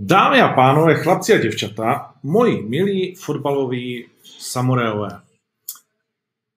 [0.00, 4.08] Dámy a pánové, chlapci a děvčata, moji milí fotbaloví
[4.38, 5.08] samurajové.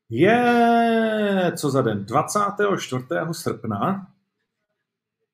[0.10, 2.06] Je co za den?
[2.06, 3.04] 24.
[3.32, 4.08] srpna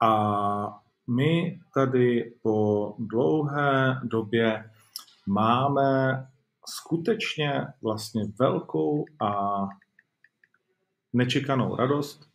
[0.01, 4.71] a my tady po dlouhé době
[5.25, 6.27] máme
[6.67, 9.57] skutečně vlastně velkou a
[11.13, 12.29] nečekanou radost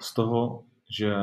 [0.00, 0.64] z toho,
[0.98, 1.14] že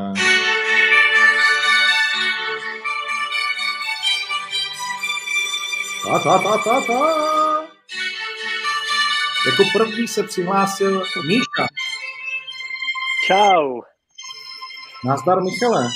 [6.04, 7.00] Ta, ta, ta, ta, ta.
[9.46, 11.68] Jako první se přihlásil Míša.
[13.28, 13.82] Čau.
[15.06, 15.90] Nazdar, Michale.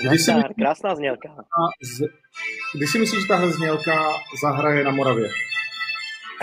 [0.00, 1.28] Kdy si, myslíš, krásná znělka.
[1.82, 2.00] Z,
[2.74, 5.30] kdy si myslíš, že tahle znělka zahraje na Moravě?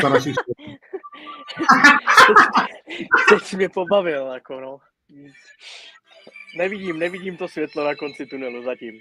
[0.01, 0.35] Za našich
[3.29, 4.77] Teď jsi mě pobavil, jako no.
[6.57, 8.99] Nevidím, nevidím to světlo na konci tunelu zatím.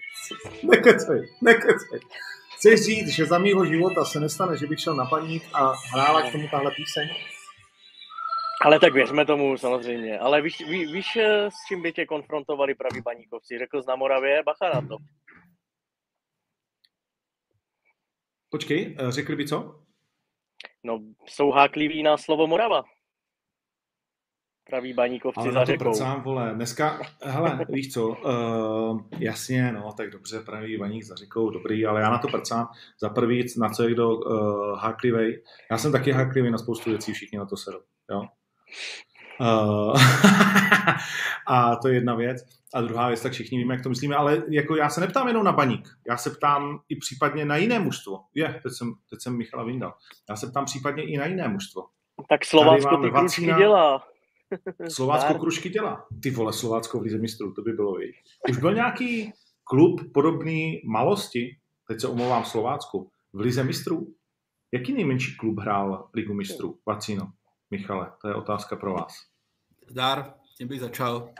[0.62, 2.00] Nekecej, nekecej.
[2.60, 6.22] Chceš říct, že za mýho života se nestane, že bych šel na paník a hrála
[6.22, 7.08] k tomu tahle píseň?
[8.64, 10.18] Ale tak věřme tomu samozřejmě.
[10.18, 11.16] Ale víš, ví, víš,
[11.48, 13.58] s čím by tě konfrontovali praví baníkovci?
[13.58, 14.96] Řekl z na Moravě, bacha na to.
[18.50, 19.84] Počkej, eh, řekli by co?
[20.84, 22.82] No, jsou hákliví na slovo Morava
[24.70, 25.84] praví baníkovci Ale za řekou.
[25.84, 31.14] Ale prcám, vole, dneska, hele, víš co, uh, jasně, no, tak dobře, pravý baník za
[31.14, 32.68] řekou, dobrý, ale já na to prcám
[33.00, 35.42] za prvý, na co je kdo uh, háklivej.
[35.70, 38.22] Já jsem taky háklivý na spoustu věcí, všichni na to seru, jo.
[39.40, 39.96] Uh,
[41.46, 42.60] a to je jedna věc.
[42.74, 45.44] A druhá věc, tak všichni víme, jak to myslíme, ale jako já se neptám jenom
[45.44, 48.20] na baník, já se ptám i případně na jiné mužstvo.
[48.34, 49.94] Je, teď jsem, teď jsem Michala vyndal.
[50.28, 51.82] Já se ptám případně i na jiné mužstvo.
[52.28, 54.04] Tak Slovácko ty kručky dělá.
[54.88, 56.06] Slovácko kružky dělá.
[56.22, 58.12] Ty vole, Slovácko v Lize mistrů, to by bylo i.
[58.50, 59.32] Už byl nějaký
[59.64, 61.56] klub podobný malosti,
[61.88, 64.14] teď se omlouvám Slovácku, v Lize mistrů?
[64.72, 66.78] Jaký nejmenší klub hrál Ligu mistrů?
[66.86, 67.32] Vacino,
[67.70, 69.14] Michale, to je otázka pro vás.
[69.88, 71.30] Zdar, tím bych začal.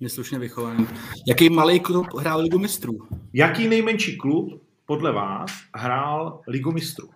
[0.00, 0.86] Neslušně vychovaný.
[1.28, 2.92] Jaký malý klub hrál Ligu mistrů?
[3.32, 7.13] Jaký nejmenší klub podle vás hrál Ligu mistrů?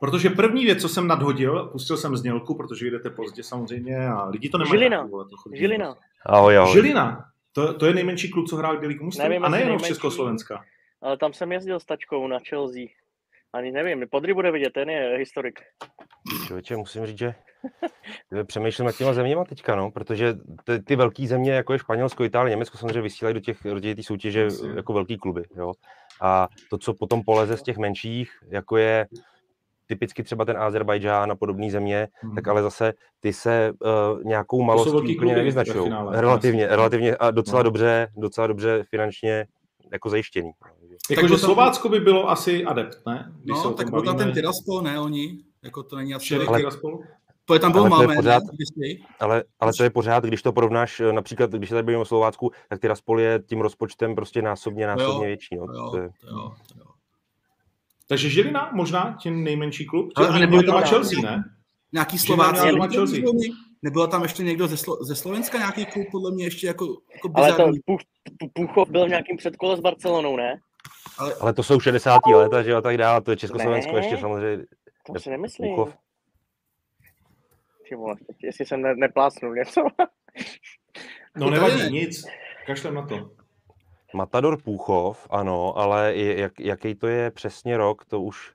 [0.00, 4.48] Protože první věc, co jsem nadhodil, pustil jsem znělku, protože jdete pozdě samozřejmě a lidi
[4.48, 4.78] to nemají.
[4.78, 5.02] Žilina.
[5.02, 5.96] Vole, to chodí Žilina.
[6.26, 6.72] Ahoj, ahoj.
[6.72, 7.24] Žilina.
[7.52, 9.24] To, to je nejmenší klub, co hrál Ligu mistrů.
[9.42, 10.64] A nejenom z Československa.
[11.02, 12.86] Ale tam jsem jezdil s tačkou na Chelsea.
[13.52, 15.60] Ani nevím, Podry bude vidět, ten je historik.
[16.46, 17.34] Člověče, musím říct, že
[18.44, 20.34] přemýšlím nad těma zeměma teďka, no, protože
[20.64, 24.06] ty, ty velké země, jako je Španělsko, Itálie, Německo, samozřejmě vysílají do těch, do těch
[24.06, 25.72] soutěže jako velký kluby, jo.
[26.20, 29.06] A to, co potom poleze z těch menších, jako je
[29.90, 32.34] typicky třeba ten Azerbajdžán a podobné země, hmm.
[32.34, 35.92] tak ale zase ty se uh, nějakou malostí úplně nevyznačují.
[36.10, 37.62] Relativně, relativně a docela no.
[37.62, 39.46] dobře, docela dobře finančně
[39.92, 40.50] jako zajištěný.
[41.10, 43.32] Jakože Slovácko by bylo asi adept, ne?
[43.42, 45.38] Když no, tak byl tam ten Tiraspol, ne oni?
[45.62, 46.36] Jako to není asi...
[46.36, 46.98] Ale, Tiraspol?
[47.44, 48.42] To je tam byl máme, pořád,
[49.20, 52.04] ale, ale to je pořád, když to porovnáš, eh, například, když se tady bavíme o
[52.04, 55.56] Slovácku, tak Tiraspol je tím rozpočtem prostě násobně, násobně jo, větší.
[55.56, 55.66] No.
[55.74, 56.89] Jo, to je, to jo, to jo.
[58.10, 60.12] Takže Žilina možná tím nejmenší klub?
[60.16, 61.44] Ale nebyl to Chelsea, ne?
[61.92, 62.66] Nějaký Slováci.
[63.82, 67.30] Nebylo tam ještě někdo ze, Slo- ze Slovenska nějaký klub, podle mě ještě jako, jako
[67.34, 67.70] Ale to
[68.52, 70.60] Půchov byl v nějakým předkole s Barcelonou, ne?
[71.18, 72.20] Ale, ale to jsou 60.
[72.26, 74.64] let, že a tak dále, to je Československo ne, ještě samozřejmě.
[75.14, 75.68] To si nemyslím.
[75.68, 75.94] Půchov.
[77.88, 79.82] Ty vole, jestli jsem ne, neplácnul něco.
[81.36, 82.24] no nevadí, nic,
[82.66, 83.39] kašlem na to.
[84.14, 88.52] Matador Půchov, ano, ale jak, jaký to je přesně rok, to už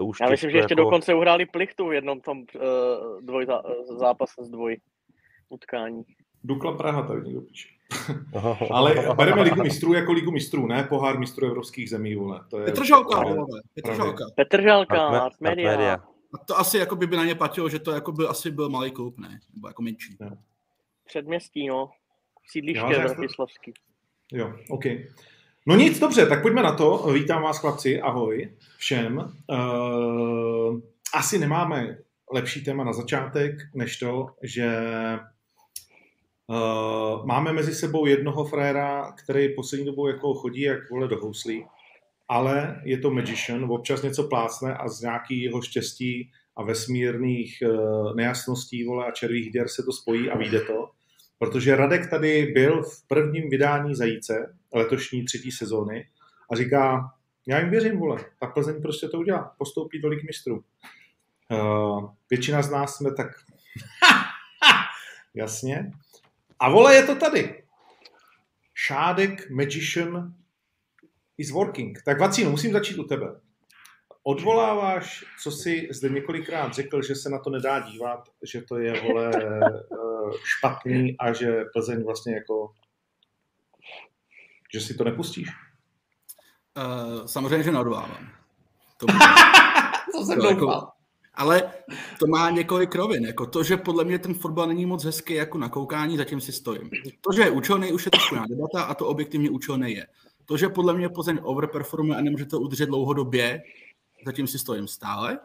[0.00, 0.82] to už Já myslím, že ještě jako...
[0.82, 3.46] dokonce uhráli plichtu v jednom tom uh, dvoj,
[3.98, 4.76] zápase z dvoj
[5.48, 6.02] utkání.
[6.44, 7.68] Dukla Praha, tak někdo píše.
[8.70, 12.40] ale bereme ligu mistrů jako ligu mistrů, ne pohár mistrů evropských zemí, vole.
[12.50, 13.62] To je Petr Žalka, vole.
[13.74, 14.24] Petr Žalka.
[14.36, 15.70] Petr Žalka, Art, Media.
[15.70, 15.94] Media.
[16.34, 18.68] A to asi jako by, by na ně platilo, že to jako by asi byl
[18.68, 19.40] malý klub, ne?
[19.54, 20.16] Nebo jako menší.
[21.06, 21.90] Předměstí, no.
[22.46, 23.72] Sídliště Vratislavský.
[24.32, 24.84] Jo, OK.
[25.66, 27.12] No nic, dobře, tak pojďme na to.
[27.12, 29.16] Vítám vás, chlapci, ahoj všem.
[29.16, 30.80] Uh,
[31.14, 31.98] asi nemáme
[32.32, 34.78] lepší téma na začátek, než to, že
[36.46, 41.64] uh, máme mezi sebou jednoho fréra, který poslední dobou jako chodí jak vole do houslí,
[42.28, 48.84] ale je to magician, občas něco plácne a z nějakého štěstí a vesmírných uh, nejasností
[48.84, 50.90] vole, a červých děr se to spojí a vyjde to.
[51.40, 56.08] Protože Radek tady byl v prvním vydání Zajíce, letošní třetí sezóny,
[56.52, 57.14] a říká,
[57.46, 60.64] já jim věřím, vole, ta Plzeň prostě to udělá, postoupí do lig mistrů.
[61.50, 63.26] Uh, většina z nás jsme tak,
[65.34, 65.92] jasně.
[66.58, 67.62] A vole, je to tady.
[68.74, 70.34] Šádek Magician
[71.38, 72.02] is working.
[72.02, 73.26] Tak Vacíno, musím začít u tebe.
[74.22, 79.00] Odvoláváš, co jsi zde několikrát řekl, že se na to nedá dívat, že to je,
[79.00, 82.72] vole, eh, špatný a že Plzeň vlastně jako,
[84.72, 85.48] že si to nepustíš?
[86.76, 88.28] Uh, samozřejmě, že neodvolávám.
[88.96, 89.06] To,
[90.12, 90.88] to jsem to jako,
[91.34, 91.72] ale
[92.18, 93.26] to má několik rovin.
[93.26, 96.52] Jako to, že podle mě ten fotbal není moc hezký jako na koukání, zatím si
[96.52, 96.90] stojím.
[97.20, 100.06] To, že je účelný, už je trošku debata a to objektivně účelný je.
[100.44, 103.62] To, že podle mě Plzeň overperformuje a nemůže to udržet dlouhodobě,
[104.26, 105.38] zatím si stojím stále.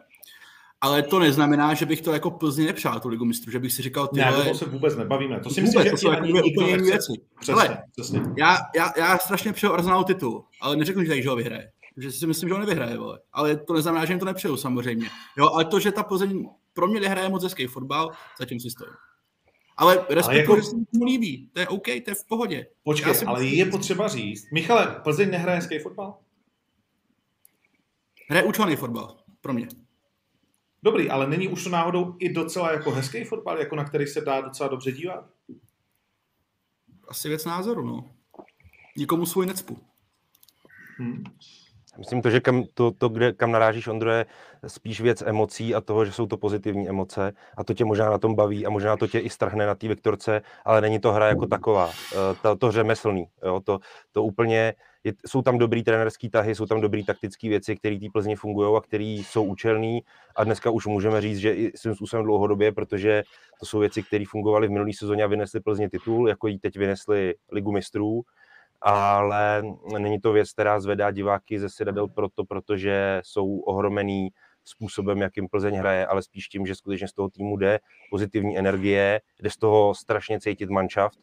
[0.80, 3.82] Ale to neznamená, že bych to jako Plzně nepřál, tu ligu mistrů, že bych si
[3.82, 5.40] říkal, ty Ne, to se vůbec nebavíme.
[5.40, 7.12] To si vůbec, myslím, to jsou jako úplně jiné věci.
[7.40, 8.20] Přesně, ale přesně.
[8.38, 11.70] Já, já, já strašně přeju Arsenalu titul, ale neřeknu, že tady, že ho vyhraje.
[11.96, 13.18] Že si myslím, že ho nevyhraje, vole.
[13.32, 15.08] Ale to neznamená, že jim to nepřeju samozřejmě.
[15.36, 18.94] Jo, ale to, že ta Plzeň pro mě nehraje moc hezký fotbal, zatím si stojím.
[19.76, 20.56] Ale respektuju, jako...
[20.56, 21.50] že se mi líbí.
[21.52, 22.66] To je OK, to je v pohodě.
[22.84, 24.50] Počkej, ale myslím, je potřeba říct.
[24.52, 26.18] Michale, Plzeň nehraje hezký fotbal?
[28.28, 29.68] Hraje účelný fotbal, pro mě.
[30.82, 34.20] Dobrý, ale není už to náhodou i docela jako hezký fotbal, jako na který se
[34.20, 35.30] dá docela dobře dívat?
[37.08, 38.10] Asi věc názoru, no.
[38.96, 39.78] Nikomu svůj necpu.
[40.98, 41.24] Hmm.
[41.98, 44.26] Myslím to, že kam, to, to, kde, kam narážíš, Ondro, je
[44.66, 47.32] spíš věc emocí a toho, že jsou to pozitivní emoce.
[47.56, 49.88] A to tě možná na tom baví a možná to tě i strhne na té
[49.88, 53.60] vektorce, ale není to hra jako taková, eh, to, to řemeslný, jo?
[53.64, 53.78] To,
[54.12, 58.06] to úplně, je, jsou tam dobrý trenerský tahy, jsou tam dobrý taktické věci, které té
[58.12, 59.98] Plzni fungují a které jsou účelné
[60.36, 63.22] a dneska už můžeme říct, že i svým způsobem dlouhodobě, protože
[63.60, 66.76] to jsou věci, které fungovaly v minulé sezóně a vynesly Plzni titul, jako ji teď
[66.76, 68.22] vynesli Ligu mistrů,
[68.82, 69.62] ale
[69.98, 74.28] není to věc, která zvedá diváky ze sedadel proto, protože jsou ohromený
[74.64, 77.78] způsobem, jakým Plzeň hraje, ale spíš tím, že skutečně z toho týmu jde
[78.10, 81.18] pozitivní energie, jde z toho strašně cítit manšaft,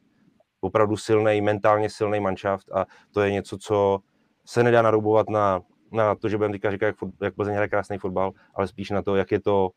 [0.62, 4.00] opravdu silný, mentálně silný manšaft a to je něco, co
[4.46, 5.62] se nedá naroubovat na,
[5.92, 9.02] na to, že budeme teďka říkat, jak, jak Plzeň hraje krásný fotbal, ale spíš na
[9.02, 9.70] to, jak je to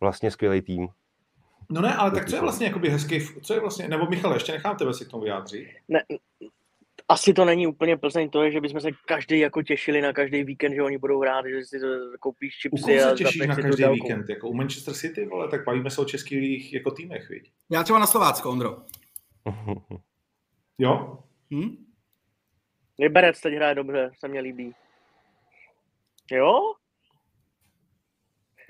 [0.00, 0.88] vlastně skvělý tým.
[1.70, 4.52] No ne, ale tak co je vlastně jakoby hezký, co je vlastně, nebo Michal, ještě
[4.52, 5.68] nechám tebe si k tomu vyjádřit.
[5.88, 6.00] Ne,
[7.08, 10.44] asi to není úplně Plzeň, to je, že bychom se každý jako těšili na každý
[10.44, 11.78] víkend, že oni budou hrát, že si
[12.20, 12.98] koupíš čipsy.
[12.98, 14.28] U se těšíš na každý víkend?
[14.28, 17.52] Jako u Manchester City, vole, tak bavíme se o českých jako týmech, viď?
[17.70, 18.82] Já třeba na Slovácko, Ondro.
[20.78, 21.18] jo?
[21.54, 21.86] Hm?
[22.98, 24.74] Liberec teď hraje dobře, se mně líbí.
[26.32, 26.60] Jo?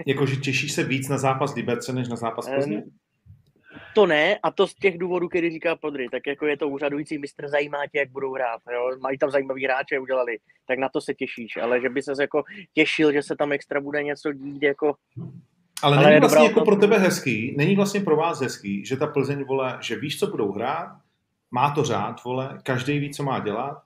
[0.06, 2.76] Jakože těšíš se víc na zápas Liberce, než na zápas Plzně?
[2.76, 2.90] Um,
[3.96, 7.18] to ne, a to z těch důvodů, který říká Podry, tak jako je to úřadující
[7.18, 8.90] mistr, zajímá tě, jak budou hrát, jo?
[9.00, 10.38] mají tam zajímavý hráče, udělali,
[10.68, 12.42] tak na to se těšíš, ale že by se jako
[12.74, 14.94] těšil, že se tam extra bude něco dít, jako...
[15.82, 19.06] Ale, ale není vlastně jako pro tebe hezký, není vlastně pro vás hezký, že ta
[19.06, 20.96] Plzeň, vole, že víš, co budou hrát,
[21.50, 23.82] má to řád, vole, každý ví, co má dělat,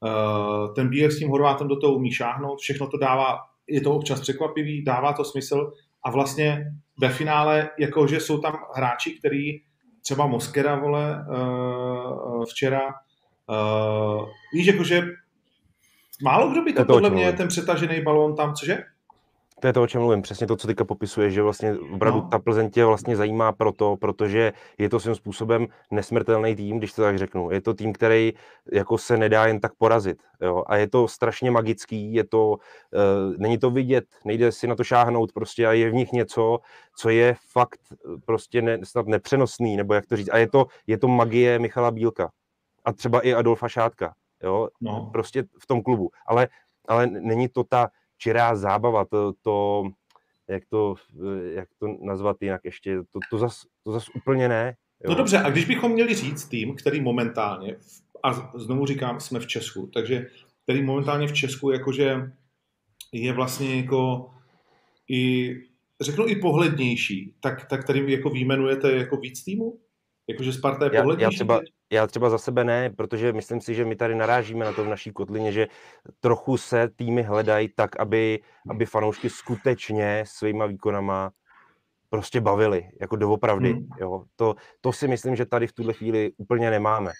[0.00, 3.94] uh, ten Bílek s tím Horvátem do toho umí šáhnout, všechno to dává, je to
[3.94, 5.72] občas překvapivý, dává to smysl
[6.02, 9.60] a vlastně ve finále, jakože jsou tam hráči, který
[10.02, 12.82] třeba Moskera, vole, uh, včera,
[13.48, 15.02] uh, víš, jakože
[16.22, 18.84] málo kdo by to, to podle mě ten přetažený balón tam, cože?
[19.64, 22.28] To je to, o čem mluvím, přesně to, co teďka popisuje, že vlastně opravdu no.
[22.28, 27.02] ta Plzeň tě vlastně zajímá proto, protože je to svým způsobem nesmrtelný tým, když to
[27.02, 27.50] tak řeknu.
[27.50, 28.32] Je to tým, který
[28.72, 30.22] jako se nedá jen tak porazit.
[30.40, 30.64] Jo?
[30.66, 32.56] A je to strašně magický, je to, uh,
[33.36, 36.58] není to vidět, nejde si na to šáhnout prostě a je v nich něco,
[36.96, 37.80] co je fakt
[38.26, 40.28] prostě ne, snad nepřenosný, nebo jak to říct.
[40.32, 42.30] A je to, je to magie Michala Bílka.
[42.84, 44.14] A třeba i Adolfa Šátka.
[44.42, 44.68] Jo?
[44.80, 45.10] No.
[45.12, 46.10] Prostě v tom klubu.
[46.26, 46.48] Ale,
[46.88, 49.84] ale není to ta čirá zábava, to, to
[50.48, 50.94] jak, to,
[51.54, 54.76] jak to nazvat jinak ještě, to, to, zas, to zas úplně ne.
[55.04, 55.10] Jo.
[55.10, 57.76] No dobře, a když bychom měli říct tým, který momentálně,
[58.22, 60.26] a znovu říkám, jsme v Česku, takže
[60.62, 62.32] který momentálně v Česku jakože
[63.12, 64.30] je vlastně jako
[65.08, 65.54] i,
[66.00, 69.80] řeknu i pohlednější, tak, tak tady jako výjmenujete jako víc týmu?
[70.28, 71.22] Jakože Sparta je pohlednější?
[71.22, 71.60] Já, já třeba,
[71.92, 74.88] já třeba za sebe ne, protože myslím si, že my tady narážíme na to v
[74.88, 75.66] naší kotlině, že
[76.20, 81.30] trochu se týmy hledají tak, aby, aby fanoušky skutečně svýma výkonama
[82.08, 83.72] prostě bavili, jako doopravdy.
[83.72, 83.88] Hmm.
[84.00, 84.24] Jo.
[84.36, 87.12] To, to si myslím, že tady v tuhle chvíli úplně nemáme.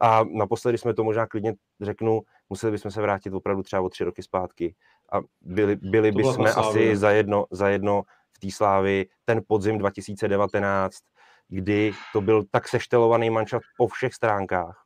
[0.00, 4.04] A naposledy jsme to možná klidně řeknu, museli bychom se vrátit opravdu třeba o tři
[4.04, 4.74] roky zpátky
[5.12, 8.02] a byli, byli bychom asi za jedno, za jedno
[8.32, 10.98] v té slávy ten podzim 2019,
[11.52, 14.84] kdy to byl tak seštelovaný manšaft po všech stránkách.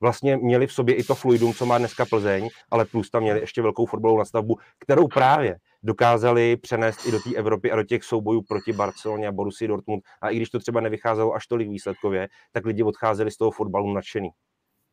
[0.00, 3.40] Vlastně měli v sobě i to fluidum, co má dneska Plzeň, ale plus tam měli
[3.40, 8.04] ještě velkou fotbalovou nastavbu, kterou právě dokázali přenést i do té Evropy a do těch
[8.04, 10.02] soubojů proti Barceloně a Borussii Dortmund.
[10.22, 13.92] A i když to třeba nevycházelo až tolik výsledkově, tak lidi odcházeli z toho fotbalu
[13.92, 14.28] nadšený.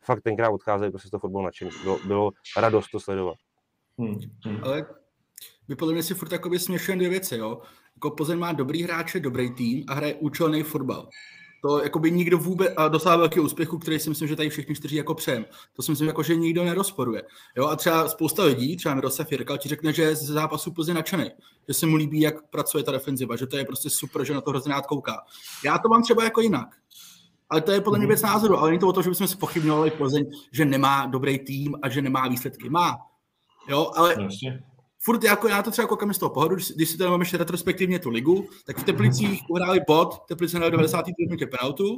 [0.03, 1.71] fakt tenkrát odcházeli prostě z toho fotbalu nadšení.
[1.83, 3.37] Bylo, bylo radost to sledovat.
[3.97, 4.15] Hmm.
[4.45, 4.63] Hmm.
[4.63, 4.85] Ale
[5.67, 7.61] my podle mě si furt takově směšujeme dvě věci, jo.
[8.03, 11.09] Jako Plzeň má dobrý hráče, dobrý tým a hraje účelný fotbal.
[11.61, 14.75] To jako by nikdo vůbec, a dosáhl velkého úspěchu, který si myslím, že tady všichni
[14.75, 15.45] čtyři jako přejem.
[15.75, 17.21] To si myslím, jako, že nikdo nerozporuje.
[17.57, 20.95] Jo, a třeba spousta lidí, třeba Miroslav Jirkal, ti řekne, že je z zápasu Plzeň
[20.95, 21.31] nadšený,
[21.67, 24.41] že se mu líbí, jak pracuje ta defenziva, že to je prostě super, že na
[24.41, 25.23] to hrozně rád kouká.
[25.65, 26.67] Já to mám třeba jako jinak.
[27.49, 28.09] Ale to je podle mě mhm.
[28.09, 31.39] věc názoru, ale není to o to, že bychom si pochybňovali Plzeň, že nemá dobrý
[31.39, 32.69] tým a že nemá výsledky.
[32.69, 32.97] Má.
[33.69, 34.63] Jo, ale Jasně
[35.03, 37.37] furt jako já to třeba koukám z toho pohodu, když, když si tady máme ještě
[37.37, 41.05] retrospektivně tu ligu, tak v Teplicích uhráli bod, Teplice na 90.
[41.19, 41.97] minutě penaltu,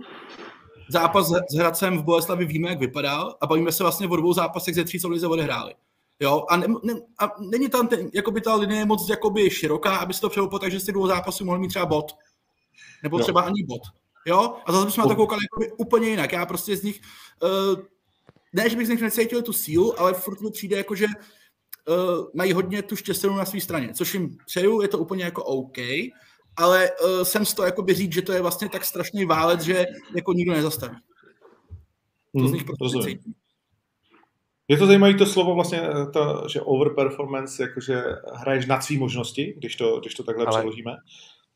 [0.89, 4.75] zápas s Hradcem v Boleslavi víme, jak vypadal a bavíme se vlastně o dvou zápasech
[4.75, 5.73] ze tří, co lize odehráli.
[6.19, 10.13] Jo, a, ne, ne, a není tam ten, jakoby ta linie moc jakoby široká, aby
[10.13, 12.11] se to přeloupilo tak, že z těch dvou zápasů mohl mít třeba bod.
[13.03, 13.47] Nebo třeba jo.
[13.47, 13.81] ani bod.
[14.25, 16.31] Jo, a zase bychom na to koukali jakoby úplně jinak.
[16.31, 17.01] Já prostě z nich,
[17.43, 17.81] uh,
[18.53, 21.05] ne, že bych z nich necítil tu sílu, ale furt mi přijde jako, že
[21.87, 25.43] uh, mají hodně tu štěstěnou na své straně, což jim přeju, je to úplně jako
[25.43, 25.77] OK,
[26.57, 29.85] ale uh, jsem z toho jako říct, že to je vlastně tak strašný válec, že
[30.15, 30.95] jako nikdo nezastaví.
[32.35, 33.19] To hmm, z nich prostě
[34.67, 39.53] Je to zajímavé to slovo vlastně, eh, to, že overperformance, jakože hraješ nad svý možnosti,
[39.57, 40.91] když to, když to takhle ale, přeložíme.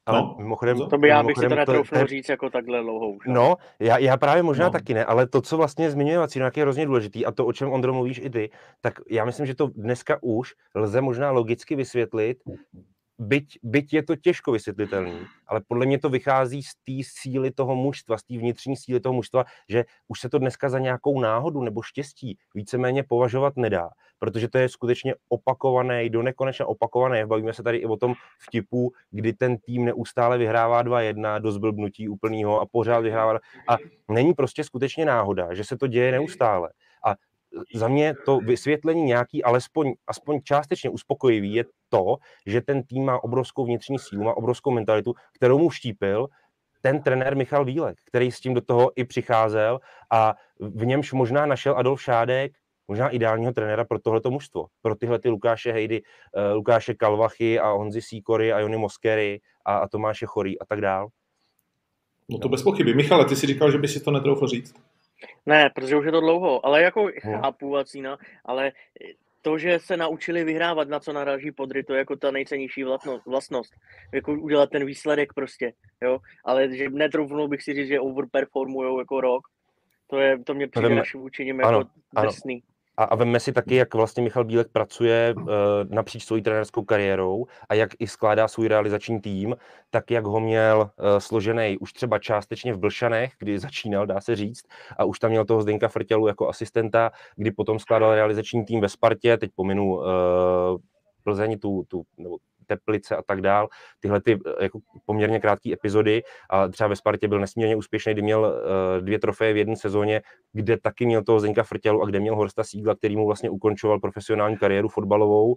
[0.09, 3.17] Ale no, mimochodem, to by já bych si to netroufnul říct jako takhle dlouhou.
[3.27, 4.71] No, já, já právě možná no.
[4.71, 7.71] taky ne, ale to, co vlastně zmiňuje Vacínek, je hrozně důležitý a to, o čem
[7.71, 8.49] Ondro mluvíš i ty,
[8.81, 12.37] tak já myslím, že to dneska už lze možná logicky vysvětlit
[13.19, 17.75] byť, byť je to těžko vysvětlitelný, ale podle mě to vychází z té síly toho
[17.75, 21.61] mužstva, z té vnitřní síly toho mužstva, že už se to dneska za nějakou náhodu
[21.61, 27.25] nebo štěstí víceméně považovat nedá, protože to je skutečně opakované, do nekonečna opakované.
[27.25, 32.09] Bavíme se tady i o tom vtipu, kdy ten tým neustále vyhrává 2-1 do zblbnutí
[32.09, 33.39] úplného a pořád vyhrává.
[33.67, 33.77] A
[34.11, 36.69] není prostě skutečně náhoda, že se to děje neustále.
[37.75, 42.15] Za mě to vysvětlení nějaký, alespoň aspoň částečně uspokojivý, je to,
[42.45, 46.27] že ten tým má obrovskou vnitřní sílu, má obrovskou mentalitu, kterou mu vštípil
[46.81, 49.79] ten trenér Michal Vílek, který s tím do toho i přicházel
[50.11, 52.51] a v němž možná našel Adolf Šádek
[52.87, 57.71] možná ideálního trenéra pro tohleto mužstvo, pro tyhle ty Lukáše Hejdy, uh, Lukáše Kalvachy a
[57.71, 61.07] Honzi Sýkory a Jony Moskery a, a Tomáše Chorý a tak dál.
[62.29, 62.93] No to bez pochyby.
[62.93, 64.73] Michale, ty si říkal, že by si to netroufl říct.
[65.45, 67.41] Ne, protože už je to dlouho, ale jako no.
[67.41, 68.71] chápu Vacína, ale
[69.41, 72.83] to, že se naučili vyhrávat, na co naráží podry, to je jako ta nejcennější
[73.25, 73.73] vlastnost.
[74.13, 76.19] Jako udělat ten výsledek prostě, jo.
[76.45, 79.47] Ale že netroufnul bych si říct, že overperformujou jako rok.
[80.07, 81.83] To, je, to mě přijde naším učením jako
[82.21, 82.63] drsný.
[82.99, 85.45] A, a vemme si taky, jak vlastně Michal Bílek pracuje uh,
[85.89, 89.55] napříč svou trenérskou kariérou a jak i skládá svůj realizační tým,
[89.89, 94.35] tak jak ho měl uh, složený už třeba částečně v Blšanech, kdy začínal, dá se
[94.35, 94.65] říct,
[94.97, 98.89] a už tam měl toho Zdenka Frtělu jako asistenta, kdy potom skládal realizační tým ve
[98.89, 100.05] Spartě, teď pominu uh,
[101.23, 102.37] Plzeň, tu, tu, nebo
[102.69, 103.67] Teplice a tak dál,
[103.99, 106.23] tyhle ty eh, jako poměrně krátké epizody.
[106.49, 110.21] A třeba ve Spartě byl nesmírně úspěšný, kdy měl uh, dvě trofeje v jedné sezóně,
[110.53, 113.99] kde taky měl toho Zdenka Frtělu a kde měl Horsta Sígla, který mu vlastně ukončoval
[113.99, 115.55] profesionální kariéru fotbalovou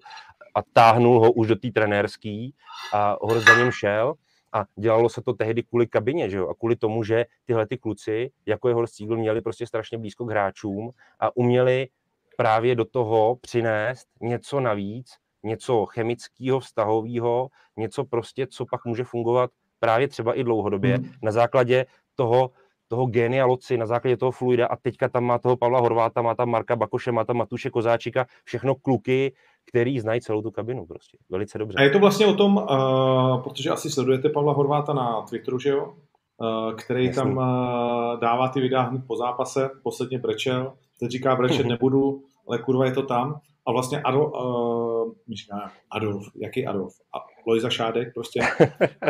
[0.54, 2.54] a táhnul ho už do té trenérský
[2.94, 4.14] a Horst za ním šel.
[4.54, 6.48] A dělalo se to tehdy kvůli kabině, že jo?
[6.48, 10.24] a kvůli tomu, že tyhle ty kluci, jako je Horst Siegel, měli prostě strašně blízko
[10.24, 10.90] k hráčům
[11.20, 11.88] a uměli
[12.36, 19.50] právě do toho přinést něco navíc, něco chemického, vztahového, něco prostě, co pak může fungovat
[19.80, 21.10] právě třeba i dlouhodobě mm.
[21.22, 22.50] na základě toho,
[22.88, 26.34] toho genia Loci, na základě toho fluida a teďka tam má toho Pavla Horváta, má
[26.34, 29.34] tam Marka Bakoše, má tam Matuše Kozáčika, všechno kluky,
[29.68, 31.78] který znají celou tu kabinu prostě, velice dobře.
[31.78, 35.70] A je to vlastně o tom, uh, protože asi sledujete Pavla Horváta na Twitteru, že
[35.70, 35.94] jo?
[36.38, 37.22] Uh, který Jasný.
[37.22, 42.58] tam uh, dává ty videa hned po zápase, posledně brečel, teď říká brečet nebudu, ale
[42.58, 43.40] kurva je to tam.
[43.66, 44.91] A vlastně Adolf, uh,
[45.34, 46.94] říká, Adolf, jaký Adolf?
[47.14, 48.40] A Lojza Šádek prostě.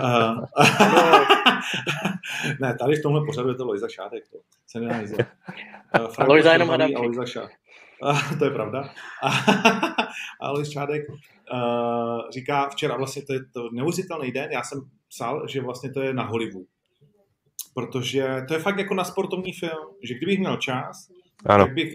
[0.02, 0.44] uh,
[2.60, 6.52] ne, tady v tomhle pořadu je to Lojza Šádek, to se nedá nic uh, Lojza
[6.52, 6.98] jenom Adamčík.
[6.98, 7.56] Lojza Šádek.
[8.02, 8.90] Uh, to je pravda.
[10.40, 15.48] a Lojza Šádek uh, říká včera, vlastně to je to neuvěřitelný den, já jsem psal,
[15.48, 16.66] že vlastně to je na Hollywood.
[17.74, 21.08] Protože to je fakt jako na sportovní film, že kdybych měl čas,
[21.46, 21.64] ano.
[21.64, 21.94] tak bych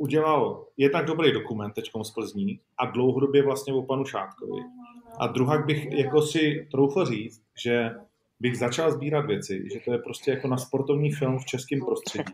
[0.00, 4.62] udělal jednak dobrý dokument teď z Plzní a dlouhodobě vlastně o panu Šátkovi.
[5.18, 7.90] A druhá bych jako si troufl říct, že
[8.40, 12.32] bych začal sbírat věci, že to je prostě jako na sportovní film v českém prostředí.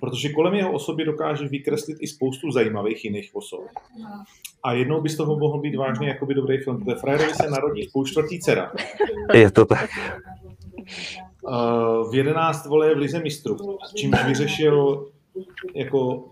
[0.00, 3.64] Protože kolem jeho osoby dokáže vykreslit i spoustu zajímavých jiných osob.
[4.62, 7.88] A jednou by z toho mohl být vážně jakoby dobrý film, protože Frajerovi se narodí
[7.92, 8.72] půl čtvrtý dcera.
[9.34, 9.90] Je to tak.
[11.42, 13.56] Uh, v 11 vole v Lize mistrů,
[13.94, 15.06] čímž vyřešil
[15.74, 16.24] jako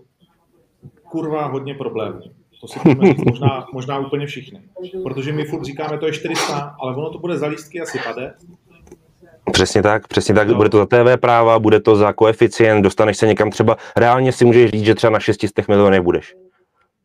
[1.09, 2.21] kurva hodně problémů.
[2.61, 4.61] To si budeme říct možná, možná úplně všichni.
[5.03, 8.33] Protože my furt říkáme, to je 400, ale ono to bude za lístky asi pade.
[9.51, 10.47] Přesně tak, přesně tak.
[10.47, 10.55] No.
[10.55, 14.45] Bude to za TV práva, bude to za koeficient, dostaneš se někam třeba, reálně si
[14.45, 16.35] můžeš říct, že třeba na 600 milionech budeš.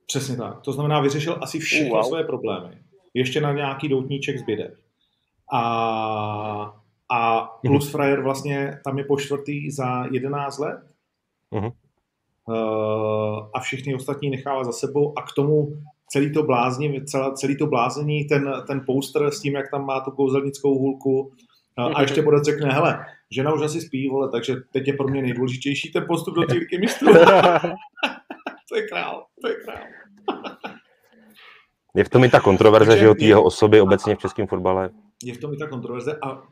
[0.07, 0.61] Přesně tak.
[0.61, 2.03] To znamená, vyřešil asi všechny wow.
[2.03, 2.79] své problémy.
[3.15, 4.75] Ještě na nějaký doutníček zbyde.
[5.53, 5.61] A,
[7.09, 7.91] a plus mm-hmm.
[7.91, 10.81] frajer vlastně tam je po čtvrtý za 11 let.
[11.53, 11.73] Mm-hmm.
[12.49, 12.55] Uh,
[13.55, 15.69] a všechny ostatní nechává za sebou a k tomu
[16.09, 20.01] celý to blázní, celé, celý to blázení, ten, ten poster s tím, jak tam má
[20.01, 24.57] tu kouzelnickou hůlku uh, a ještě bude řekne, hele, žena už asi spí, vole, takže
[24.73, 27.13] teď je pro mě nejdůležitější ten postup do těch mistrů.
[28.69, 29.85] to je král, to je král.
[31.95, 34.91] je v tom i ta kontroverze, že o té jeho osoby obecně v českém fotbale.
[35.25, 36.43] Je v tom i ta kontroverze a uh,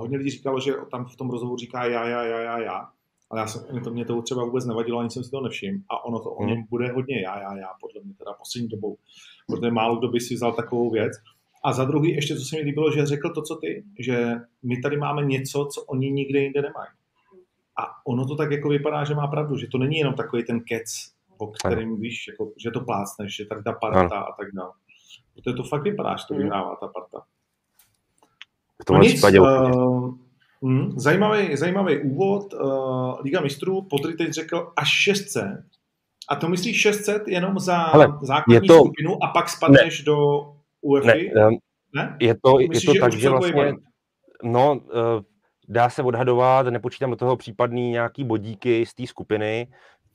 [0.00, 2.88] hodně lidí říkalo, že tam v tom rozhovoru říká já, já, já, já, já.
[3.30, 5.78] Ale já jsem, mě, to, mě to třeba vůbec nevadilo, ani jsem si to nevšiml.
[5.88, 6.66] A ono to o něm hmm.
[6.70, 8.96] bude hodně já, já, já, podle mě teda poslední dobou.
[9.46, 11.12] Protože málo kdo by si vzal takovou věc.
[11.64, 14.80] A za druhý, ještě co se mi líbilo, že řekl to, co ty, že my
[14.80, 16.88] tady máme něco, co oni nikde jinde nemají.
[17.80, 20.60] A ono to tak jako vypadá, že má pravdu, že to není jenom takový ten
[20.60, 24.72] kec, o kterým víš, jako, že to plácneš, že tady ta parta a tak dále.
[25.34, 26.42] Protože to fakt vypadá, že to hmm.
[26.42, 27.22] vyhrává ta parta.
[28.82, 29.46] V tomhle no případě uh,
[30.62, 32.54] Hmm, zajímavý, zajímavý úvod.
[32.54, 35.44] Uh, Liga mistrů, Podry teď řekl až 600.
[36.28, 38.74] A to myslíš 600 jenom za Ale základní to...
[38.74, 40.04] skupinu a pak spadneš ne.
[40.04, 40.16] do
[40.80, 41.06] UEFA?
[41.06, 41.58] Ne, um,
[41.94, 42.16] ne?
[42.20, 43.74] Je to, myslíš, je to tak, že vlastně...
[44.42, 45.22] No, uh,
[45.68, 49.66] dá se odhadovat, nepočítám do toho případný nějaký bodíky z té skupiny,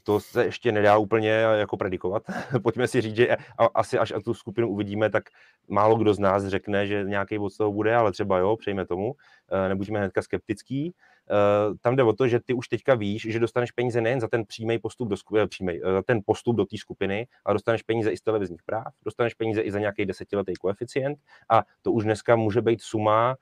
[0.06, 2.24] to se ještě nedá úplně jako predikovat.
[2.64, 3.38] Pojďme si říct, že
[3.76, 5.24] asi až tu skupinu uvidíme, tak
[5.68, 8.86] málo kdo z nás řekne, že nějaký bod z toho bude, ale třeba jo, přejme
[8.86, 9.14] tomu,
[9.52, 10.94] eh, nebuďme hnedka skeptický.
[11.32, 14.28] Eh, tam jde o to, že ty už teďka víš, že dostaneš peníze nejen za
[14.28, 17.84] ten přímý postup do, skupiny, eh, přímý, za ten postup do té skupiny, ale dostaneš
[17.84, 22.04] peníze i z televizních práv, dostaneš peníze i za nějaký desetiletý koeficient a to už
[22.04, 23.36] dneska může být suma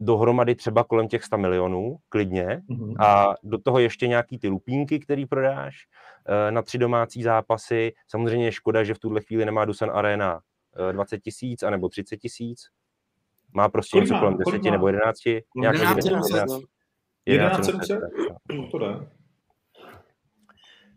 [0.00, 3.04] dohromady třeba kolem těch 100 milionů, klidně, mm-hmm.
[3.04, 5.74] a do toho ještě nějaký ty lupínky, který prodáš
[6.26, 7.92] eh, na tři domácí zápasy.
[8.08, 10.40] Samozřejmě je škoda, že v tuhle chvíli nemá Dusan Arena
[10.92, 12.60] 20 eh, tisíc anebo 30 tisíc.
[13.52, 15.26] Má prostě něco kolem 10 nebo 11.
[15.26, 16.62] 11 11, 11,
[17.26, 17.66] 11
[18.70, 19.15] to jde.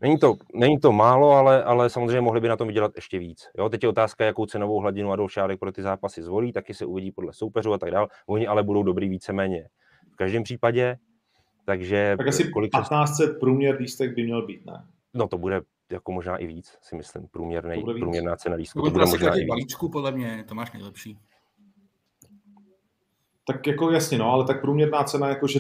[0.02, 3.48] Není to, není to málo, ale, ale samozřejmě mohli by na tom vydělat ještě víc.
[3.58, 3.70] Jo?
[3.70, 7.12] Teď je otázka, jakou cenovou hladinu Adolf Šádek pro ty zápasy zvolí, taky se uvidí
[7.12, 8.08] podle soupeřů a tak dále.
[8.28, 9.68] Oni ale budou dobrý víceméně
[10.14, 10.98] v každém případě.
[11.66, 14.86] Takže tak asi kolik 1500 průměr lístek by měl být, ne?
[15.14, 18.80] No to bude jako možná i víc, si myslím, průměrný, průměrná cena lístku.
[18.80, 19.48] To, to bude možná i víc.
[19.48, 21.18] balíčku, podle mě, to máš nejlepší.
[23.48, 25.60] Tak jako jasně, no, ale tak průměrná cena, jakože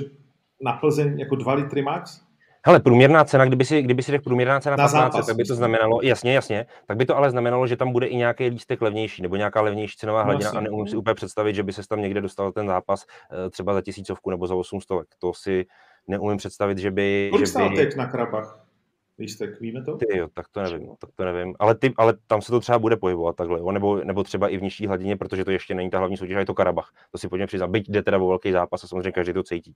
[0.62, 2.29] na Plzeň jako 2 litry max,
[2.66, 5.44] Hele, průměrná cena, kdyby si, kdyby si řekl průměrná cena na 15, zápas, tak by
[5.44, 8.82] to znamenalo, jasně, jasně, tak by to ale znamenalo, že tam bude i nějaký lístek
[8.82, 12.02] levnější, nebo nějaká levnější cenová hladina a neumím si úplně představit, že by se tam
[12.02, 14.98] někde dostal ten zápas eh, třeba za tisícovku nebo za 800.
[15.20, 15.66] To si
[16.08, 17.30] neumím představit, že by...
[17.32, 17.76] Kolik že by...
[17.76, 18.70] teď na krabách?
[19.20, 19.98] lístek, víme to?
[19.98, 21.56] Ty jo, tak to nevím, tak to nevím.
[21.60, 23.72] Ale, ty, ale tam se to třeba bude pohybovat takhle, jo?
[23.72, 26.46] Nebo, nebo třeba i v nižší hladině, protože to ještě není ta hlavní soutěž, je
[26.46, 26.92] to Karabach.
[27.12, 27.70] To si pojďme přiznat.
[27.70, 29.76] Byť jde teda o velký zápas a samozřejmě každý to cítí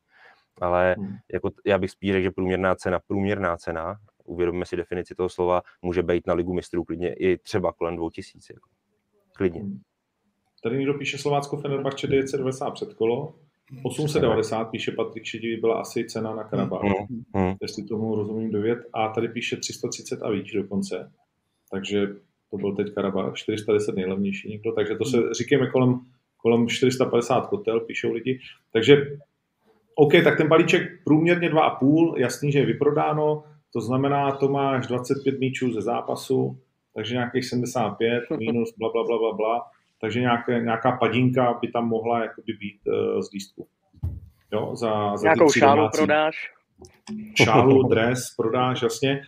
[0.62, 1.16] ale hmm.
[1.34, 5.62] jako já bych spíš řekl, že průměrná cena, průměrná cena, uvědomíme si definici toho slova,
[5.82, 8.54] může být na ligu mistrů klidně i třeba kolem 2000.
[8.54, 8.70] Jako.
[9.36, 9.62] Klidně.
[9.62, 9.80] Hmm.
[10.63, 13.36] Tady někdo píše Slovácko Fenerbahce 990 před kolo,
[13.84, 17.24] 890 píše Patrik Šedivý, byla asi cena na Karabach, hmm.
[17.36, 17.56] hmm.
[17.62, 21.12] jestli tomu rozumím dovět, a tady píše 330 a víc dokonce,
[21.72, 22.08] takže
[22.52, 25.34] to byl teď Karabach, 410 nejlevnější někdo, takže to se hmm.
[25.34, 26.00] říkáme kolem,
[26.38, 28.39] kolem 450 kotel, píšou lidi,
[28.74, 29.18] takže
[29.96, 35.40] OK, tak ten balíček průměrně 2,5, jasný, že je vyprodáno, to znamená, to máš 25
[35.40, 36.58] míčů ze zápasu,
[36.96, 39.62] takže nějakých 75 minus bla, bla, bla, bla, bla,
[40.02, 43.68] takže nějaké, nějaká padinka by tam mohla jakoby být uh, z lístku.
[44.54, 45.98] Jo, za, za Nějakou šálu domácí.
[45.98, 46.52] prodáš?
[47.44, 49.22] Šálu, dres prodáš, jasně.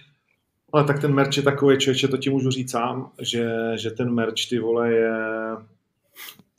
[0.73, 4.13] Ale tak ten merch je takový, člověče, to ti můžu říct sám, že, že ten
[4.13, 5.11] merch, ty vole, je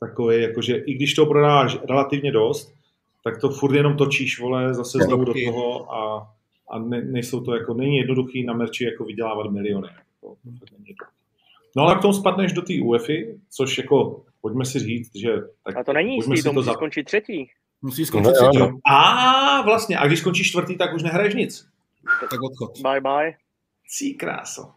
[0.01, 2.76] takový, jakože i když to prodáš relativně dost,
[3.27, 6.29] tak to furt jenom točíš, vole, zase znovu do toho a,
[6.71, 9.89] a ne, nejsou to jako, není jednoduchý na merči jako vydělávat miliony.
[10.89, 11.07] Jako,
[11.77, 15.29] no ale k tomu spadneš do té UEFI, což jako, pojďme si říct, že...
[15.65, 16.73] Tak a to není jistý, to musí za...
[16.73, 17.51] skončit třetí.
[17.83, 18.59] Musí skončit no, třetí.
[18.59, 18.79] No.
[18.93, 21.69] A vlastně, a když skončíš čtvrtý, tak už nehraješ nic.
[22.31, 22.83] Tak odchod.
[22.83, 23.35] Bye bye.
[23.89, 24.71] Cí kráso.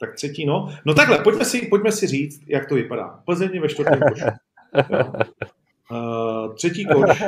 [0.00, 0.68] Tak třetí, no.
[0.84, 3.22] No takhle, pojďme si, pojďme si říct, jak to vypadá.
[3.24, 4.24] Plzeň ve čtvrtém koši.
[5.90, 7.22] Uh, třetí koš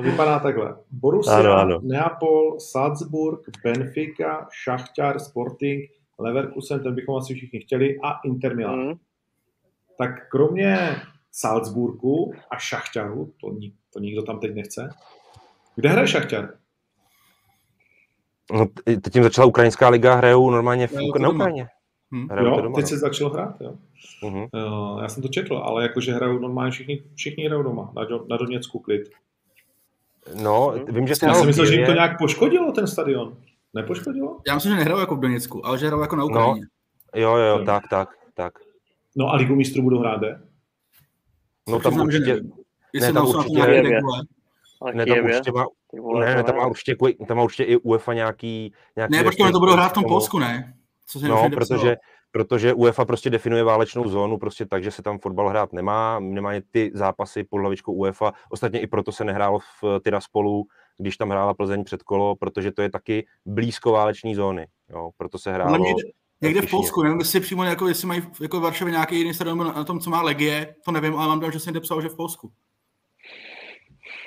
[0.00, 0.76] vypadá takhle.
[0.90, 1.80] Borussia, Ano, ano.
[1.82, 8.78] Neapol, Salzburg, Benfica, Šachtar, Sporting, Leverkusen, ten bychom asi všichni chtěli, a Inter Milan.
[8.88, 8.94] Mm.
[9.98, 10.96] Tak kromě
[11.32, 14.90] Salzburgu a Šachtaru, to, ni- to nikdo tam teď nechce,
[15.76, 16.54] kde hraje Šachtar?
[18.52, 21.28] No, teď jim začala ukrajinská liga, hrajou normálně v, na.
[21.28, 21.68] Ukrajině.
[22.14, 22.28] Hm.
[22.30, 22.88] Hrajou to Jo, doma, teď no.
[22.88, 23.74] se začal hrát, jo.
[24.24, 24.36] Mhm.
[24.40, 28.26] Uh, já jsem to četl, ale jakože hrajou normálně všichni, všichni hrajou doma, na, Do-
[28.30, 29.02] na Doněcku klid.
[30.42, 33.36] No, vím, že se Já jsem myslel, že jim to nějak poškodilo, ten stadion.
[33.74, 34.40] Nepoškodilo?
[34.46, 36.60] Já myslím, že nehrajou jako v Doněcku, ale že hrajou jako na Ukrajině.
[37.14, 37.64] Jo, jo, Jo.
[37.64, 38.52] tak, tak, tak.
[39.16, 40.20] No a Ligu mistrů budou hrát?
[41.68, 42.34] No tam přiznám, že určitě,
[43.00, 43.58] ne, tam určitě-
[44.94, 45.66] ne, tam určitě má,
[46.20, 46.96] ne, ne, tam má určitě,
[47.28, 50.04] tam má určitě i UEFA nějaký, nějaký Ne, počkej, oni to budou hrát v tom
[50.04, 50.74] Polsku, ne?
[51.06, 51.94] Co se No, protože, psalo.
[52.32, 56.50] Protože UEFA prostě definuje válečnou zónu, prostě tak, že se tam fotbal hrát nemá, nemá
[56.70, 60.64] ty zápasy pod hlavičkou UEFA, ostatně i proto se nehrálo v Tiraspolu,
[60.98, 65.38] když tam hrála Plzeň před kolo, protože to je taky blízko váleční zóny, jo, proto
[65.38, 65.84] se Ale hrálo.
[65.84, 66.02] někde,
[66.40, 66.70] někde v.
[66.70, 69.84] Polsku, nevím, jestli přímo jako, jestli mají v- jako v Varšavě nějaký jiný stadion na,
[69.84, 72.16] tom, co má Legie, to nevím, ale mám dojem, že jsem někde psal, že v
[72.16, 72.52] Polsku.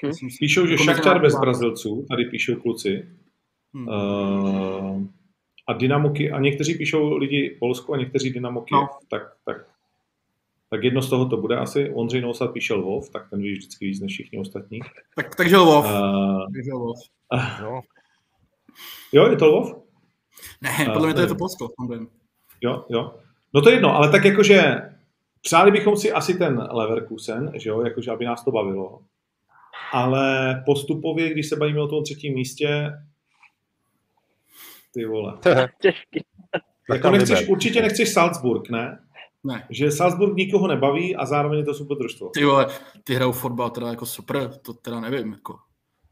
[0.06, 0.12] Hm.
[0.40, 1.36] Píšou, že Jako Šachtar bez.
[1.40, 3.10] Brazilců, tady píšou kluci.
[3.74, 3.88] Hm.
[3.88, 5.04] Uh,
[5.68, 8.88] a Dynamoky, a někteří píšou lidi Polsku a někteří Dynamoky, No.
[9.10, 9.58] tak, tak,
[10.70, 11.90] tak jedno z toho to bude asi.
[11.94, 14.80] Ondřej Nousad píše Lvov, tak ten ví vždycky víc než všichni ostatní.
[15.16, 15.86] Tak, takže Lvov.
[15.86, 16.96] Uh, Takže Lvov.
[17.62, 17.82] No,
[19.14, 19.76] jo, je to Lvov?
[20.62, 21.36] Ne, a podle mě to je to.
[21.36, 21.68] Polsko.
[22.62, 23.16] Jo, jo.
[23.54, 24.82] No to je jedno, ale tak jakože
[25.42, 29.00] přáli bychom si asi ten Leverkusen, že jo, jakože aby nás to bavilo.
[29.92, 32.92] Ale postupově, když se bavíme o tom třetím místě,
[34.96, 35.34] ty vole.
[35.82, 36.26] Těžký.
[36.52, 39.00] tak Jako nechceš, určitě nechceš Salzburg, ne?
[39.44, 39.68] Ne.
[39.70, 42.30] Že Salzburg nikoho nebaví a zároveň je to super družstvo.
[42.30, 42.68] Ty vole,
[43.04, 45.56] ty hrajou fotbal teda jako super, to teda nevím, jako.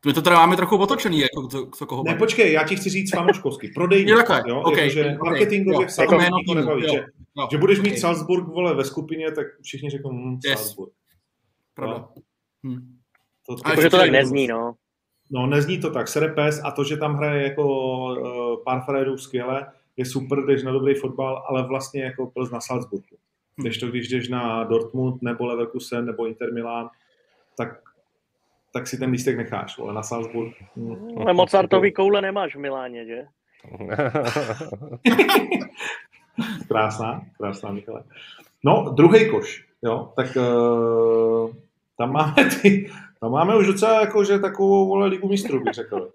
[0.05, 2.89] My to teda máme trochu otočený, jako co, co koho Ne, počkej, já ti chci
[2.89, 4.11] říct fanouškovsky, prodejní.
[4.11, 6.83] Jo, takhle, jo, ok, jakože ok, marketingově jo, v Salzburgu jako nikoho nebaví.
[6.83, 6.97] jo, Že,
[7.37, 10.59] jo, že budeš mít ok, Salzburg, vole, ve skupině, tak všichni řeknou, hm, Yes.
[10.59, 10.91] Salzburg.
[11.73, 12.07] Pravda.
[12.67, 12.97] Hm.
[13.47, 14.73] To, A Protože to tak nezní, no.
[15.33, 16.07] No, nezní to tak.
[16.07, 19.67] Sere pes a to, že tam hraje jako uh, pár Fredů skvěle,
[19.97, 23.15] je super, jdeš na dobrý fotbal, ale vlastně jako ples na Salzburgu.
[23.57, 23.61] Hm.
[23.61, 26.89] Když to, když jdeš na Dortmund nebo Leverkusen nebo Inter Milan,
[27.57, 27.81] tak,
[28.73, 30.53] tak si ten lístek necháš, ale na Salzburg.
[30.75, 31.17] hm.
[31.17, 33.25] Ale Mozartový koule nemáš v Miláně, že?
[36.67, 38.03] Krásná, krásná, Michale.
[38.63, 41.49] No, druhý koš, jo, tak uh,
[41.97, 42.91] tam máme ty,
[43.23, 46.11] tam máme už docela jako, že takovou vole ligu mistrů, bych řekl.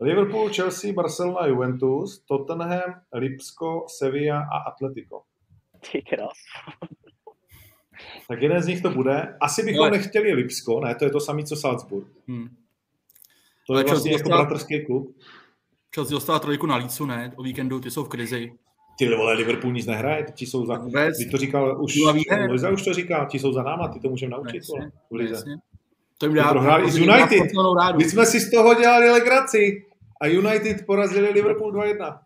[0.00, 5.22] Liverpool, Chelsea, Barcelona, Juventus, Tottenham, Lipsko, Sevilla a Atletico.
[5.92, 6.32] Ty krás.
[8.28, 9.36] Tak jeden z nich to bude.
[9.40, 12.06] Asi bychom Ale- nechtěli Lipsko, ne, to je to samé, co Salzburg.
[12.28, 12.48] Hm.
[13.66, 15.16] To je vlastně jako dostal- bratrský klub.
[15.94, 17.32] Chelsea dostala trojku na Lícu, ne?
[17.36, 18.52] O víkendu, ty jsou v krizi.
[18.98, 20.78] Ty vole, Liverpool nic nehraje, ti jsou za...
[20.78, 21.18] Vůbec.
[21.18, 21.94] Ty to říkal už.
[22.50, 25.34] Liza už to říkal, ti jsou za náma, ty to můžeme naučit, Jasně, v lize.
[25.34, 25.56] jasně.
[26.18, 27.52] To jim dá, prohráli i s to jim dá United.
[27.96, 29.86] My jsme si z toho dělali legraci
[30.20, 32.18] a United porazili Liverpool 2-1.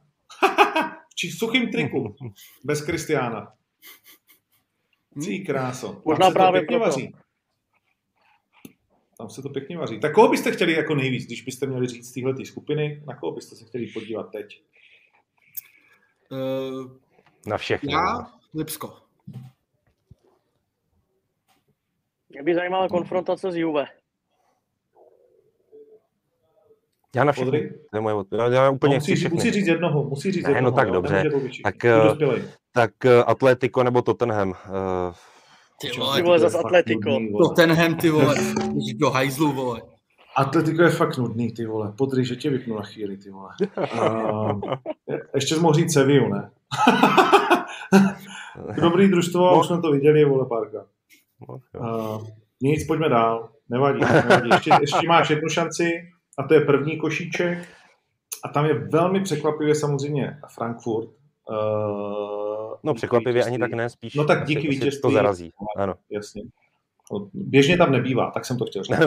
[1.14, 2.16] Či suchým triku,
[2.64, 3.52] bez Kristiána.
[5.22, 5.88] Cí kráso.
[5.92, 6.90] Tam Možná se to právě pěkně proto.
[6.90, 7.14] vaří.
[9.18, 10.00] Tam se to pěkně vaří.
[10.00, 13.32] Tak koho byste chtěli jako nejvíc, když byste měli říct z téhle skupiny, na koho
[13.32, 14.62] byste se chtěli podívat teď?
[16.30, 16.90] Uh,
[17.46, 17.92] Na všechny.
[17.92, 18.96] já, Lipsko.
[22.30, 23.86] Mě by zajímala konfrontace s Juve.
[27.16, 27.46] Já na všechny.
[27.50, 27.70] Podry?
[27.90, 29.34] To je moje, od- já, já úplně No, musí, všechny.
[29.34, 30.76] musí říct jednoho, musí říct Ne, no jednoho.
[30.76, 31.22] tak jo, dobře.
[31.64, 32.48] Tak, Ty eh.
[32.72, 34.48] Tak uh, Atletico nebo Tottenham.
[34.50, 34.54] Uh,
[35.80, 37.10] Ty Ty vole, vole, To je zas fakt Atletico.
[37.10, 37.48] nudný, vole.
[37.48, 38.34] Tottenham, ty vole.
[38.94, 39.82] Do hajzlu, vole.
[40.36, 41.92] Atletico je fakt nudný, ty vole.
[41.98, 43.48] Podry, že tě vypnu na chvíli, ty vole.
[43.94, 44.60] Uh,
[45.34, 46.50] ještě jsi mohl říct Sevillu, ne?
[48.82, 49.60] Dobrý družstvo, No.
[49.60, 50.86] už jsme to viděli, vole, párka.
[51.48, 51.80] No, jo.
[51.80, 52.26] Uh,
[52.62, 53.48] nic, pojďme dál.
[53.68, 54.48] Nevadí, nevadí.
[54.52, 55.90] Ještě, ještě máš jednu šanci
[56.38, 57.68] a to je první košíček.
[58.44, 61.08] A tam je velmi překvapivě samozřejmě Frankfurt.
[61.50, 65.02] Uh, no překvapivě ani tak ne, spíš No tak díky asi vítězství.
[65.02, 65.52] to zarazí.
[65.76, 65.94] Ano.
[66.10, 66.42] Jasně.
[67.12, 68.98] No, Běžně tam nebývá, tak jsem to chtěl říct.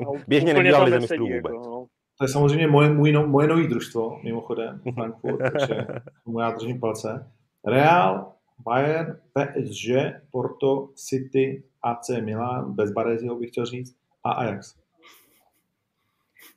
[0.00, 1.52] No, Běžně nebývá v Lize jako, vůbec.
[1.52, 1.86] no.
[2.18, 5.86] To je samozřejmě moje, můj, no, moje nový družstvo, mimochodem, Frankfurt, takže
[6.24, 7.30] tomu já držím palce.
[7.66, 9.88] Real, Bayern, PSG,
[10.30, 14.74] Porto, City, AC Milan, bez Bareziho bych chtěl říct, a Ajax.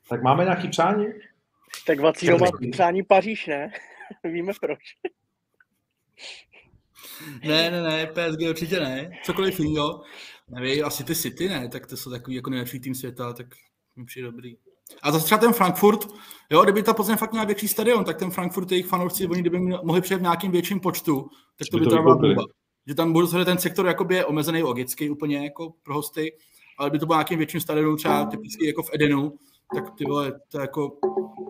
[0.09, 1.05] Tak máme nějaký přání?
[1.87, 3.71] Tak Vacího má přání Paříž, ne?
[4.23, 4.79] Víme proč.
[7.43, 9.11] Ne, ne, ne, PSG určitě ne.
[9.23, 10.01] Cokoliv jiného.
[10.49, 13.47] Nevím, asi ty City ne, tak to jsou takový jako nejlepší tým světa, tak
[13.95, 14.57] mi přijde dobrý.
[15.01, 16.07] A zase třeba ten Frankfurt,
[16.51, 19.59] jo, kdyby ta Plzeň fakt měla větší stadion, tak ten Frankfurt, jejich fanoušci, oni kdyby
[19.59, 22.45] mohli přijet v nějakým větším počtu, tak to by, by to byla
[22.87, 26.33] Že tam bude ten sektor jakoby je omezený logicky úplně jako pro hosty,
[26.77, 29.33] ale by to bylo nějakým větším stadionu, třeba typicky jako v Edenu,
[29.75, 30.89] tak ty vole, to jako,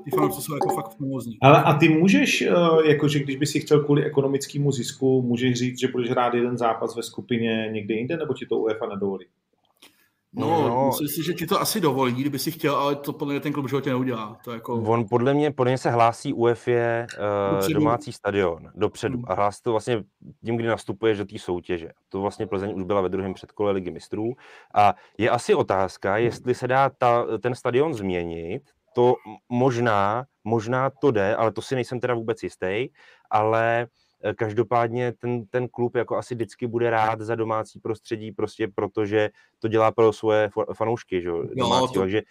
[0.03, 1.37] ty fanoušci jsou jako fakt famózní.
[1.41, 2.53] Ale a ty můžeš, eh,
[2.85, 6.95] jakože když by si chtěl kvůli ekonomickému zisku, můžeš říct, že budeš hrát jeden zápas
[6.95, 9.25] ve skupině někde jinde, nebo ti to UEFA nedovolí?
[10.33, 13.33] No, no, myslím si, že ti to asi dovolí, kdyby si chtěl, ale to podle
[13.33, 14.37] mě ten klub životě neudělá.
[14.43, 14.73] To jako...
[14.73, 16.71] On podle mě, podle mě se hlásí UEFA
[17.61, 19.25] uh, domácí stadion dopředu hmm.
[19.27, 20.03] a hlásí to vlastně
[20.45, 21.89] tím, kdy nastupuješ do té soutěže.
[22.09, 24.33] To vlastně Plzeň už byla ve druhém předkole ligy mistrů
[24.75, 28.61] a je asi otázka, jestli se dá ta, ten stadion změnit,
[28.95, 29.15] to
[29.49, 32.89] možná, možná to jde, ale to si nejsem teda vůbec jistý,
[33.31, 33.87] ale Eh,
[34.35, 39.67] každopádně ten, ten klub jako asi vždycky bude rád za domácí prostředí, prostě protože to
[39.67, 41.29] dělá pro svoje fanoušky, že?
[41.55, 42.21] Domácí, to, takže,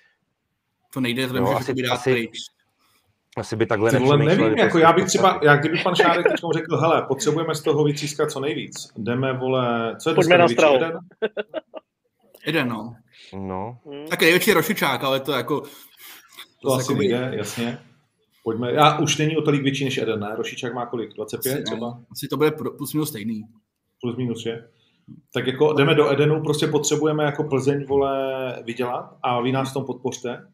[0.94, 2.38] to nejde, to nemůže no, asi, asi, pryč.
[3.36, 6.76] asi by takhle Vole, nevím, jako já bych třeba, já kdyby pan Šárek teď řekl,
[6.76, 10.74] hele, potřebujeme z toho vytřískat co nejvíc, jdeme, vole, co je Pojďme na stravu.
[10.74, 10.98] Jeden?
[12.46, 12.96] jeden, no.
[13.34, 13.78] No.
[14.10, 15.60] Tak největší rošičák, ale to jako...
[15.60, 15.68] To,
[16.62, 17.78] to asi jako nejde, jasně.
[18.46, 20.36] Pojďme, já už není o tolik větší než Eden, ne?
[20.36, 21.14] Rošičák má kolik?
[21.14, 22.00] 25 asi, třeba?
[22.10, 23.42] Asi to bude plus minus stejný.
[24.00, 24.68] Plus minus, je?
[25.34, 29.74] Tak jako jdeme do Edenu, prostě potřebujeme jako Plzeň, vole, vydělat a vy nás v
[29.74, 30.48] tom podpořte.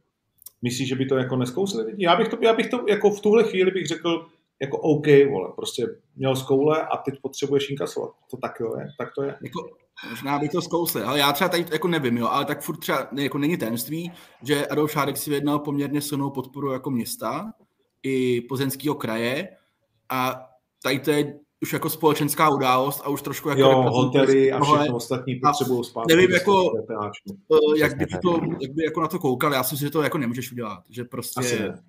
[0.63, 2.05] Myslíš, že by to jako neskousli lidi?
[2.05, 4.27] Já bych to, já bych to jako v tuhle chvíli bych řekl,
[4.61, 8.11] jako OK, vole, prostě měl zkoule a teď potřebuješ inkasovat.
[8.31, 9.37] To tak jo je, tak to je.
[9.43, 9.69] Jako,
[10.11, 13.09] možná by to zkousli, ale já třeba tady jako nevím, jo, ale tak furt třeba
[13.19, 17.53] jako není tajemství, že Adolf Šádek si vyjednal poměrně silnou podporu jako města,
[18.03, 19.49] i plzeňského kraje
[20.09, 20.47] a
[20.83, 23.61] tady to je už jako společenská událost a už trošku jako...
[23.61, 26.09] Jo, hotely a všechno ostatní potřebují spát.
[26.09, 29.87] Nevím, jako, eh, jak by, to, jak by jako na to koukal, já si myslím,
[29.87, 31.41] že to jako nemůžeš udělat, že prostě...
[31.41, 31.83] Asi ne.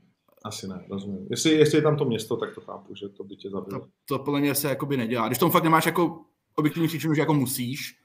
[0.46, 1.28] Asi ne, rozumím.
[1.30, 3.80] Jestli, jestli je tam to město, tak to chápu, že to by tě zabilo.
[3.80, 5.28] To, to podle mě se jako by nedělá.
[5.28, 6.22] Když tomu fakt nemáš jako
[6.56, 8.00] objektivní příčinu, že jako musíš,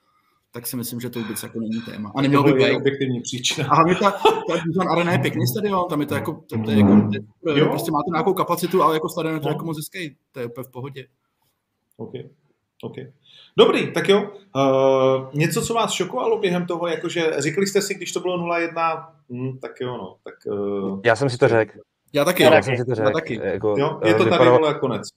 [0.53, 2.13] tak si myslím, že to vůbec jako není téma.
[2.17, 3.69] A nemělo by být objektivní příčina.
[3.69, 6.71] A hlavně ta, ta Dusan Arena je pěkný stadion, tam je to jako, to, to
[6.71, 7.11] je jako
[7.45, 9.53] to, prostě má to nějakou kapacitu, ale jako stadion je to no.
[9.53, 11.07] jako moc hezký, to je úplně v pohodě.
[11.97, 12.13] OK.
[12.83, 12.95] OK.
[13.57, 14.31] Dobrý, tak jo.
[14.57, 19.07] Uh, něco, co vás šokovalo během toho, jakože řekli jste si, když to bylo 0-1,
[19.33, 20.17] hm, tak jo, no.
[20.25, 21.79] Tak, uh, já jsem si to řekl.
[22.13, 23.09] Já taky, já, já jsem si to řekl.
[23.09, 23.41] Já taky.
[23.45, 25.09] Jako, jo, je to tady vypadalo, konec.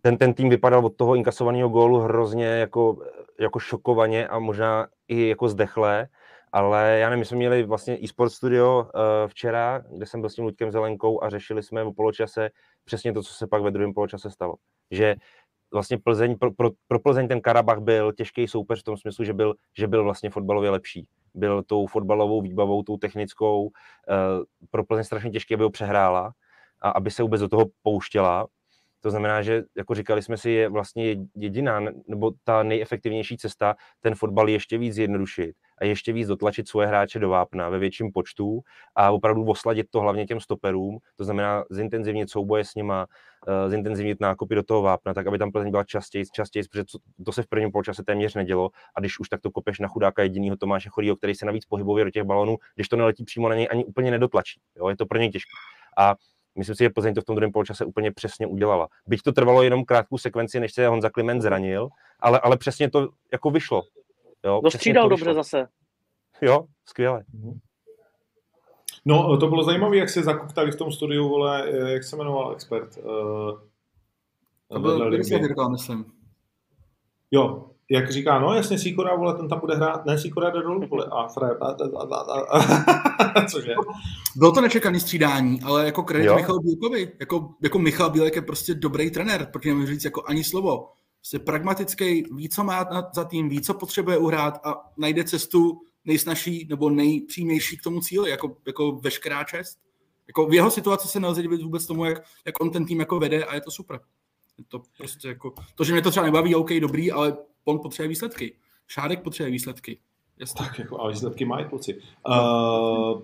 [0.00, 2.96] Ten, ten tým vypadal od toho inkasovaného gólu hrozně jako
[3.40, 6.08] jako šokovaně a možná i jako zdechlé,
[6.52, 8.90] ale já nevím, my jsme měli vlastně e-sport studio uh,
[9.26, 12.50] včera, kde jsem byl s tím Luďkem Zelenkou a řešili jsme o poločase
[12.84, 14.54] přesně to, co se pak ve druhém poločase stalo.
[14.90, 15.14] Že
[15.72, 19.32] vlastně Plzeň, pro, pro, pro Plzeň ten Karabach byl těžký soupeř v tom smyslu, že
[19.32, 21.06] byl, že byl vlastně fotbalově lepší.
[21.34, 23.70] Byl tou fotbalovou výbavou, tou technickou, uh,
[24.70, 26.32] pro Plzeň strašně těžké, aby ho přehrála
[26.80, 28.46] a aby se vůbec do toho pouštěla.
[29.02, 34.14] To znamená, že jako říkali jsme si, je vlastně jediná nebo ta nejefektivnější cesta ten
[34.14, 38.60] fotbal ještě víc zjednodušit a ještě víc dotlačit svoje hráče do vápna ve větším počtu
[38.94, 43.06] a opravdu osladit to hlavně těm stoperům, to znamená zintenzivnit souboje s nima,
[43.48, 46.84] uh, zintenzivnit nákupy do toho vápna, tak aby tam Plzeň byla častěji, častěji, protože
[47.24, 50.22] to se v prvním poločase téměř nedělo a když už tak to kopeš na chudáka
[50.22, 53.54] jedinýho Tomáše Chorýho, který se navíc pohybuje do těch balonů, když to neletí přímo na
[53.54, 54.60] něj, ani úplně nedotlačí.
[54.76, 54.88] Jo?
[54.88, 55.50] Je to pro něj těžké.
[55.98, 56.14] A
[56.58, 58.88] Myslím si, že Plzeň to v tom druhém poločase úplně přesně udělala.
[59.06, 61.88] Byť to trvalo jenom krátkou sekvenci, než se Honza Kliment zranil,
[62.20, 63.82] ale, ale přesně to jako vyšlo.
[64.44, 65.68] Jo, no střídal dobře zase.
[66.42, 67.24] Jo, skvěle.
[67.32, 67.58] Mhm.
[69.04, 72.96] No, to bylo zajímavé, jak se zakuktali v tom studiu, vole, jak se jmenoval expert.
[72.96, 73.60] Uh,
[74.68, 76.12] to byl Jirka, myslím.
[77.30, 80.86] Jo, jak říká, no jasně, Sikora, vole, ten tam bude hrát, ne, Sikora jde dolů,
[80.86, 82.58] vole, a Fred, a, a, a,
[83.34, 83.74] a, cože?
[84.36, 86.36] Bylo to nečekaný střídání, ale jako kredit jo.
[86.36, 90.44] Michal Bílkovi, jako, jako Michal Bílek je prostě dobrý trenér, protože nemůžu říct jako ani
[90.44, 90.88] slovo.
[91.20, 96.66] Prostě pragmatický, ví, co má za tým, ví, co potřebuje uhrát a najde cestu nejsnažší
[96.70, 99.78] nebo nejpřímější k tomu cíli, jako, jako veškerá čest.
[100.26, 103.18] Jako v jeho situaci se nelze divit vůbec tomu, jak, jak on ten tým jako
[103.18, 104.00] vede a je to super.
[104.58, 108.08] Je to prostě jako, to, že mě to třeba nebaví, OK, dobrý, ale on potřebuje
[108.08, 108.56] výsledky.
[108.88, 109.98] Šádek potřebuje výsledky.
[110.40, 110.66] Jasně.
[110.66, 112.00] Tak jako, a výsledky mají kluci.
[112.28, 113.22] Uh,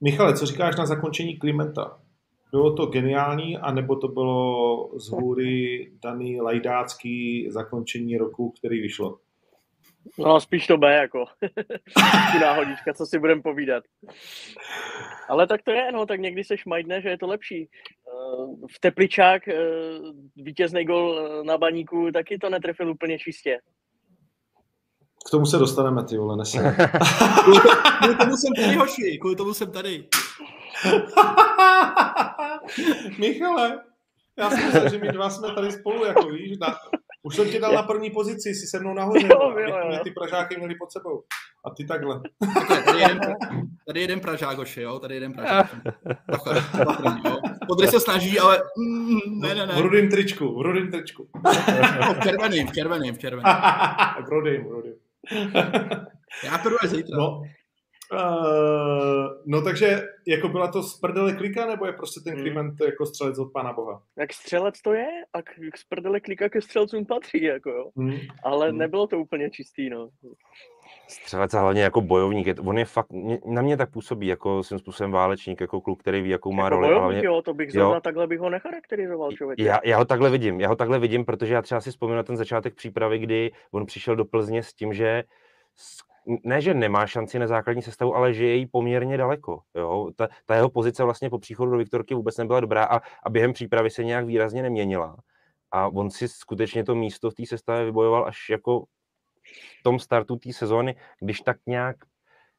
[0.00, 2.00] Michale, co říkáš na zakončení Klimenta?
[2.50, 9.18] Bylo to geniální, anebo to bylo z hůry daný lajdácký zakončení roku, který vyšlo?
[10.18, 11.24] No, spíš to B, jako.
[12.40, 13.84] náhodička, co si budeme povídat.
[15.28, 17.68] Ale tak to je, no, tak někdy se šmajdne, že je to lepší.
[18.28, 19.54] Eh, v Tepličák eh,
[20.36, 23.58] vítězný gol na baníku taky to netrefil úplně čistě.
[25.26, 26.58] K tomu se dostaneme, ty vole, nese.
[28.02, 30.08] kvůli tomu jsem tady, hoši, kvůli tomu jsem tady.
[33.18, 33.80] Michale,
[34.38, 36.76] já si myslím, že my dva jsme tady spolu, jako víš, na,
[37.22, 39.98] už jsem tě dal na první pozici, jsi se mnou nahoře, Jo, jo, jo, jo.
[40.04, 41.22] ty Pražáky měli pod sebou.
[41.64, 42.20] A ty takhle.
[42.54, 43.20] Takhle, tady jeden,
[43.86, 45.76] tady jeden Pražák, hoši, jo, tady jeden Pražák.
[46.30, 47.36] Takhle, opatrně, jo.
[47.66, 49.82] Podry se snaží, ale mm, ne, ne, V ne.
[49.82, 51.28] rudým tričku, v rudým tričku.
[52.00, 53.54] No, v červeným, v červeným, v červeným.
[54.26, 54.94] v rudým, v rudým.
[56.44, 57.16] Já to až zítra.
[57.18, 57.42] No,
[58.12, 62.42] Uh, no takže jako byla to z prdele klika, nebo je prostě ten Hmm.
[62.42, 64.02] Kliment jako střelec od Pána Boha?
[64.18, 67.90] Jak střelec to je a k, k sprdele klika ke střelcům patří, jako jo.
[67.96, 68.18] Hmm.
[68.44, 68.78] Ale Hmm.
[68.78, 70.08] nebylo to úplně čistý, no.
[71.08, 72.46] Střelec a hlavně jako bojovník.
[72.46, 76.00] Je, on je fakt, mě- na mě tak působí jako svým způsobem válečník, jako kluk,
[76.00, 76.88] který ví, jakou má Jako roli.
[76.88, 77.72] bojovník, Hlavně, jo, to bych jo.
[77.72, 79.58] zrovna takhle bych ho necharakterizoval, člověk.
[79.58, 82.22] já, já, ho takhle vidím, já ho takhle vidím, protože já třeba si vzpomínám na
[82.22, 85.24] ten začátek přípravy, kdy on přišel do Plzně s tím, že
[86.44, 89.60] ne, že nemá šanci na základní sestavu, ale že je jí poměrně daleko.
[89.74, 90.10] Jo?
[90.16, 93.52] Ta, ta, jeho pozice vlastně po příchodu do Viktorky vůbec nebyla dobrá a, a během
[93.52, 95.16] přípravy se nějak výrazně neměnila.
[95.72, 98.84] A on si skutečně to místo v té sestavě vybojoval až jako
[99.80, 101.96] v tom startu té sezóny, když tak nějak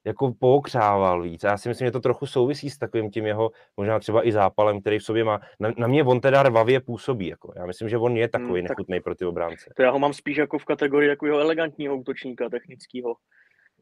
[0.06, 1.44] jako pookřával víc.
[1.44, 4.82] Já si myslím, že to trochu souvisí s takovým tím jeho možná třeba i zápalem,
[4.82, 5.42] který v sobě má.
[5.60, 7.28] Na, na mě on teda rvavě působí.
[7.28, 7.54] Jako.
[7.56, 9.74] Já myslím, že on je takový Hmm, tak- nechutný pro ty obránce.
[9.76, 13.16] To já ho mám spíš jako v kategorii takového elegantního útočníka technického.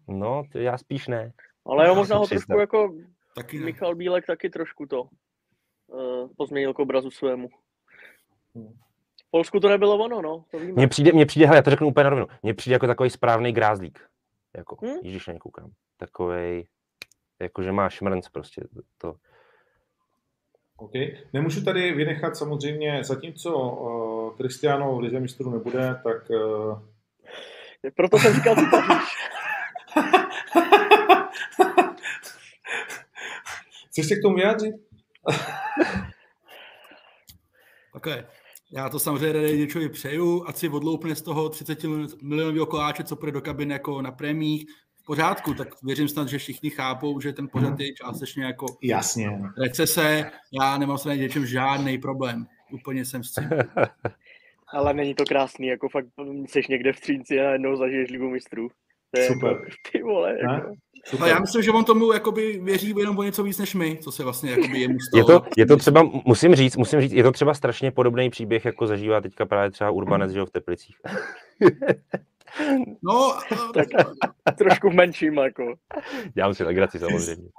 [0.08, 1.32] No, to já spíš ne.
[1.65, 2.93] Ale jo, možná ho trošku jako
[3.36, 3.65] Taky ne.
[3.65, 7.48] Michal Bílek taky trošku to uh, pozměnil k obrazu svému.
[9.28, 10.74] V Polsku to nebylo ono, no, to víme.
[10.74, 13.10] Mně přijde, mně přijde, hele, já to řeknu úplně na rovinu, mně přijde jako takový
[13.10, 14.00] správný grázlík.
[14.58, 14.96] Jako, Hmm?
[15.04, 15.72] Ježíš, na ně koukám.
[15.98, 16.67] Takovej,
[17.41, 18.62] jako že má šmrnc prostě.
[18.98, 19.15] To.
[20.78, 20.91] OK.
[21.34, 26.80] Nemůžu tady vynechat samozřejmě, zatímco uh, Cristiano v Lize mistrů nebude, tak uh,
[27.96, 28.62] Proto jsem říkal, ty
[33.97, 34.75] Chceš se k tomu vyjádřit?
[37.93, 38.27] Takhle.
[38.71, 41.83] Já to samozřejmě Radejničovi přeju, ať si odloupne z toho 30
[42.21, 44.65] milionového koláče, co půjde do kabiny jako na prémích.
[45.01, 49.29] V pořádku, tak věřím snad, že všichni chápou, že ten pořad je částečně jako Jasně.
[49.63, 50.31] recese.
[50.62, 52.45] Já nemám s něčem žádný problém.
[52.71, 53.49] Úplně jsem s tím.
[54.73, 56.07] Ale není to krásný, jako fakt
[56.47, 58.69] jsi někde v Třínci a najednou zažiješ ligu mistrů.
[59.15, 59.50] To je Super.
[59.52, 60.54] Jako, ty vole, Ne?
[60.54, 60.72] jako.
[61.06, 61.22] Super.
[61.24, 64.12] Ale já myslím, že on tomu jakoby věří jenom o něco víc než my, co
[64.12, 65.39] se vlastně jakoby jemu Je stalo.
[65.39, 68.88] to, je to třeba, musím říct, musím říct, je to třeba strašně podobný příběh, jako
[68.88, 70.96] zažívá teďka právě třeba Urbanec, že jo, v Teplicích.
[73.04, 73.34] No,
[73.74, 73.88] Tak
[74.58, 75.74] trošku menším, jako.
[76.34, 77.50] Dělám si legraci samozřejmě.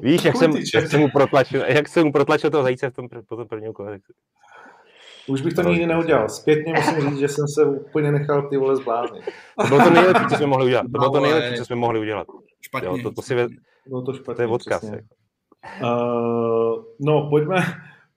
[0.00, 3.08] Víš, jak jsem, jak jsem mu protlačil, jak jsem mu protlačil toho zajíce v tom,
[3.28, 3.90] po tom prvním kole.
[3.90, 4.02] tak-
[5.28, 6.28] Už bych to nikdy neudělal.
[6.28, 9.24] Zpětně musím říct, že jsem se úplně nechal ty vole zbláznit.
[9.60, 10.82] To bylo to nejlepší, co jsme mohli udělat.
[10.82, 12.26] To bylo to No, nejlepší, co jsme mohli udělat.
[12.60, 12.88] špatně.
[12.88, 13.46] Jo, to, to si ve,
[13.86, 14.34] Bylo to špatně.
[14.36, 14.84] to je odkaz.
[15.82, 17.56] Uh, no, pojďme,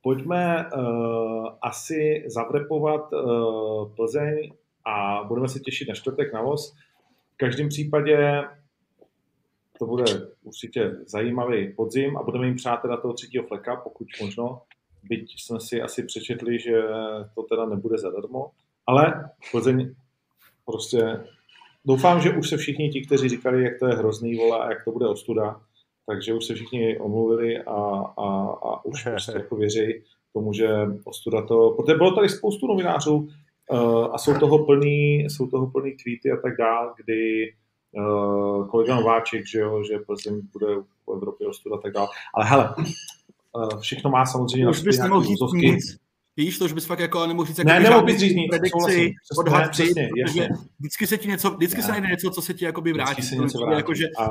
[0.01, 4.53] pojďme uh, asi zavrepovat uh, Plzeň
[4.85, 6.73] a budeme se těšit na čtvrtek na los.
[7.33, 8.43] V každém případě
[9.79, 10.03] to bude
[10.43, 14.61] určitě zajímavý podzim a budeme jim přát teda toho třetího fleka, pokud možno.
[15.09, 16.83] Byť jsme si asi přečetli, že
[17.35, 18.51] to teda nebude zadarmo.
[18.87, 19.95] Ale Plzeň
[20.65, 21.23] prostě
[21.85, 24.83] doufám, že už se všichni ti, kteří říkali, jak to je hrozný vole a jak
[24.85, 25.61] to bude ostuda,
[26.05, 27.73] takže už se všichni omluvili a,
[28.17, 28.27] a,
[28.63, 30.69] a už prostě jako věří tomu, že
[31.05, 31.69] ostuda to...
[31.69, 36.41] Protože bylo tady spoustu novinářů uh, a jsou toho plný, jsou toho plný tweety a
[36.41, 37.53] tak dál, kdy
[37.91, 42.07] uh, kolega Nováček, že jo, že Plzeň bude v Evropě ostuda a tak dál.
[42.33, 42.75] Ale hele,
[43.79, 45.97] všechno má samozřejmě na už bys nějaký nemohl říct nic.
[46.37, 49.13] Víš, to už bys fakt jako nemohl říct Ne, jakoby nemohl bys říct nic, predikci,
[49.37, 50.49] odhad ne, jasně.
[50.79, 53.11] vždycky se ti něco, vždycky se najde něco, co se ti jakoby vrátí.
[53.11, 53.79] Vždycky se něco přijde vrátí.
[53.79, 54.29] Jako, že, A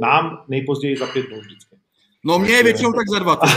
[0.00, 1.76] nám nejpozději za pět dnů vždycky.
[2.24, 3.40] no mě je většinou tak za dva.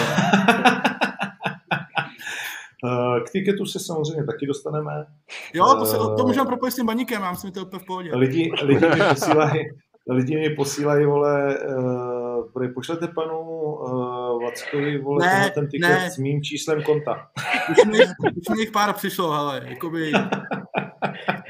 [2.86, 5.06] Eh, K tiketu se samozřejmě taky dostaneme.
[5.54, 7.80] Jo, to, se, to můžeme propojit s tím baníkem, já myslím, že to je úplně
[7.80, 8.16] v pohodě.
[8.16, 9.62] Lidi, lidi mi posílají,
[10.14, 11.58] lidi mi posílají, vole,
[12.56, 16.12] uh, pošlete panu uh, Vackovi, vole, Ne, ten tiket ne.
[16.12, 17.28] s mým číslem konta.
[17.72, 20.12] Už mi, jich- už mi jich pár přišlo, hele, jakoby...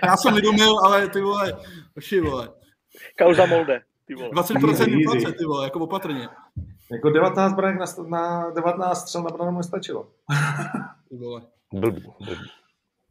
[0.06, 1.54] Já jsem vydumil, ale ty vole,
[1.98, 2.50] oši vole.
[3.18, 4.30] Kauza Molde, ty vole.
[4.30, 6.28] 20% Easy, inflace, ty vole, jako opatrně.
[6.92, 10.08] Jako 19 branek na, na 19 střel na branu mi stačilo.
[11.10, 11.42] Ty vole,
[11.74, 12.36] Blbý, blbý.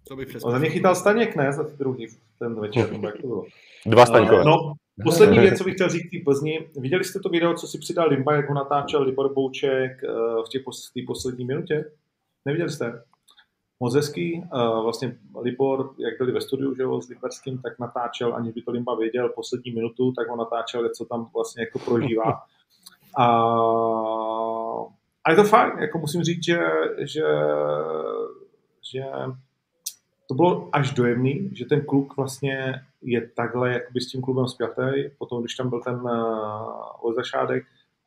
[0.08, 0.50] to bych A přesně.
[0.52, 1.52] za mě chytal Staněk, ne?
[1.52, 2.06] Za ty druhý
[2.38, 3.44] ten večer, jak to bylo.
[3.86, 4.44] Dva staňkové.
[4.44, 4.72] No,
[5.04, 6.68] poslední věc, co bych chtěl říct k té Plzni.
[6.76, 10.08] Viděli jste to video, co si přidal Limba, jak ho natáčel Libor Bouček eh,
[10.46, 11.90] v těch pos- té poslední minutě?
[12.44, 13.02] Neviděli jste?
[13.80, 14.42] moc hezký.
[14.54, 18.62] Uh, vlastně Libor, jak byli ve studiu že jo, s Liberským, tak natáčel, aniž by
[18.62, 22.42] to Limba věděl, poslední minutu, tak on natáčel, co tam vlastně jako prožívá.
[23.18, 23.26] A,
[25.24, 26.60] a je to fajn, jako musím říct, že,
[26.98, 27.24] že,
[28.92, 29.04] že
[30.28, 35.10] to bylo až dojemný, že ten kluk vlastně je takhle jakoby s tím klubem spjatý,
[35.18, 37.22] potom když tam byl ten uh,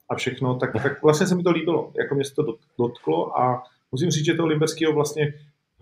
[0.10, 3.64] a všechno, tak, tak vlastně se mi to líbilo, jako mě se to dotklo a
[3.92, 5.34] musím říct, že toho Limberského vlastně,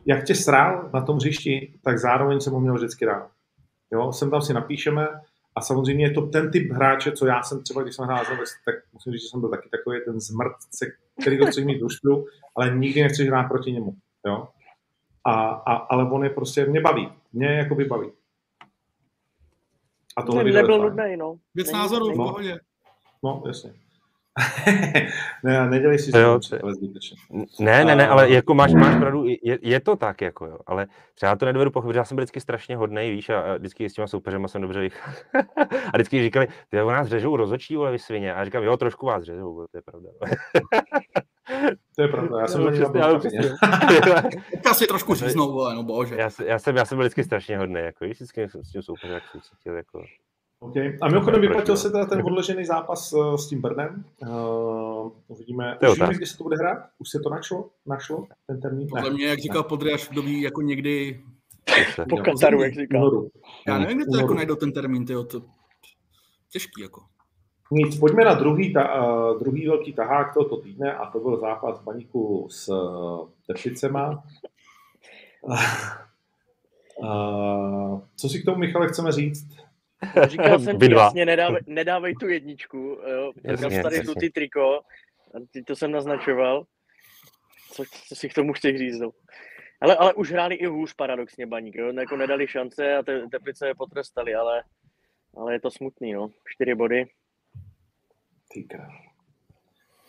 [0.06, 3.32] jak tě srál na tom hřišti, tak zároveň jsem ho měl vždycky rád.
[3.92, 5.08] Jo, sem tam si napíšeme
[5.56, 8.26] a samozřejmě je to ten typ hráče, co já jsem třeba, když jsem hrál
[8.66, 10.86] tak musím říct, že jsem byl taky takový ten zmrtce,
[11.22, 13.94] který to chce mít dušu, ale nikdy nechceš hrát proti němu.
[14.26, 14.48] Jo?
[15.26, 17.10] A, a, ale on je prostě, mě baví.
[17.34, 18.12] Mě jako baví.
[20.20, 21.36] A tohle nebyl nudný, no.
[21.56, 22.60] Věc názoru, v pohodě.
[23.24, 23.74] No, jasně.
[25.44, 26.40] ne, nedělej si jo,
[27.60, 30.88] Ne, ne, ne, ale jako máš, máš pravdu, je, je, to tak, jako jo, ale
[31.16, 33.94] třeba to nedovedu pochopit, já jsem byl vždycky strašně hodnej, víš, a, a vždycky s
[33.94, 35.24] těma soupeřema jsem dobře vycházel.
[35.94, 38.34] a vždycky říkali, ty o nás řežou rozočí, ale vy svině.
[38.34, 40.10] A říkám, jo, trošku vás řežou, to je pravda.
[41.96, 43.40] To je pravda, já jsem no, přesně, ale přesně.
[44.72, 46.16] Asi trošku říznou, ale no bože.
[46.16, 49.24] Já, já, jsem, já jsem byl vždycky strašně hodný, jako vždycky s tím soupeřem, jak
[49.32, 50.04] jsem cítil, jako...
[50.62, 50.98] Okay.
[51.02, 54.06] A mimochodem vyplatil se teda ten odložený zápas uh, s tím Brnem.
[54.22, 56.90] Uh, uvidíme, už víme, kdy se to bude hrát?
[56.98, 57.70] Už se to našlo?
[57.86, 58.88] Našlo ten termín?
[58.90, 61.24] Podle mě, jak říkal Podriaš, dobí jako někdy...
[62.10, 63.30] po Kataru, jak říkal.
[63.68, 65.42] Já nevím, kde to jako najdou ten termín, tyjo, to
[66.52, 67.02] těžký jako.
[67.72, 71.82] Nic, pojďme na druhý, ta, uh, druhý velký tahák tohoto týdne a to byl zápas
[71.82, 74.24] Baníku s uh, Teplicema.
[75.42, 75.64] Uh,
[76.98, 79.48] uh, co si k tomu, Michale, chceme říct?
[80.28, 83.32] Říkal jsem ti jasně, nedávej, nedávej tu jedničku, jo.
[83.44, 84.16] Jasně, tady jasně.
[84.20, 84.80] ty triko,
[85.52, 86.66] ty to jsem naznačoval.
[87.72, 89.12] Co, co si k tomu chci říct, no.
[89.82, 91.94] Ale, ale už hráli i hůř paradoxně baník, jo.
[91.94, 94.64] Jako nedali šance a te, Teplice je potrestali, ale,
[95.38, 96.30] ale je to smutný, no.
[96.56, 97.06] Čtyři body.
[98.54, 98.68] Ty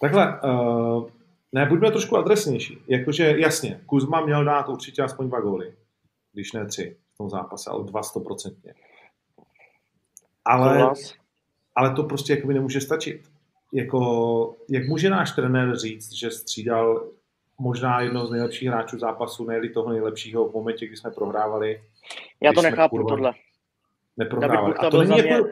[0.01, 1.11] Takhle, uh,
[1.53, 2.78] ne, buďme trošku adresnější.
[2.88, 5.74] Jakože jasně, Kuzma měl dát určitě aspoň dva góly,
[6.32, 8.74] když ne tři v tom zápase, ale dva stoprocentně.
[10.45, 10.93] Ale,
[11.76, 13.30] ale to prostě jakoby nemůže stačit.
[13.72, 17.09] Jako, jak může náš trenér říct, že střídal
[17.59, 21.82] možná jedno z nejlepších hráčů zápasu, nejli toho nejlepšího v momentě, kdy jsme prohrávali.
[22.41, 23.32] Já to nechápu, kurva, tohle.
[24.16, 24.74] Neprohrávali.
[24.74, 25.49] A to není jako...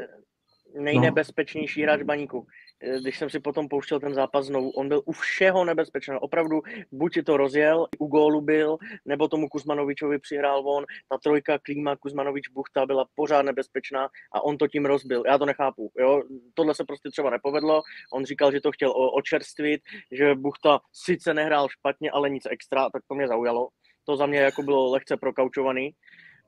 [0.74, 1.86] nejnebezpečnější no.
[1.86, 2.46] hráč baníku.
[2.80, 6.14] Eh, když jsem si potom pouštěl ten zápas znovu, on byl u všeho nebezpečný.
[6.20, 6.60] Opravdu
[6.92, 10.84] buď to rozjel, u gólu byl, nebo tomu Kuzmanovičovi přihrál on.
[11.08, 15.22] Ta trojka Klíma, Kuzmanovič, Buchta byla pořád nebezpečná a on to tím rozbil.
[15.26, 15.90] Já to nechápu.
[15.98, 16.22] Jo?
[16.54, 17.82] Tohle se prostě třeba nepovedlo.
[18.12, 19.80] On říkal, že to chtěl očerstvit,
[20.12, 23.68] že Buchta sice nehrál špatně, ale nic extra, tak to mě zaujalo.
[24.04, 25.90] To za mě jako bylo lehce prokaučovaný.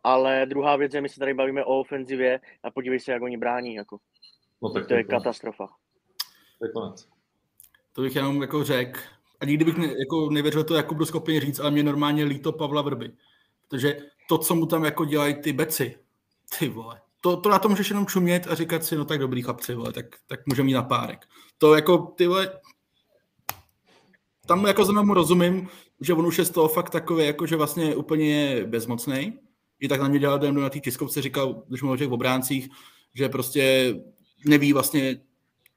[0.05, 3.37] Ale druhá věc je, my se tady bavíme o ofenzivě a podívej se, jak oni
[3.37, 3.75] brání.
[3.75, 3.99] Jako.
[4.63, 5.69] No, tak to je katastrofa.
[6.59, 7.09] To je konec.
[7.93, 9.01] To bych jenom jako řekl,
[9.41, 12.83] a nikdy bych ne, jako nevěřil to, jako schopný říct, ale mě normálně líto Pavla
[12.83, 13.13] Vrby.
[13.69, 13.97] Protože
[14.29, 15.99] to, co mu tam jako dělají ty beci,
[16.59, 19.43] ty vole, to, to na to můžeš jenom čumět a říkat si, no tak dobrý
[19.43, 21.27] chlapci, vole, tak, tak můžeme mít na párek.
[21.59, 22.61] To jako, ty vole,
[24.47, 25.69] tam jako za mu rozumím,
[26.01, 29.39] že on už je z toho fakt takový, jako že vlastně je úplně bezmocný.
[29.81, 32.69] I tak na mě dělal na té tiskovce, říkal, když mluvil o těch obráncích,
[33.15, 33.95] že prostě
[34.47, 35.17] neví vlastně,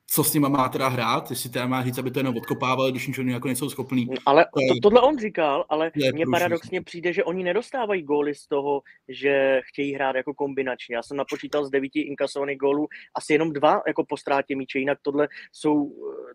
[0.07, 3.07] co s nima má teda hrát, jestli teda má říct, aby to jenom odkopávali, když
[3.07, 4.07] ničeho jako nejsou schopný.
[4.25, 8.81] Ale to, tohle on říkal, ale mně paradoxně přijde, že oni nedostávají góly z toho,
[9.07, 10.95] že chtějí hrát jako kombinačně.
[10.95, 14.97] Já jsem napočítal z devíti inkasovaných gólů asi jenom dva jako po ztrátě míče, jinak
[15.01, 15.91] tohle jsou
[16.29, 16.33] eh,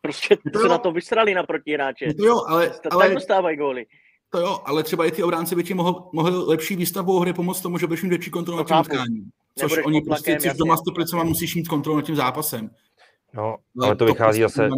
[0.00, 2.14] prostě to se na to vysrali na protihráče.
[2.14, 3.86] To jo, ale, tak ale, dostávají góly.
[4.30, 7.60] To jo, ale třeba i ty obránci by ti mohli, mohli lepší výstavbou hry pomoct
[7.60, 9.30] tomu, že budeš mít větší kontrolu nad tím utkáním.
[9.54, 10.82] Což Nebudeš oni prostě si doma s
[11.24, 12.70] musíš mít kontrolu nad tím zápasem.
[13.34, 14.70] No, ale to, to vychází prostě zase,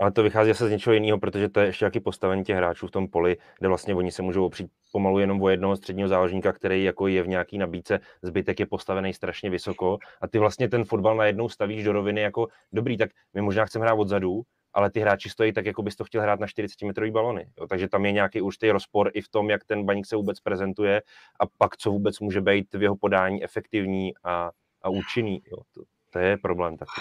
[0.00, 2.86] ale to vychází zase z něčeho jiného, protože to je ještě jaký postavení těch hráčů
[2.86, 6.52] v tom poli, kde vlastně oni se můžou opřít pomalu jenom o jednoho středního záložníka,
[6.52, 10.84] který jako je v nějaký nabídce, zbytek je postavený strašně vysoko a ty vlastně ten
[10.84, 14.42] fotbal najednou stavíš do roviny jako dobrý, tak my možná chceme hrát odzadu,
[14.74, 17.46] ale ty hráči stojí tak, jako bys to chtěl hrát na 40 metrový balony.
[17.58, 17.66] Jo.
[17.66, 21.02] Takže tam je nějaký určitý rozpor i v tom, jak ten baník se vůbec prezentuje
[21.40, 24.50] a pak co vůbec může být v jeho podání efektivní a,
[24.82, 25.42] a účinný.
[25.46, 25.56] Jo.
[25.74, 27.00] To, to je problém taky.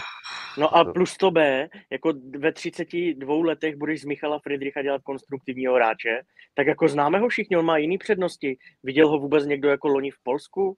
[0.58, 5.76] No a plus to B, jako ve 32 letech budeš z Michala Friedricha dělat konstruktivního
[5.76, 6.22] hráče,
[6.54, 8.58] tak jako známe ho všichni, on má jiný přednosti.
[8.84, 10.78] Viděl ho vůbec někdo jako loni v Polsku?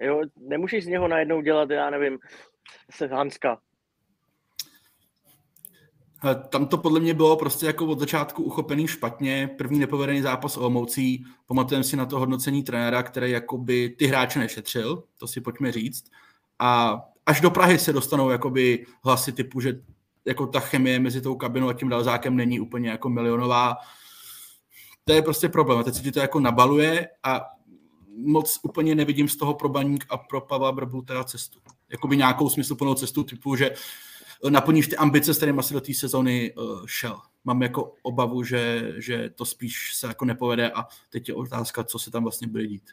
[0.00, 2.18] Jo, nemůžeš z něho najednou dělat, já nevím,
[2.90, 3.60] se Hanska.
[6.48, 9.50] Tam to podle mě bylo prostě jako od začátku uchopený špatně.
[9.58, 11.24] První nepovedený zápas Olomoucí.
[11.46, 16.04] Pamatujeme si na to hodnocení trenéra, který jakoby ty hráče nešetřil, to si pojďme říct.
[16.58, 19.80] A až do Prahy se dostanou jakoby hlasy typu, že
[20.24, 23.76] jako ta chemie mezi tou kabinou a tím dalzákem není úplně jako milionová.
[25.04, 25.78] To je prostě problém.
[25.78, 27.40] A teď se ti to jako nabaluje a
[28.26, 31.58] moc úplně nevidím z toho pro Baník a pro Pavla Brbu teda cestu.
[31.88, 33.70] Jakoby nějakou smysluplnou cestu typu, že
[34.50, 37.20] naplníš ty ambice, s kterými asi do té sezony uh, šel.
[37.44, 41.98] Mám jako obavu, že, že to spíš se jako nepovede a teď je otázka, co
[41.98, 42.90] se tam vlastně bude dít.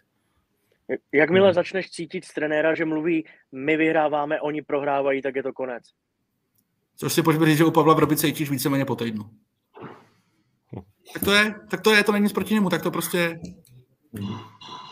[1.12, 1.54] Jakmile hmm.
[1.54, 5.84] začneš cítit z trenéra, že mluví, my vyhráváme, oni prohrávají, tak je to konec.
[6.96, 9.30] Což si pojďme říct, že u Pavla Vroby cítíš víceméně po týdnu.
[11.14, 13.40] Tak to je, tak to je, to není nic proti němu, tak to prostě je.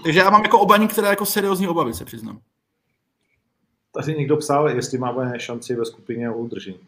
[0.04, 2.42] Takže já mám jako obaní, které jako seriózní obavy, se přiznám.
[3.92, 6.88] Tady někdo psal, jestli máme šanci ve skupině o udržení.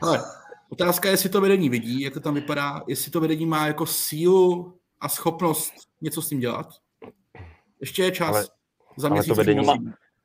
[0.00, 0.24] Ale
[0.68, 3.86] otázka je, jestli to vedení vidí, jak to tam vypadá, jestli to vedení má jako
[3.86, 6.66] sílu a schopnost něco s tím dělat.
[7.80, 8.28] Ještě je čas.
[8.28, 8.44] Ale,
[8.96, 9.66] za ale to vedení,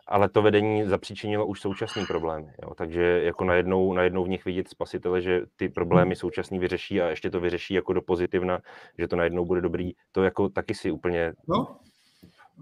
[0.08, 2.54] ale to vedení zapříčinilo už současný problémy.
[2.64, 2.74] Jo?
[2.76, 7.30] Takže jako najednou, najednou v nich vidět spasitele, že ty problémy současný vyřeší a ještě
[7.30, 8.60] to vyřeší jako do pozitivna,
[8.98, 11.80] že to najednou bude dobrý, to jako taky si úplně no,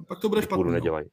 [0.07, 0.63] pak to bude špatný.
[0.63, 0.71] No.
[0.71, 1.05] Nedělají.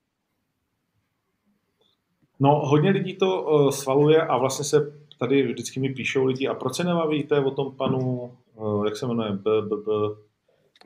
[2.40, 6.54] No, hodně lidí to uh, svaluje a vlastně se tady vždycky mi píšou lidi, a
[6.54, 9.92] proč se nebavíte o tom panu, uh, jak se jmenuje, B, B, B...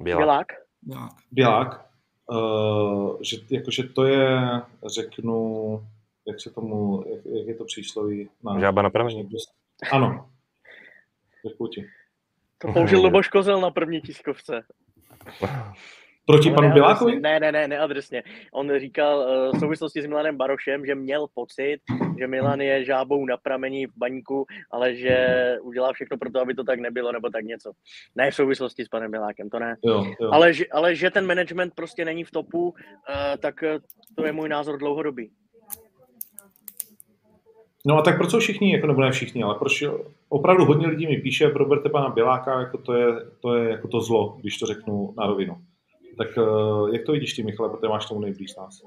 [0.01, 0.47] Bělák.
[0.83, 1.13] Bělák.
[1.33, 1.89] Bělák.
[2.31, 4.41] Uh, že, jakože to je,
[4.87, 5.87] řeknu,
[6.27, 8.29] jak se tomu, jak, jak je to přísloví?
[8.45, 9.29] Na, Žába na pramení.
[9.93, 10.29] Ano.
[11.49, 11.87] Děkuji ti.
[12.59, 14.63] To použil Luboš Kozel na první tiskovce.
[16.29, 17.21] Proti panu Bělákovi?
[17.21, 18.23] Ne, ne, ne, neadresně.
[18.53, 21.79] On říkal uh, v souvislosti s Milanem Barošem, že měl pocit,
[22.19, 25.17] že Milan je žábou na pramení v baňku, ale že
[25.63, 27.73] udělá všechno pro to, aby to tak nebylo, nebo tak něco.
[28.17, 29.77] Ne v souvislosti s panem Bělákem, to ne.
[29.85, 30.31] Jo, jo.
[30.33, 32.75] Ale, že, ale že ten management prostě není v topu, uh,
[33.39, 33.79] tak eh,
[34.17, 35.31] to je můj názor dlouhodobý.
[37.87, 39.85] No a tak proč jsou všichni, jako nebo ne všichni, ale proč
[40.29, 43.07] opravdu hodně lidí mi píše, proberte pana Běláka, jako to je,
[43.41, 45.57] to je jako to zlo, když to řeknu na rovinu.
[46.19, 48.83] Tak eh, jak to vidíš ty, Michale, protože máš tomu nejblíž nás?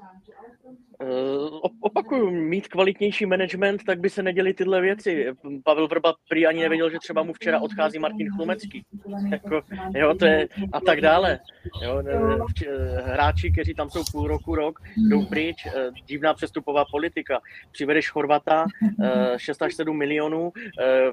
[1.02, 5.26] Uh, opakuju, mít kvalitnější management, tak by se neděly tyhle věci.
[5.64, 8.84] Pavel Vrba prý ani nevěděl, že třeba mu včera odchází Martin Chlumecký.
[9.30, 9.60] Jako,
[9.94, 11.38] jo, to je, a tak dále.
[11.82, 12.02] Jo,
[13.04, 17.40] hráči, kteří tam jsou půl roku, rok, jdou pryč, eh, divná přestupová politika.
[17.72, 18.66] Přivedeš Chorvata,
[19.36, 20.52] 6 až 7 milionů,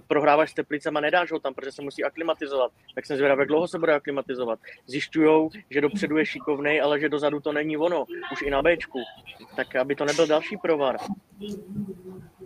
[0.07, 2.71] prohráváš s Teplicema, nedáš ho tam, protože se musí aklimatizovat.
[2.95, 4.59] Tak jsem zvědavý, jak dlouho se bude aklimatizovat.
[4.87, 8.99] Zjišťují, že dopředu je šikovnej, ale že dozadu to není ono, už i na Bčku.
[9.55, 10.97] Tak aby to nebyl další provar.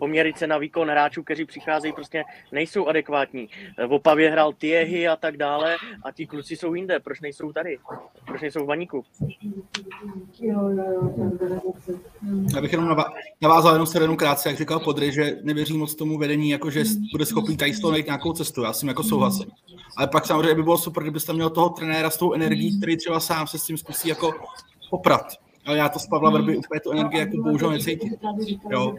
[0.04, 3.48] Poměry cena výkon hráčů, kteří přicházejí, prostě nejsou adekvátní.
[3.88, 7.00] V Opavě hrál Tiehy a tak dále a ti kluci jsou jinde.
[7.00, 7.78] Proč nejsou tady?
[8.26, 9.04] Proč nejsou v baníku?
[12.54, 12.96] Já bych jenom
[13.40, 16.82] navázal jenom se jenom krátce, jak říkal Podry, že nevěří moc tomu vedení, jako že
[17.12, 18.62] bude schopný tady najít nějakou cestu.
[18.62, 19.50] Já tím jako souhlasím.
[19.96, 23.20] Ale pak samozřejmě by bylo super, kdybyste měl toho trenéra s tou energií, který třeba
[23.20, 24.32] sám se s tím zkusí jako
[24.90, 28.14] poprat ale já to z Pavla Vrby úplně tu energii jako bohužel necítím.
[28.70, 28.94] Jo.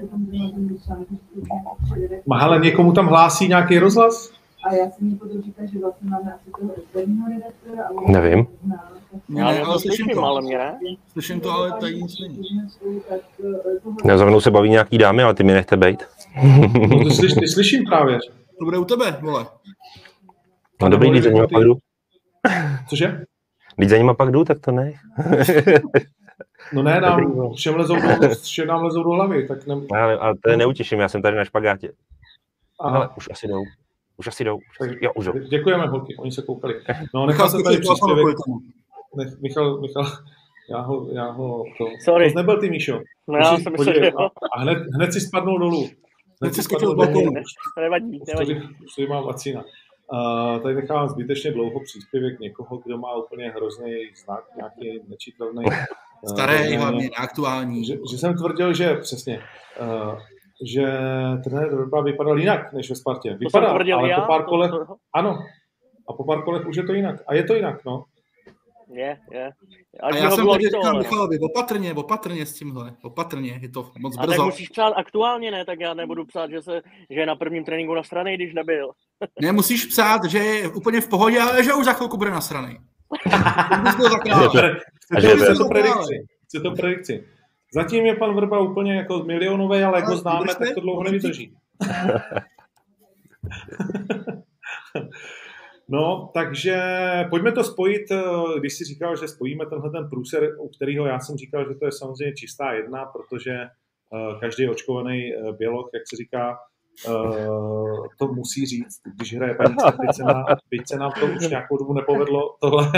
[2.32, 4.32] ale někomu tam hlásí nějaký rozhlas?
[4.63, 7.89] A já jsem mi potom říkal, že vlastně máme asi toho externího redaktora.
[8.07, 8.47] Nevím.
[9.30, 10.24] Ne, ale, ale slyším to.
[10.24, 10.80] Ale mě ne?
[11.11, 12.41] Slyším to, ale tady nic není.
[14.05, 16.07] Já za mnou se baví nějaký dámy, ale ty mi nechte bejt.
[16.89, 18.20] no, ty, slyš, ty slyším právě.
[18.59, 19.45] To bude u tebe, vole.
[20.82, 21.78] No dobrý, když za nima pak jdu.
[22.89, 23.24] Cože?
[23.76, 24.93] Když za nima pak jdu, tak to ne.
[26.74, 29.76] No ne, nám všem lezou do, všem nám lezou do hlavy, tak ne...
[29.91, 31.91] Ale, ale to je neutěším, já jsem tady na špagátě.
[32.80, 32.97] Aha.
[32.97, 33.63] Ale už asi jdou.
[34.18, 34.55] Už asi jdou.
[34.55, 35.39] Už asi, jo, už jdou.
[35.39, 36.82] Děkujeme, holky, oni se koukali.
[37.13, 38.36] No, nechal jsem tady příspěvek.
[39.18, 40.05] Nech, Michal, Michal,
[40.70, 42.32] já ho, já ho, to, Sorry.
[42.32, 43.01] to nebyl ty, Míšo.
[43.28, 45.89] No, já jsem myslel, že a, a hned, hned si spadnul dolů.
[46.41, 47.32] Hned si z balkonu.
[47.80, 48.53] Nevadí, nevadí.
[48.86, 49.63] Už tady mám vacína.
[50.13, 53.93] Uh, tady nechávám zbytečně dlouho příspěvek někoho, kdo má úplně hrozný
[54.26, 55.66] znak, nějaký nečitelný.
[56.28, 57.86] Starý, uh, hlavně aktuální.
[57.86, 59.41] Že, že, jsem tvrdil, že přesně,
[59.82, 60.20] uh,
[60.63, 60.86] že
[61.43, 63.38] trenér Vrba vypadal jinak než ve Spartě.
[63.39, 64.95] Vypadal, ale já, po pár kolech, to...
[65.13, 65.39] ano,
[66.09, 67.16] a po pár kolech už je to jinak.
[67.28, 68.03] A je to jinak, no.
[68.93, 69.51] Je, je.
[70.03, 70.97] A, a já jsem tady říkal.
[70.97, 74.34] Michalovi, opatrně, opatrně s tímhle, opatrně, je to moc brzo.
[74.34, 75.66] A tak musíš psát aktuálně, ne?
[75.66, 78.91] Tak já nebudu psát, že, se, že je na prvním tréninku na straně, když nebyl.
[79.41, 82.41] ne, musíš psát, že je úplně v pohodě, ale že už za chvilku bude na
[82.41, 82.78] straně.
[85.20, 86.26] Chce to predikci.
[86.45, 87.24] Chce to predikci.
[87.74, 91.55] Zatím je pan Vrba úplně jako milionový, ale jak ho známe, tak to dlouho nevydrží.
[95.88, 96.78] No, takže
[97.30, 101.20] pojďme to spojit, eh, když jsi říkal, že spojíme tenhle ten průser, u kterého já
[101.20, 106.03] jsem říkal, že to je samozřejmě čistá jedna, protože eh, každý očkovaný eh, běloch, jak
[106.09, 106.57] se říká,
[108.17, 109.57] to musí říct, když hraje
[110.11, 112.91] se, na, byť se nám to už nějakou dobu nepovedlo, tohle,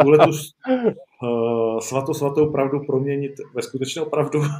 [0.00, 0.32] tuhle tu
[1.80, 4.42] svatou, svatou pravdu proměnit ve skutečnou pravdu.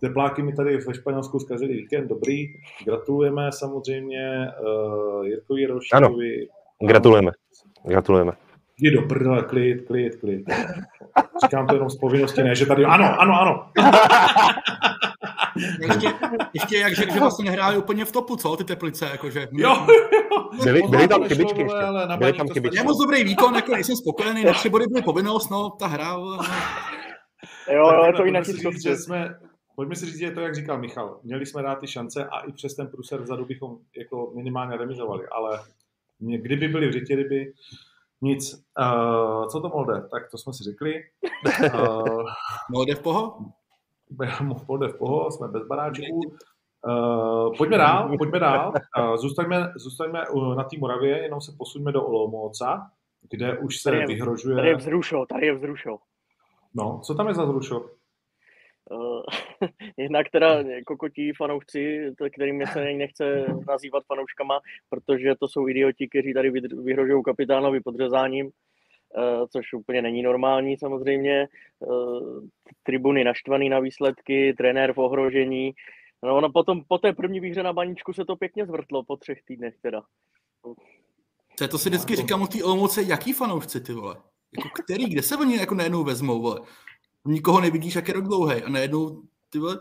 [0.00, 2.46] Tepláky mi tady ve Španělsku zkazili víkend, dobrý.
[2.84, 4.48] Gratulujeme samozřejmě
[5.18, 5.66] uh, Jirkovi.
[5.92, 6.16] Ano,
[6.86, 7.32] gratulujeme.
[7.84, 8.32] Gratulujeme.
[8.80, 10.44] Je do prdele, klid, klid, klid.
[11.44, 13.70] Říkám to jenom z povinnosti, ne, že tady, ano, ano, ano.
[15.80, 16.12] ještě,
[16.52, 19.48] ještě jak řekl, že vlastně nehráli úplně v topu, co, ty teplice, jakože.
[19.52, 20.50] Jo, jo.
[20.64, 22.16] Byly, byly tam chybičky ještě.
[22.16, 22.76] Byly tam chybičky.
[22.76, 26.16] Je moc dobrý výkon, jako nejsem spokojený, na tři body byly povinnost, no, ta hra,
[26.16, 26.38] no.
[27.72, 28.44] Jo, jo, to jinak
[28.84, 29.34] že jsme,
[29.76, 31.20] Pojďme si říct, že je to, jak říkal Michal.
[31.22, 35.28] Měli jsme dát ty šance a i přes ten průser vzadu bychom jako minimálně remizovali,
[35.28, 35.60] ale
[36.18, 37.52] kdyby byli v řitě ryby,
[38.20, 38.54] nic.
[38.80, 40.08] Uh, co to Molde?
[40.10, 40.94] Tak to jsme si řekli.
[41.74, 42.22] Uh,
[42.70, 43.38] Molde v poho?
[44.68, 46.20] Molde v poho, jsme bez baráčků.
[46.86, 48.72] Uh, pojďme dál, pojďme dál.
[48.98, 50.24] Uh, zůstaňme, zůstaňme
[50.56, 52.90] na té Moravě, jenom se posuňme do Olomouca,
[53.30, 54.56] kde už se tady je, vyhrožuje...
[54.56, 55.98] Tady je vzrušo, tady je vzrušo.
[56.74, 57.90] No, co tam je za vzrušo?
[58.90, 59.22] Uh,
[59.96, 64.60] jednak teda kokotí fanoušci, kterým se nechce nazývat fanouškama,
[64.90, 66.50] protože to jsou idioti, kteří tady
[66.84, 68.50] vyhrožují kapitánovi podřezáním,
[69.52, 71.48] což úplně není normální samozřejmě.
[71.78, 72.44] Uh,
[72.82, 75.72] tribuny naštvaný na výsledky, trenér v ohrožení.
[76.22, 79.42] No, no potom po té první výhře na baníčku se to pěkně zvrtlo po třech
[79.42, 80.02] týdnech teda.
[81.58, 84.16] To, to si vždycky říkám o té Olomouce, jaký fanoušci ty vole?
[84.58, 86.60] Jako který, kde se oni jako najednou vezmou, vole?
[87.24, 89.78] nikoho nevidíš, jak je rok dlouhý a najednou ty vole,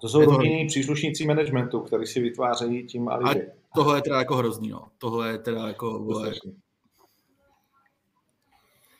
[0.00, 3.46] to jsou rodinní příslušníci managementu, který si vytvářejí tím alibi.
[3.46, 4.88] A tohle je teda jako hrozný, no.
[4.98, 5.98] Tohle je teda jako...
[5.98, 6.32] Vole...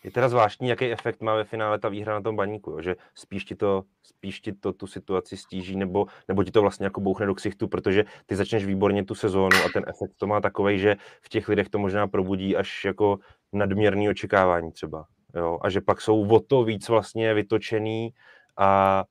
[0.05, 2.81] Je teda zvláštní, jaký efekt má ve finále ta výhra na tom baníku, jo?
[2.81, 6.87] že spíš ti, to, spíš ti to tu situaci stíží, nebo, nebo ti to vlastně
[6.87, 10.41] jako bouchne do ksichtu, protože ty začneš výborně tu sezónu a ten efekt to má
[10.41, 13.19] takový, že v těch lidech to možná probudí až jako
[13.53, 15.07] nadměrný očekávání třeba.
[15.35, 15.59] Jo?
[15.63, 18.15] A že pak jsou o to víc vlastně vytočený
[18.57, 19.05] a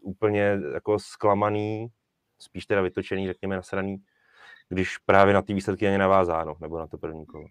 [0.00, 1.86] úplně jako zklamaný,
[2.38, 3.96] spíš teda vytočený, řekněme nasraný,
[4.68, 7.44] když právě na ty výsledky ani navázáno, nebo na to první kolo.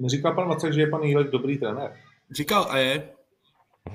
[0.00, 1.92] Neříká pan Vacek, že je pan Jílek dobrý trenér?
[2.30, 3.08] Říkal a je.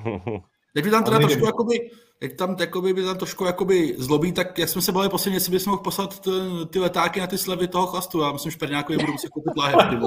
[0.73, 1.91] Teď tam teda trošku jakoby,
[2.21, 5.51] jak tam jakoby, by tam trošku jakoby zlobí, tak jak jsme se bavili posledně, jestli
[5.51, 6.29] bychom mohl poslat ty,
[6.69, 8.21] ty letáky na ty slevy toho chlastu.
[8.21, 9.75] Já myslím, že Perňákovi budu muset koupit láhev.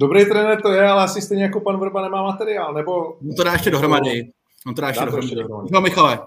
[0.00, 3.16] Dobrý trenér to je, ale asi stejně jako pan Vrba nemá materiál, nebo...
[3.20, 4.28] No to dá ještě dohromady.
[4.66, 5.68] No to dá ještě dohromady.
[5.72, 6.18] No Michale,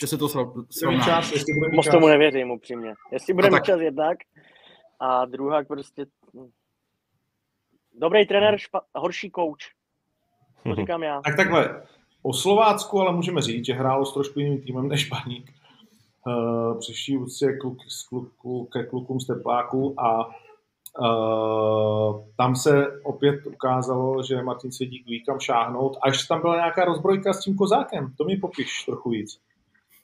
[0.00, 1.04] že se to srovná.
[1.04, 2.94] Čas, jestli bude Moc tomu nevěřím upřímně.
[3.12, 4.18] Jestli bude mít čas jednak
[5.00, 6.06] a druhá prostě...
[8.00, 8.80] Dobrý trenér, špa...
[8.94, 9.72] horší kouč.
[10.64, 11.20] To říkám já.
[11.22, 11.82] Tak takhle,
[12.22, 15.50] o Slovácku ale můžeme říct, že hrálo s trošku jiným týmem než Baník.
[16.26, 17.78] Uh, přišli úctě kluk,
[18.40, 20.26] kluk, ke klukům z Tepláku a
[21.00, 25.96] uh, tam se opět ukázalo, že Martin Svědík ví kam šáhnout.
[26.02, 29.40] Až tam byla nějaká rozbrojka s tím kozákem, to mi popiš trochu víc.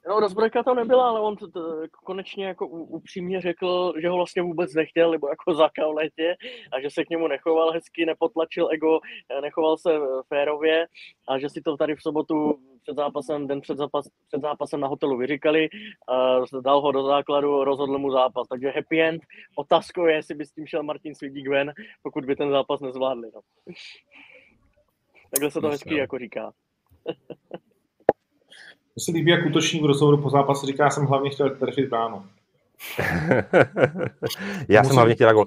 [0.08, 1.36] No, rozbrojka to nebyla, ale on
[2.04, 6.36] konečně jako upřímně řekl, že ho vlastně vůbec nechtěl, nebo jako zaka v létě
[6.72, 9.00] a že se k němu nechoval hezky, nepotlačil ego,
[9.42, 9.90] nechoval se
[10.28, 10.86] férově
[11.28, 14.88] a že si to tady v sobotu před zápasem, den před, zápas, před zápasem na
[14.88, 15.68] hotelu vyříkali,
[16.52, 18.48] uh, dal ho do základu, rozhodl mu zápas.
[18.48, 19.22] Takže happy end.
[19.56, 23.30] Otázkou je, jestli by s tím šel Martin Svidík ven, pokud by ten zápas nezvládli.
[23.34, 23.40] No.
[25.30, 26.52] Takhle se to hezky jako říká.
[28.96, 32.22] Mně se líbí, jak útočník v rozhovoru po zápase říká, jsem hlavně chtěl trefit bránu.
[34.68, 34.88] Já Musím...
[34.88, 35.46] jsem hlavně chtěl gol.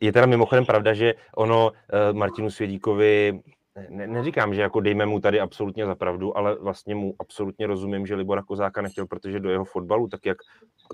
[0.00, 3.40] Je teda mimochodem pravda, že ono eh, Martinu Svědíkovi
[3.88, 8.06] ne, neříkám, že jako dejme mu tady absolutně za pravdu, ale vlastně mu absolutně rozumím,
[8.06, 10.38] že Libora Kozáka nechtěl, protože do jeho fotbalu, tak jak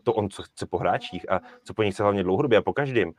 [0.03, 2.72] to on co chce po hráčích a co po nich chce hlavně dlouhodobě a po
[2.72, 3.12] každém,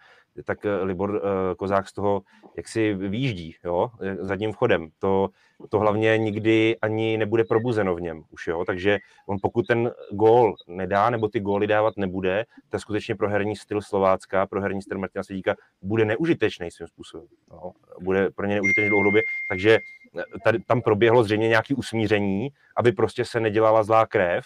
[0.46, 1.20] tak eh, Libor uh,
[1.58, 2.22] Kozák z toho
[2.58, 4.90] jak si výjíždí, jo, zadním vchodem.
[5.00, 5.30] To,
[5.70, 10.56] to hlavně nikdy ani nebude probuzeno v něm už, jo, takže on pokud ten gól
[10.68, 14.98] nedá, nebo ty góly dávat nebude, tak skutečně pro herní styl Slovácka, pro herní styl
[14.98, 17.28] Martina Svědíka bude neužitečný svým způsobem.
[17.52, 17.72] Jo.
[18.02, 19.78] Bude pro ně neužitečný dlouhodobě, takže
[20.18, 24.46] eh, tady, tam proběhlo zřejmě nějaké usmíření, aby prostě se nedělala zlá krev,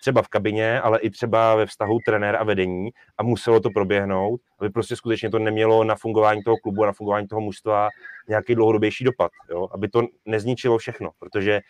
[0.00, 4.40] třeba v kabině, ale i třeba ve vztahu trenér a vedení a muselo to proběhnout,
[4.58, 7.88] aby prostě skutečně to nemělo na fungování toho klubu a na fungování toho mužstva
[8.28, 9.68] nějaký dlouhodobější dopad, jo?
[9.72, 11.60] aby to nezničilo všechno, protože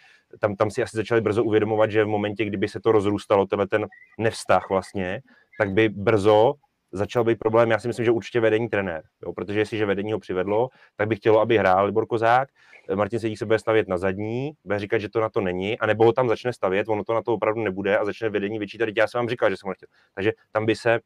[0.41, 3.67] tam, tam si asi začali brzo uvědomovat, že v momentě, kdyby se to rozrůstalo, tenhle
[3.67, 3.87] ten
[4.19, 5.21] nevztah vlastně,
[5.59, 6.55] tak by brzo
[6.93, 7.71] začal být problém.
[7.71, 11.17] Já si myslím, že určitě vedení trenér, jo, protože jestliže vedení ho přivedlo, tak by
[11.17, 12.49] chtělo, aby hrál Libor Kozák.
[12.95, 15.87] Martin Sedík se bude stavět na zadní, bude říkat, že to na to není, a
[15.87, 18.89] nebo ho tam začne stavět, ono to na to opravdu nebude a začne vedení vyčítat.
[18.97, 19.89] Já jsem vám říkal, že jsem ho nechtěl.
[20.15, 21.01] Takže tam by se,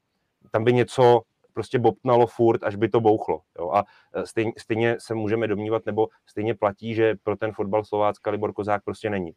[0.51, 1.21] tam by něco
[1.53, 3.41] prostě bobtnalo furt, až by to bouchlo.
[3.59, 3.71] Jo?
[3.71, 3.85] A
[4.25, 8.85] stejně, stejně se můžeme domnívat, nebo stejně platí, že pro ten fotbal Slovácka Libor Kozák
[8.85, 9.33] prostě není.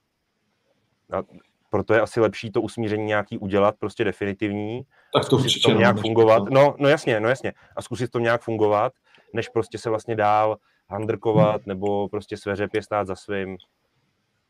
[1.11, 1.23] A
[1.75, 4.81] proto je asi lepší to usmíření nějaký udělat, prostě definitivní.
[5.13, 5.71] Tak to určitě.
[5.71, 6.43] To nějak fungovat.
[6.49, 7.53] No, no jasně, no jasně.
[7.75, 8.93] A zkusit to nějak fungovat,
[9.33, 10.57] než prostě se vlastně dál
[10.89, 11.63] handrkovat, hmm.
[11.65, 13.57] nebo prostě své řepě stát za svým.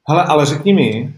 [0.10, 1.14] Hele, ale řekni mi,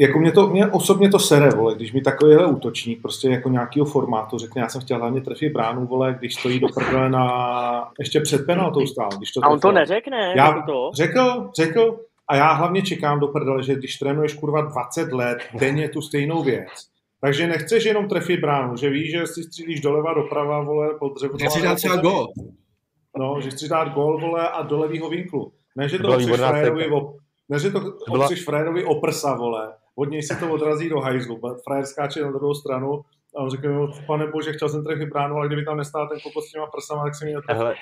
[0.00, 3.86] jako mě to, mě osobně to sere, vole, když mi takovýhle útočník prostě jako nějakého
[3.86, 8.20] formátu řekne, já jsem chtěl hlavně trefit bránu, vole, když stojí do prdele na, ještě
[8.20, 9.10] před penaltou stál.
[9.16, 10.90] Když to a on to neřekne, já, to?
[10.94, 11.98] Řekl, řekl,
[12.32, 16.42] a já hlavně čekám do prdele, že když trénuješ kurva 20 let, denně tu stejnou
[16.42, 16.68] věc,
[17.20, 21.38] takže nechceš jenom trefit bránu, že víš, že si střílíš doleva, doprava, vole, pod dřevo.
[21.38, 22.26] Že si dát třeba gol.
[23.18, 25.52] No, že chceš dát gol, vole, a do levýho vinklu.
[25.76, 27.16] Ne, že to chceš frajerovi, op,
[27.48, 27.80] ne, že to
[28.10, 28.26] byla...
[28.26, 31.40] chceš frajerovi oprsa, vole, od něj se to odrazí do hajzlu.
[31.64, 33.00] Frajer skáče na druhou stranu
[33.36, 36.20] a on řekne, no, pane bože, chtěl jsem trefit bránu, ale kdyby tam nestál ten
[36.20, 37.74] kokos s těma prsama, tak se mi netrefil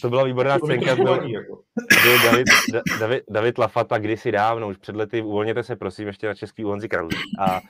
[0.00, 0.96] to byla výborná scénka.
[0.96, 1.58] Byl, jako.
[2.02, 2.46] byl David,
[3.00, 6.88] David, David Lafata kdysi dávno, už před lety, uvolněte se prosím ještě na český Honzi
[6.88, 7.08] Karlu.
[7.40, 7.60] A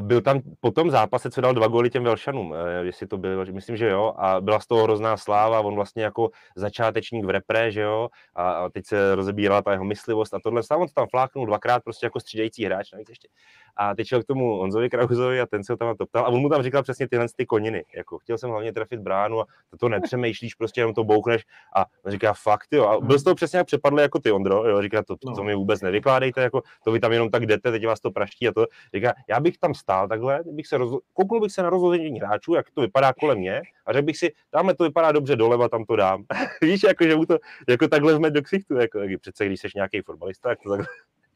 [0.00, 3.44] byl tam po tom zápase, co dal dva góly těm Velšanům, eh, jestli to bylo,
[3.52, 7.70] myslím, že jo, a byla z toho hrozná sláva, on vlastně jako začátečník v repre,
[7.70, 11.06] že jo, a, a teď se rozebírala ta jeho myslivost a tohle, on to tam
[11.10, 13.28] fláknul dvakrát prostě jako střídající hráč, navíc ještě.
[13.76, 16.40] A teď šel k tomu Honzovi Krauzovi a ten se ho tam toptal a on
[16.40, 19.76] mu tam říkal přesně tyhle ty koniny, jako chtěl jsem hlavně trefit bránu a to,
[19.76, 21.42] to nepřemýšlíš, prostě jenom to bouchneš
[21.76, 24.68] a on říká fakt, jo, a byl z toho přesně jak přepadl jako ty, Ondro,
[24.68, 27.70] jo, říká to, to, to mi vůbec nevykládejte, jako to vy tam jenom tak jdete,
[27.70, 31.00] teď vás to praští a to, říká, já bych tam stál takhle, bych se rozlo...
[31.12, 34.32] kouknul bych se na rozložení hráčů, jak to vypadá kolem mě a řekl bych si,
[34.50, 36.24] tamhle to vypadá dobře doleva, tam to dám.
[36.62, 37.38] Víš, jako, že mu to
[37.68, 40.86] jako takhle jsme do ksichtu, jako, jako přece když jsi nějaký fotbalista, tak to takhle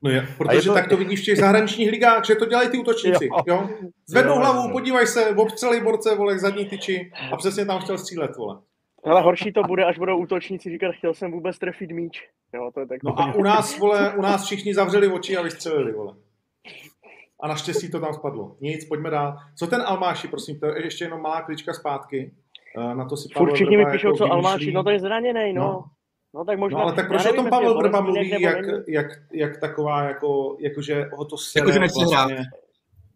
[0.03, 0.75] No je, protože to...
[0.75, 3.27] tak to vidíš v těch zahraničních ligách, že to dělají ty útočníci.
[3.27, 3.43] Jo.
[3.47, 3.69] Jo?
[4.07, 4.73] Zvednou jo, hlavu, jo.
[4.73, 8.59] podívej se, obstřelej borce, vole, zadní tyči a přesně tam chtěl střílet, vole.
[9.05, 12.29] Ale horší to bude, až budou útočníci říkat, chtěl jsem vůbec trefit míč.
[12.55, 15.43] Jo, to je tak no a u nás, vole, u nás všichni zavřeli oči a
[15.43, 16.15] vystřelili, vole.
[17.43, 18.57] A naštěstí to tam spadlo.
[18.61, 19.39] Nic, pojďme dál.
[19.57, 22.33] Co ten Almáši, prosím, to je ještě jenom malá klička zpátky.
[22.79, 25.01] Eh, na to si Pavel Furt všichni mi píšou, jako co Almáši, no to je
[25.01, 25.63] zraněný, no.
[25.63, 25.85] no.
[26.35, 29.61] No, tak možná, no ale tak proč o tom Pavel Vrba mluví, jak, jak, jak,
[29.61, 32.35] taková, jako, jakože ho to sere jako, že nechce vlastně.
[32.35, 32.47] hrát.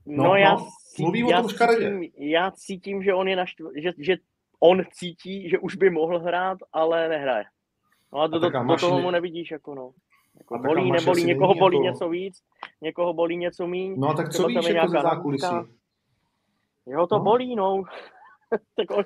[0.06, 0.66] No, no, já, no,
[1.00, 3.62] mluví já, o tom cítím, já cítím, že on je naštv...
[3.76, 4.16] že, že
[4.60, 7.44] on cítí, že už by mohl hrát, ale nehraje.
[8.12, 9.90] No a do, do, do toho mu nevidíš, jako no.
[10.38, 11.84] Jako bolí, nebolí, někoho bolí jako...
[11.84, 12.42] něco víc,
[12.80, 13.94] někoho bolí něco míň.
[13.98, 15.54] No a tak co víš jako ze zákulisí?
[16.86, 17.24] Jo, to no.
[17.24, 17.82] bolí, no.
[18.76, 19.04] tak on,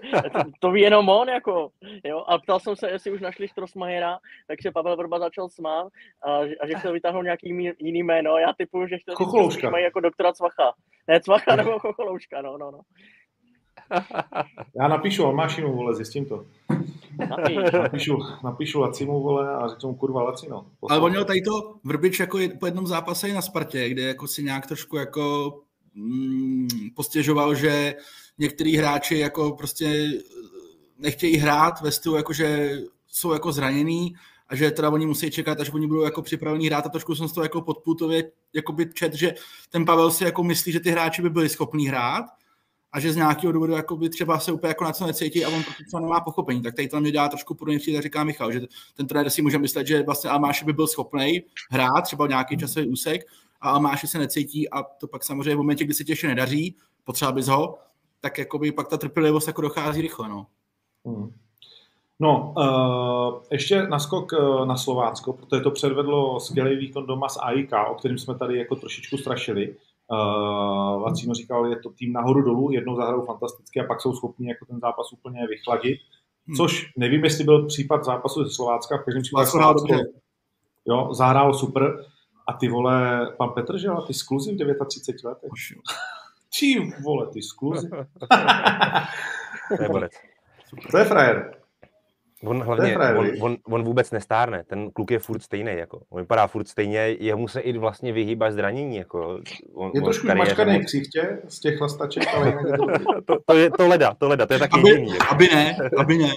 [0.60, 1.70] to ví jenom on, jako,
[2.04, 2.24] jo.
[2.26, 5.88] A ptal jsem se, jestli už našli Štrosmajera, tak se Pavel Vrba začal smát
[6.22, 8.38] a, a že chtěl vytáhnout nějaký jiný jméno.
[8.38, 10.72] Já typuju, že chtěl mají jako doktora Cvacha.
[11.08, 12.80] Ne, Cvacha nebo Chocholouška, no, no, no.
[14.80, 16.44] Já napíšu Almášinu, vole, zjistím to.
[17.30, 17.56] Napíš.
[17.72, 20.66] Napíšu, napíšu Lacimu, vole, a řeknu kurva Lacino.
[20.90, 24.26] Ale on měl tady to Vrbič jako po jednom zápase i na Spartě, kde jako
[24.26, 25.54] si nějak trošku jako
[25.94, 27.94] mm, postěžoval, že
[28.38, 30.10] některý hráči jako prostě
[30.98, 34.14] nechtějí hrát ve stylu, jako že jsou jako zraněný
[34.48, 37.28] a že teda oni musí čekat, až oni budou jako připravení hrát a trošku jsem
[37.28, 39.34] z toho jako podputově jako by čet, že
[39.70, 42.24] ten Pavel si jako myslí, že ty hráči by byli schopní hrát
[42.92, 45.48] a že z nějakého důvodu jako by třeba se úplně jako na co necítí a
[45.48, 46.62] on prostě třeba nemá pochopení.
[46.62, 48.60] Tak tady to mě dá trošku podobně tak říká Michal, že
[48.96, 52.88] ten trenér si může myslet, že vlastně Almáši by byl schopný hrát třeba nějaký časový
[52.88, 53.26] úsek
[53.60, 57.32] a Almáši se necítí a to pak samozřejmě v momentě, kdy se těště nedaří, potřeba
[57.32, 57.78] bys ho,
[58.20, 60.28] tak jakoby pak ta trpělivost jako dochází rychle.
[60.28, 60.46] No.
[61.06, 61.32] Hmm.
[62.20, 67.72] No, uh, ještě naskok uh, na Slovácko, protože to předvedlo skvělý výkon doma s AIK,
[67.90, 69.76] o kterým jsme tady jako trošičku strašili.
[70.10, 74.48] Uh, Vacino říkal, je to tým nahoru dolů, jednou zahrajou fantasticky a pak jsou schopni
[74.48, 75.98] jako ten zápas úplně vychladit.
[76.46, 76.56] Hmm.
[76.56, 79.94] Což nevím, jestli byl případ zápasu ze Slovácka, v každém případě Slovácko,
[80.86, 82.04] jo, zahrálo super.
[82.46, 85.50] A ty vole, pan Petr, že ty skluzy v 39 letech.
[86.50, 87.90] Čím, vole, ty skluzy?
[89.76, 90.12] to je borec.
[90.90, 91.57] To je frajer.
[92.44, 96.02] On hlavně, on, on, on, vůbec nestárne, ten kluk je furt stejný, jako.
[96.10, 99.40] on vypadá furt stejně, jemu se i vlastně vyhýbá zranění, jako.
[99.74, 102.52] On, je trošku mačkaný ksichtě z těch chlastaček, ale
[103.26, 105.10] to, to, je to leda, to leda, to je taky aby, jediný.
[105.10, 105.26] Jako.
[105.30, 106.32] Aby ne, aby ne.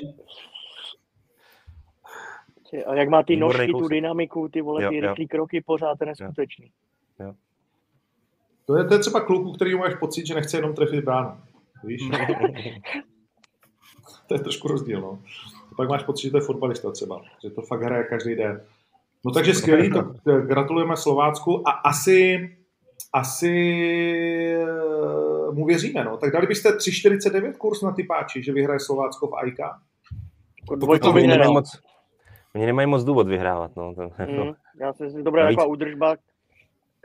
[2.86, 3.90] A jak má ty Výborný nožky, tu kousek.
[3.90, 5.02] dynamiku, ty vole, ty jo.
[5.02, 6.72] rychlý kroky pořád, to je neskutečný.
[8.66, 11.38] To je, to je třeba kluku, který máš pocit, že nechce jenom trefit bránu.
[11.84, 12.02] Víš?
[14.28, 15.20] to je trošku rozdíl, no.
[15.82, 18.62] Pak máš pocit, že to je fotbalista třeba, že to fakt hraje každý den.
[19.26, 22.50] No takže skvělý, to gratulujeme Slovácku a asi,
[23.14, 23.54] asi
[24.62, 26.18] eh, mu věříme, no.
[26.18, 29.60] Tak dali byste 3,49 kurz na typáči, že vyhraje Slovácko v AIK?
[29.60, 31.82] Jako Oni bych nemají moc,
[32.56, 33.72] oni nemají moc důvod vyhrávat.
[33.76, 33.94] No.
[34.28, 36.16] Mm, já si myslím, dobrá Navíc- taková údržba.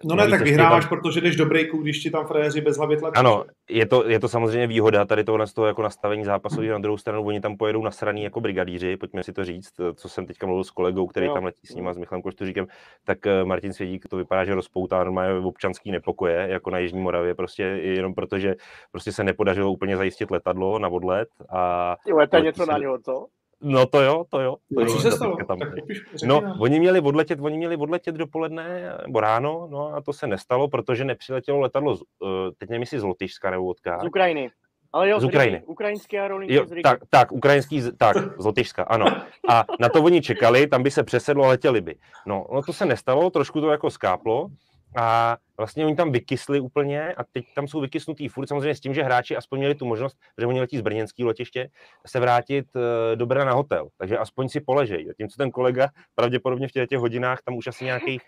[0.05, 2.97] No ne, tak vyhráváš, tam- protože jdeš do breaku, když ti tam frajeři bez hlavy
[2.97, 3.16] tlačí.
[3.16, 6.72] Ano, je to, je to samozřejmě výhoda tady tohle z toho jako nastavení zápasu, že
[6.72, 10.26] na druhou stranu oni tam pojedou nasraný jako brigadíři, pojďme si to říct, co jsem
[10.26, 11.34] teďka mluvil s kolegou, který Jo.
[11.34, 12.66] tam letí s ním a s Michalem Koštuříkem,
[13.05, 17.34] tak eh, Martin Svědík to vypadá, že rozpoutá normálně občanský nepokoje, jako na Jižní Moravě,
[17.34, 18.55] prostě jenom proto, že
[18.92, 22.99] prostě se nepodařilo úplně zajistit letadlo na odlet a Jo, je to něco na něho,
[22.99, 23.26] co?
[23.61, 24.57] No to jo, to jo.
[24.74, 25.36] To jo, co se stalo?
[25.48, 26.61] Tam, Tak popiš, No, nám.
[26.61, 31.04] oni měli odletět, oni měli odletět dopoledne nebo ráno, no a to se nestalo, protože
[31.04, 32.28] nepřiletělo letadlo, z, uh,
[32.59, 33.90] teď nevím, jestli z Lotyšska nebo odkud.
[34.02, 34.50] Z Ukrajiny.
[34.92, 35.62] Ale jo, Z z Ukrajiny.
[35.66, 36.82] Ukrajinský aerolinky Jo, z Rigi.
[36.82, 39.07] tak, tak, ukrajinský, z- tak, z Lotyšska, ano.
[39.48, 41.94] A na to oni čekali, tam by se přesedlo a letěli by.
[42.26, 44.48] No, no to se nestalo, trošku to jako skáplo
[44.96, 48.94] a vlastně oni tam vykysli úplně a teď tam jsou vykysnutý furt, samozřejmě s tím,
[48.94, 51.68] že hráči aspoň měli tu možnost, že oni letí z brněnského letiště,
[52.07, 55.07] se vrátit eh, do Brna na hotel, takže aspoň si poležej.
[55.07, 58.20] Zatímco ten kolega pravděpodobně v těch, těch hodinách tam už asi nějakých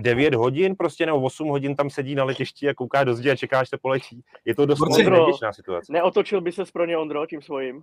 [0.00, 3.36] 9 hodin prostě nebo 8 hodin tam sedí na letišti a kouká do zdi a
[3.36, 4.22] čeká, až se poletí.
[4.44, 5.92] Je to dost neběžná situace.
[5.92, 7.82] Neotočil by se pro ně Ondro tím svojím.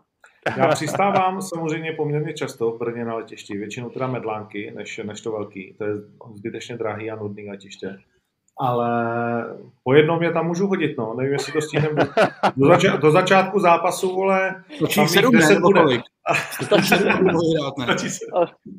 [0.58, 5.32] Já přistávám samozřejmě poměrně často v Brně na letišti, většinou teda medlánky, než, než to
[5.32, 5.76] velký.
[5.78, 5.94] To je
[6.36, 7.98] zbytečně drahý a nudný letiště.
[8.60, 8.90] Ale
[9.84, 11.14] po jednom je tam můžu hodit, no.
[11.18, 12.04] Nevím, jestli to stihnem do,
[12.58, 14.64] do, zača- do začátku zápasu, vole.
[14.80, 15.40] Točí Tam jich sedm, ne?
[15.40, 15.82] 10 Nebo bude.
[15.82, 16.02] kolik?
[16.64, 17.34] Stačí sedm ne?
[17.84, 18.08] Stačí.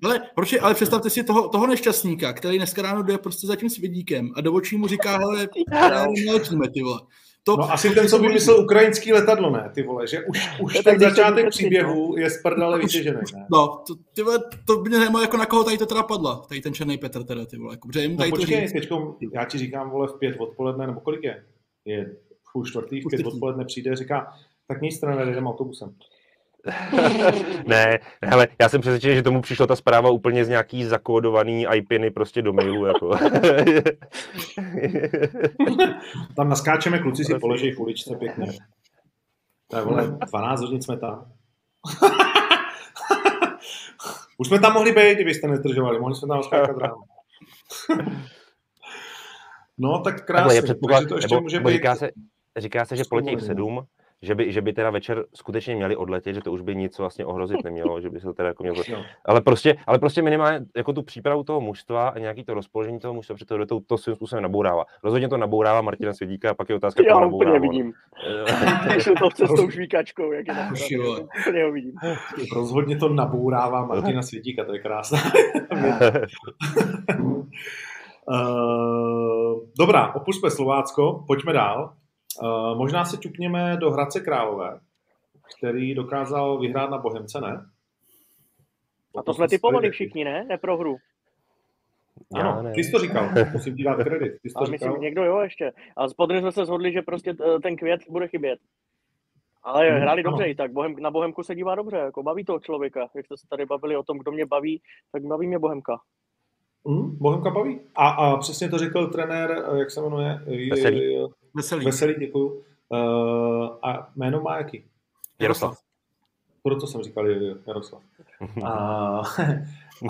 [0.05, 3.71] Ale, proč, ale představte si toho, toho nešťastníka, který dneska ráno jde prostě za tím
[3.71, 5.49] svědíkem a do očí mu říká, hele,
[6.27, 7.01] neletíme, ty vole.
[7.45, 10.83] To, No asi ten, co vymyslel ukrajinský letadlo, ne, ty vole, že už, už To
[10.83, 13.47] ten to začátek příběhu je z prdele vytěžený, ne?
[13.53, 16.61] No, to, ty vole, to mě zajímalo, jako na koho tady to teda padla, tady
[16.61, 18.73] ten černý Petr teda, ty vole, jako, protože jim No tady to počkej, říct.
[18.73, 21.45] teďko, já ti říkám, vole, v pět odpoledne, nebo kolik je?
[21.85, 22.17] Je
[22.53, 24.33] půl čtvrtý, v pět odpoledne přijde, říká,
[24.69, 25.95] tak nic trenér, jdem autobusem.
[27.67, 32.11] ne, hele, já jsem přesvědčený, že tomu přišla ta zpráva úplně z nějaký zakódovaný IPiny
[32.11, 33.11] prostě do mailu, jako.
[36.37, 38.47] tam naskáčeme, kluci si položí v uličce pěkně.
[39.71, 41.33] Tak vole, 12 hodin jsme tam.
[44.39, 47.03] Už jsme tam mohli být, kdybyste nezdržovali, mohli jsme tam naskákat ráno.
[49.79, 50.35] no, tak krásně.
[50.35, 51.73] Takhle je předpoklad, Takže to ještě nebo, může být...
[51.73, 52.11] říká, se,
[52.59, 53.87] říká se, že poletí v 7,
[54.23, 57.27] že by, že by teda večer skutečně měli odletět, že to už by nic vlastně
[57.27, 58.83] ohrozit nemělo, že by se to teda jako mělo...
[59.25, 63.15] Ale prostě, ale prostě minimálně jako tu přípravu toho mužstva a nějaký to rozpoložení toho
[63.15, 64.85] mužstva, protože to, to, to svým způsobem nabourává.
[65.03, 67.59] Rozhodně to nabourává Martina Svědíka a pak je otázka, Já úplně nabourává.
[67.59, 67.93] vidím.
[68.27, 70.47] Eh, Když to v cestou švíkačkou, jak
[70.91, 71.21] je vole.
[71.21, 71.93] Úplně ho vidím.
[72.55, 75.19] Rozhodně to nabourává Martina Světíka, to je krásné.
[78.29, 82.00] Uh, dobrá, opusťme Slovácko, pojďme dál.
[82.43, 84.81] Uh, možná se čukněme do Hradce Králové,
[85.59, 87.67] který dokázal vyhrát na Bohemce, ne?
[89.19, 90.45] A to jsme typovali všichni, ne?
[90.45, 90.97] Ne pro hru.
[92.37, 92.73] Já Ano, ne.
[92.75, 94.33] ty jsi to říkal, musím ti dát kredit.
[94.43, 94.89] Ty jsi to Ale říkal.
[94.89, 95.73] myslím, někdo jo ještě.
[95.97, 98.59] A s Podry jsme se shodli, že prostě eh, ten květ bude chybět.
[99.63, 100.31] Ale Hmm, hráli ano.
[100.31, 100.73] dobře i tak.
[100.73, 103.09] Bohem, na Bohemku se dívá dobře, jako baví toho člověka.
[103.17, 106.01] Jak jste se tady bavili o tom, kdo mě baví, tak baví mě Bohemka.
[106.87, 107.81] Hmm, Bohemka baví.
[107.95, 110.39] A, a přesně to řekl trenér, eh, jak se jmenuje?
[110.71, 111.17] Veselý.
[111.55, 111.85] Veselý.
[111.85, 112.63] Veselý, děkuju.
[112.89, 114.85] Uh, a jméno má jaký?
[115.39, 115.79] Jaroslav.
[116.63, 117.27] Proto jsem říkal
[117.67, 118.03] Jaroslav.
[118.65, 119.23] A,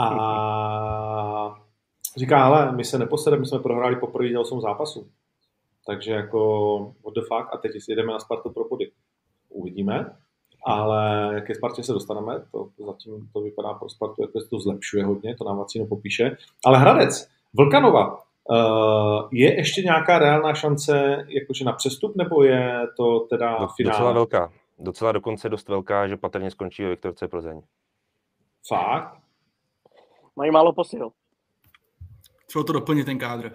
[0.01, 1.61] a
[2.17, 5.09] říká, ale my se neposedeme, my jsme prohráli poprvé 8 zápasů.
[5.87, 8.91] Takže jako what the fuck, a teď jedeme na Spartu pro body.
[9.49, 10.17] Uvidíme,
[10.65, 15.05] ale jaké Spartě se dostaneme, to zatím to vypadá pro Spartu, jako se to zlepšuje
[15.05, 16.37] hodně, to nám Vacíno popíše.
[16.65, 18.23] Ale Hradec, Vlkanova,
[19.33, 23.97] je ještě nějaká reálná šance jakože na přestup, nebo je to teda Do- finále?
[23.99, 24.53] Docela velká.
[24.79, 27.63] Docela dokonce dost velká, že patrně skončí ve Viktorce Plzeň.
[28.69, 29.19] Fakt?
[30.37, 31.11] Mají málo posil.
[32.47, 33.53] Třeba to doplnit ten kádr.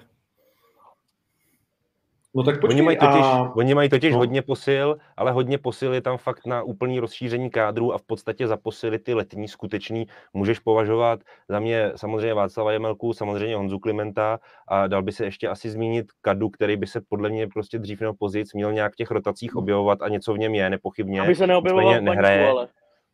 [2.35, 3.51] No tak počkej, Oni mají totiž, a...
[3.55, 4.17] oni mají totiž no.
[4.17, 8.47] hodně posil, ale hodně posil je tam fakt na úplný rozšíření kádru a v podstatě
[8.47, 11.19] za posily ty letní skutečný můžeš považovat
[11.49, 16.05] za mě samozřejmě Václava Jemelku, samozřejmě Honzu Klimenta a dal by se ještě asi zmínit
[16.21, 19.55] Kadu, který by se podle mě prostě dřív nebo později měl nějak v těch rotacích
[19.55, 21.21] objevovat a něco v něm je, nepochybně.
[21.21, 22.49] Aby se neobjevoval nehraje.
[22.49, 22.67] ale.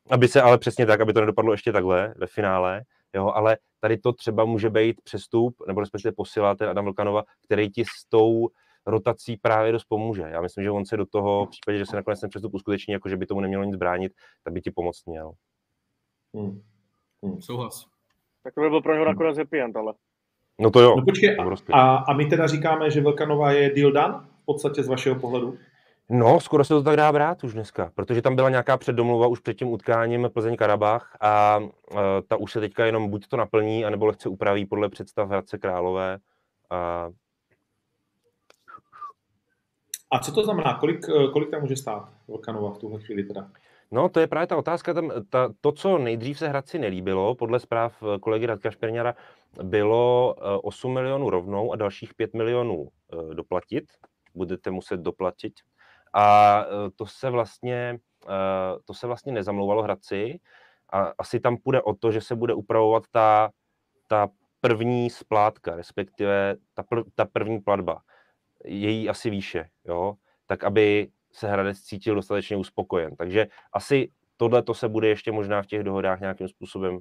[0.10, 2.82] Aby se, ale přesně tak, aby to nedopadlo ještě takhle ve finále.
[3.16, 7.70] jo, ale tady to třeba může být přestup, nebo respektive posila ten Adam Vlkanova, který
[7.70, 8.50] ti s tou
[8.86, 10.22] rotací právě dost pomůže.
[10.22, 12.94] Já myslím, že on se do toho, v případě, že se nakonec ten přestup uskuteční,
[12.94, 14.14] jako že by tomu nemělo nic bránit,
[14.44, 15.32] tak by ti pomoct měl.
[16.36, 16.62] Hmm.
[17.26, 17.42] Hmm.
[17.42, 17.86] Souhlas.
[18.44, 19.94] Tak to by byl pro něho nakonec happy end, ale.
[20.60, 20.96] No to jo.
[20.98, 21.74] No počkej, a, prostě.
[21.74, 24.14] a, a my teda říkáme, že Velkanova je deal done?
[24.42, 25.58] V podstatě z vašeho pohledu?
[26.10, 29.40] No, skoro se to tak dá brát už dneska, protože tam byla nějaká předdomluva už
[29.40, 31.68] před tím utkáním Plzeň Karabach a uh,
[32.28, 36.18] ta už se teďka jenom buď to naplní, anebo lehce upraví podle představ Hradce Králové.
[36.70, 37.10] A
[40.12, 40.78] A co to znamená?
[40.80, 43.49] Kolik, eh, kolik tam může stát Velkanova v tuhle chvíli teda?
[43.91, 44.93] No, to je právě ta otázka.
[44.93, 49.16] Tam, ta, to, co nejdřív se Hradci nelíbilo, podle zpráv eh, kolegy Radka Šperňara,
[49.64, 53.84] bylo eh, 8 milionů rovnou a dalších 5 milionů eh, doplatit.
[54.36, 55.53] Budete muset doplatit.
[56.14, 57.99] A eh, to se vlastně,
[58.30, 60.39] eh, to se vlastně nezamlouvalo Hradci.
[60.93, 63.49] A asi tam půjde o to, že se bude upravovat ta,
[64.07, 64.28] ta
[64.62, 68.01] první splátka, respektive ta, prv, ta první platba.
[68.66, 70.14] Její asi výše, jo?
[70.51, 73.16] tak aby se Hradec cítil dostatečně uspokojen.
[73.16, 76.99] Takže asi tohle to se bude ještě možná v těch dohodách nějakým způsobem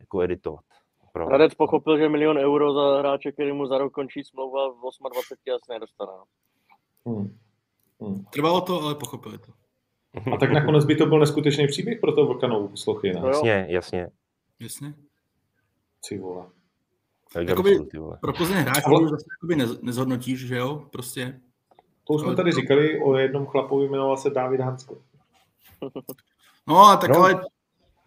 [0.00, 0.64] jako editovat.
[1.12, 1.26] Pro...
[1.26, 5.54] Hradec pochopil, že milion euro za hráče, který mu za rok končí smlouva v 28
[5.54, 6.12] asi nedostane.
[7.06, 7.38] Hmm.
[8.00, 8.24] Hmm.
[8.24, 9.52] Trvalo to, ale pochopili to.
[10.34, 13.20] A tak nakonec by to byl neskutečný příběh pro toho Vlkanovu poslouchy, ne?
[13.28, 14.08] Jasně, jasně.
[14.60, 14.94] Jasně.
[16.08, 16.46] Ty vole.
[17.40, 17.78] Jakoby-.
[18.20, 20.86] Pro Plzeň hráč Ale- zase jakoby nez, nezhodnotíš, že jo?
[20.90, 21.40] Prostě.
[22.06, 24.98] To už jsme tady říkali o jednom chlapovi, jmenoval se Dávid Hansko.
[26.66, 27.16] No a tak No.
[27.16, 27.40] ale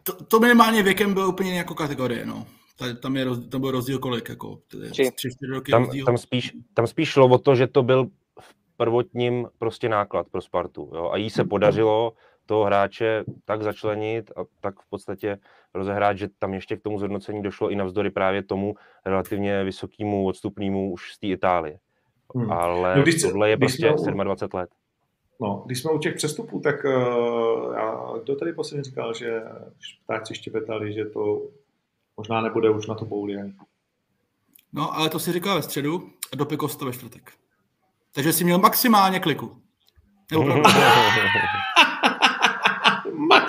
[0.03, 2.45] to, to, minimálně věkem bylo úplně jako kategorie, no.
[2.78, 5.11] Ta- Tam, je rozdíl, tam byl rozdíl kolik, jako Tři.
[5.11, 6.05] tři, čtyři roky Tam, rozdíl.
[6.05, 8.05] tam, spíš, tam spíš šlo o to, že to byl
[8.39, 10.91] v prvotním prostě náklad pro Spartu.
[10.95, 11.09] Jo?
[11.11, 12.13] A jí se podařilo
[12.45, 15.38] toho hráče tak začlenit a tak v podstatě
[15.74, 20.91] rozehrát, že tam ještě k tomu zhodnocení došlo i navzdory právě tomu relativně vysokému odstupnému
[20.91, 21.80] už z té Itálie.
[22.36, 22.51] Hmm.
[22.51, 24.69] Ale No, když se- tohle je když prostě jsme u- 27 let.
[25.41, 29.41] No, když jsme u těch přestupů, tak uh, já, kdo tady posledně říkal, že
[30.03, 31.41] ptáci štěpetali, že to
[32.17, 33.53] možná nebude už na to bouli ani.
[34.74, 36.45] No, ale to si říkal ve středu a do
[36.76, 37.32] to ve čtvrtek.
[38.13, 39.57] Takže si měl maximálně kliku.
[40.32, 40.43] Nebo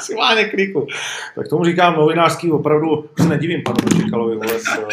[0.02, 0.86] Maximálně kliku.
[1.34, 4.84] Tak tomu říkám novinářský, opravdu se nedivím panu Čekalovi, vole, z uh,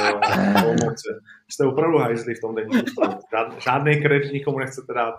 [0.63, 1.19] Olomouce.
[1.51, 2.81] Jste opravdu hajzli v tom denní
[3.31, 5.15] Žád, žádný kredit nikomu nechcete dát.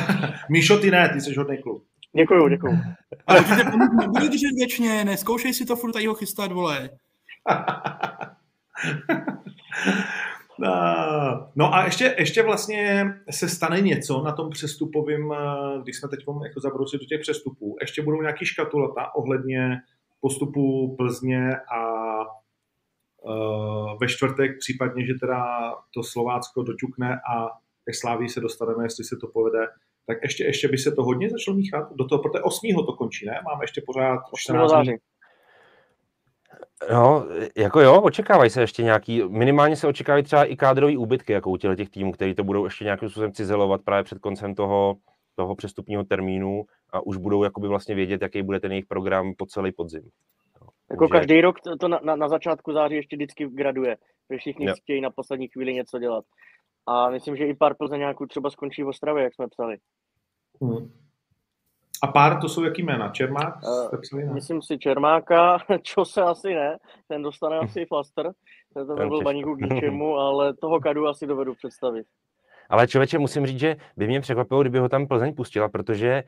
[0.50, 1.84] Míšo, ty ne, ty jsi hodný kluk.
[2.16, 2.78] Děkuju, děkuju.
[3.26, 3.64] Ale určitě
[3.96, 6.90] nebudu držet věčně, neskoušej si to furt tady ho chystat, vole.
[10.60, 15.36] No, No a ještě, ještě vlastně se stane něco na tom přestupovém, eh,
[15.82, 17.76] když jsme teď jako zabrousili do těch přestupů.
[17.80, 19.76] Ještě budou nějaký škatulata ohledně
[20.20, 22.20] postupu Plzně a
[23.22, 25.44] uh, ve čtvrtek případně, že teda
[25.94, 27.46] to Slovácko doťukne a
[27.84, 29.66] ke Slávii se dostaneme, jestli se to povede,
[30.06, 32.60] tak ještě, ještě by se to hodně začalo míchat do toho, protože 8.
[32.86, 33.40] to končí, ne?
[33.44, 34.42] Máme ještě pořád 8.
[34.42, 34.92] 14 dní.
[36.92, 37.26] No,
[37.56, 41.56] jako jo, očekávají se ještě nějaký, minimálně se očekávají třeba i kádrový úbytky, jako u
[41.56, 44.96] těch týmů, který to budou ještě nějakým způsobem cizelovat právě před koncem toho,
[45.36, 49.46] toho přestupního termínu a už budou jakoby vlastně vědět, jaký bude ten jejich program po
[49.46, 50.02] celý podzim.
[50.60, 53.96] Jo, Jako takže- každý rok to, to na, na, na začátku září ještě vždycky graduje,
[54.30, 54.74] že všichni Jo.
[54.76, 56.24] chtějí na poslední chvíli něco dělat.
[56.86, 59.76] A myslím, že i pár Plzeňáků třeba skončí v Ostravě, jak jsme psali.
[60.62, 60.92] Hmm.
[62.02, 63.08] A pár to jsou jaký jména?
[63.08, 63.58] Čermák?
[64.12, 64.24] Ne?
[64.32, 66.78] Myslím si Čermáka, čo se asi ne,
[67.08, 68.32] ten dostane asi flaster,
[68.74, 72.06] ten to by byl baníku k ničemu, ale toho kadu asi dovedu představit.
[72.70, 76.24] Ale člověče, musím říct, že by mě překvapilo, kdyby ho tam Plzeň pustila, protože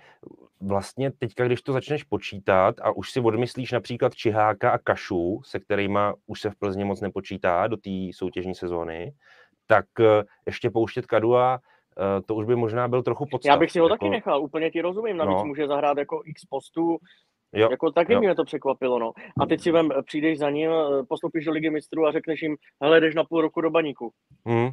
[0.61, 5.61] vlastně teďka, když to začneš počítat a už si odmyslíš například Čiháka a Kašu, se
[5.61, 9.15] kterými už se v Plzni moc nepočítá do té soutěžní sezóny,
[9.67, 11.72] tak eh, ještě pouštět Kadua, eh,
[12.27, 13.49] to už by možná byl trochu podstav.
[13.51, 15.45] Já bych si ho jako, taky nechal, úplně ti rozumím, navíc No.
[15.45, 16.99] může zahrát jako x postů,
[17.55, 18.21] Jo, jako taky jo.
[18.21, 19.13] mě to překvapilo, no.
[19.41, 22.57] A teď si vem, přijdeš za ním, eh, postoupíš do ligy mistrů a řekneš jim,
[22.83, 24.13] hele, jdeš na půl roku do baníku.
[24.49, 24.71] hm,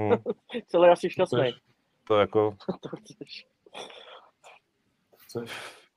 [0.00, 0.10] hm,
[0.66, 1.50] Celý asi šťastný.
[2.08, 3.46] to jako, To chceš.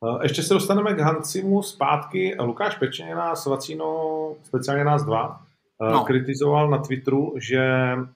[0.06, 2.36] Eh, Ještě se dostaneme k Hancimu zpátky.
[2.40, 4.10] Lukáš Pečeněna s Vacíno,
[4.44, 5.46] speciálně nás dva, eh,
[5.92, 6.04] No.
[6.04, 7.62] kritizoval na Twitteru, že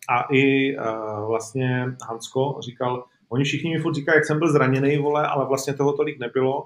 [0.10, 0.82] a i eh,
[1.28, 5.74] vlastně Hansko říkal, oni všichni mi furt říkají, jak jsem byl zraněný, vole, ale vlastně
[5.74, 6.66] toho tolik nebylo.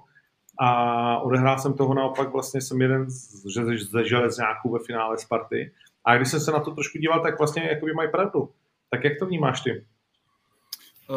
[0.60, 5.72] A odehrál jsem toho naopak, vlastně jsem jeden z, ze, ze železňáků ve finále Sparty.
[6.06, 8.50] A když jsem se na to trošku díval, tak vlastně jakoby mají pravdu.
[8.90, 9.84] Tak jak to vnímáš ty?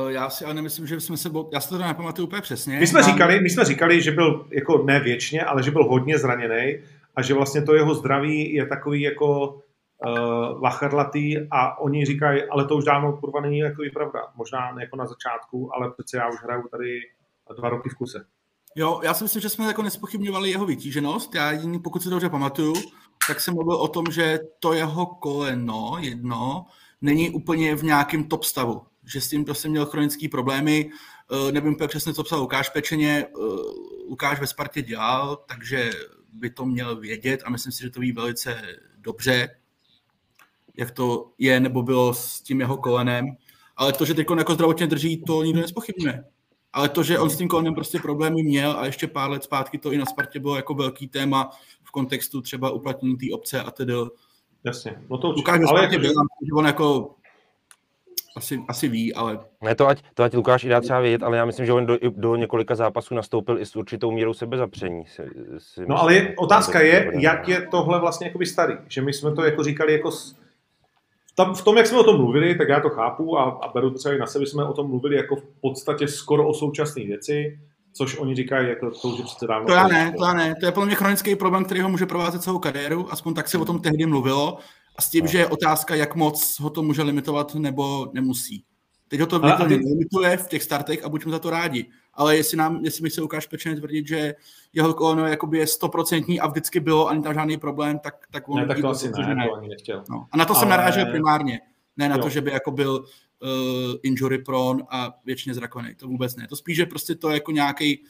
[0.09, 1.30] Eh, Já si ale nemyslím, že jsme se...
[1.30, 1.51] Bo...
[1.53, 2.78] Já si to nepamatuju úplně přesně.
[2.78, 5.85] My jsme, Mám- říkali, my jsme říkali, že byl jako ne věčně, ale že byl
[5.85, 6.76] hodně zraněný
[7.16, 9.59] a že vlastně to jeho zdraví je takový jako
[10.07, 14.21] uh, lacharlatý a oni říkají, ale to už dávno kurva není jako i pravda.
[14.37, 17.01] Možná jako na začátku, ale přece já už hraju tady
[17.57, 18.27] dva roky v kuse.
[18.77, 21.35] Jo, já si myslím, že jsme jako nespochybňovali jeho vytíženost.
[21.35, 22.75] Já jiný, pokud si to dobře pamatuju,
[23.29, 26.67] tak jsem mluvil o tom, že to jeho koleno jedno
[27.01, 28.83] není úplně v nějakém top stavu.
[29.13, 30.91] Že s tím prostě měl chronické problémy.
[31.49, 33.27] Eh, nevím přesně, co psal Lukáš Pečeně.
[33.27, 33.41] Eh,
[34.09, 35.91] Lukáš ve Spartě dělal, takže
[36.33, 38.63] by to měl vědět a myslím si, že to ví velice
[38.97, 39.49] dobře,
[40.77, 43.37] jak to je nebo bylo s tím jeho kolenem.
[43.77, 46.25] Ale to, že teď jako zdravotně drží, to nikdo nespochybňuje.
[46.72, 49.79] Ale to, že on s tím kolenem prostě problémy měl a ještě pár let zpátky
[49.79, 51.51] to i na Spartě bylo jako velký téma
[51.85, 53.95] v kontextu třeba uplatnění té obce a tedy.
[54.64, 56.11] Jasně, no to Lukáš ale Spartě byl,
[56.47, 57.14] že on jako
[58.37, 59.39] asi, asi ví, ale...
[59.62, 61.87] Ne, to ať, to ať Lukáš i dá třeba vědět, ale já myslím, že on
[61.87, 65.07] do, do několika zápasů nastoupil i s určitou mírou sebezapření.
[65.07, 68.75] Si, si no myslím, ale je, otázka je, jak je tohle vlastně jakoby starý.
[68.89, 70.11] Že my jsme to jako říkali jako
[71.35, 73.91] tam, v tom, jak jsme o tom mluvili, tak já to chápu a, a beru
[73.91, 77.05] to třeba i na sebe, jsme o tom mluvili jako v podstatě skoro o současné
[77.05, 77.59] věci,
[77.93, 79.66] což oni říkají, jako to už je přece dávno.
[79.66, 80.55] To já ne, to já ne.
[80.61, 83.59] To je podle mě chronický problém, který ho může provázet celou kariéru, aspoň tak se
[83.59, 84.59] o tom tehdy mluvilo.
[84.97, 85.30] A s tím, no.
[85.30, 88.64] že je otázka, jak moc ho to může limitovat nebo nemusí.
[89.09, 89.74] Teď ho to ty...
[89.74, 91.87] limituje v těch startech a buďme za to rádi.
[92.17, 94.35] Ale jestli, nám, jestli mi se ukáže pečeně tvrdit, že
[94.73, 98.57] jeho koleno jakoby je stoprocentní a vždycky bylo, ani tam žádný problém, tak, tak on...
[98.57, 99.49] Ne, tak to asi ne, ne.
[99.49, 100.05] to ani nechtěl.
[100.11, 100.27] No.
[100.33, 100.61] A na to Ale...
[100.61, 101.61] jsem narážel primárně.
[101.97, 102.23] Ne na jo.
[102.23, 103.05] to, že by jako byl
[103.43, 103.49] uh,
[104.03, 105.95] injury prone a většině zrakovený.
[105.95, 106.47] To vůbec ne.
[106.49, 108.05] To spíš, že prostě to je jako nějaký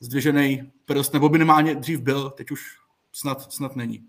[0.00, 2.76] zdvižený prst, nebo minimálně dřív byl, teď už
[3.12, 4.04] snad, snad není.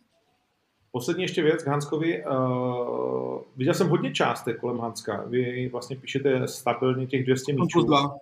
[0.92, 2.24] Poslední ještě věc k Hanskovi.
[2.26, 5.24] Uh, viděl jsem hodně částek kolem Hanska.
[5.28, 7.68] Vy vlastně píšete stabilně těch 200 míčů.
[7.74, 8.16] Plus dva.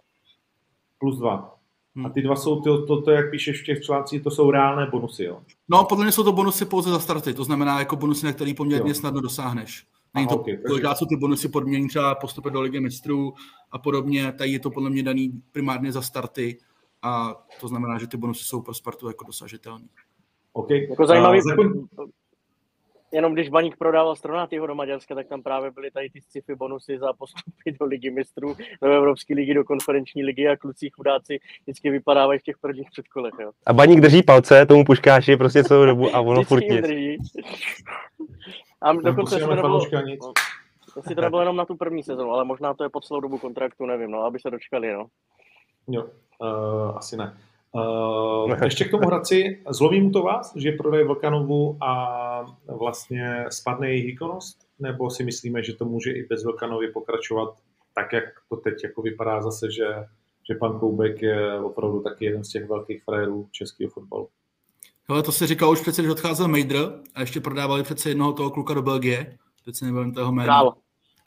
[0.99, 1.59] Plus dva.
[1.95, 2.05] Hmm.
[2.05, 4.87] A ty dva jsou, to, to, to, jak píšeš v těch článcích, to jsou reálné
[4.91, 5.41] bonusy, jo?
[5.69, 8.53] No, podle mě jsou to bonusy pouze za starty, to znamená jako bonusy, na který
[8.53, 8.95] poměrně jo.
[8.95, 9.87] snadno dosáhneš.
[10.13, 13.33] Není to, okay, kolik jsou ty bonusy podmění třeba postupy do ligy mistrů
[13.71, 16.57] a podobně, tady je to podle mě daný primárně za starty
[17.01, 19.85] a to znamená, že ty bonusy jsou pro Spartu jako dosažitelné.
[20.53, 20.87] Okay.
[20.89, 22.09] Jako zajímavý, uh,
[23.11, 26.97] jenom když Baník prodával Stronatýho do Maďarska, tak tam právě byly tady ty sci-fi bonusy
[26.97, 31.89] za postupy do ligy mistrů, do Evropské ligy, do konferenční ligy a kluci chudáci vždycky
[31.89, 33.33] vypadávají v těch prvních předkolech.
[33.41, 33.51] Jo.
[33.65, 36.81] A Baník drží palce tomu puškáši prostě celou dobu a ono furt nic.
[36.81, 37.17] Drží.
[38.81, 39.81] A dokonce to nebylo,
[40.95, 43.37] jestli to nebylo jenom na tu první sezonu, ale možná to je po celou dobu
[43.37, 45.07] kontraktu, nevím, no, aby se dočkali, no.
[45.87, 46.03] Jo,
[46.39, 47.37] uh, asi ne.
[47.71, 53.89] Uh, ještě k tomu Hradci, zlomí mu to vás, že prodaje Vlkanovu a vlastně spadne
[53.89, 54.57] jejich výkonnost?
[54.79, 57.53] Nebo si myslíme, že to může i bez Vlkanovy pokračovat
[57.95, 59.85] tak, jak to teď jako vypadá zase, že,
[60.49, 64.27] že pan Koubek je opravdu taky jeden z těch velkých frajerů českého fotbalu?
[65.09, 68.49] Hele, to se říkalo už přece, když odcházel Mejdr a ještě prodávali přece jednoho toho
[68.49, 70.45] kluka do Belgie, teď si nevím toho jména.
[70.45, 70.73] Král.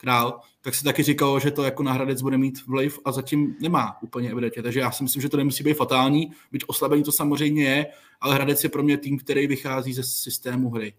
[0.03, 4.01] Král, tak se taky říkalo, že to jako nahradec bude mít vliv a zatím nemá
[4.01, 4.63] úplně evidentně.
[4.63, 7.85] Takže já si myslím, že to nemusí být fatální, byť oslabení to samozřejmě je,
[8.21, 10.93] ale Hradec je pro mě tým, který vychází ze systému hry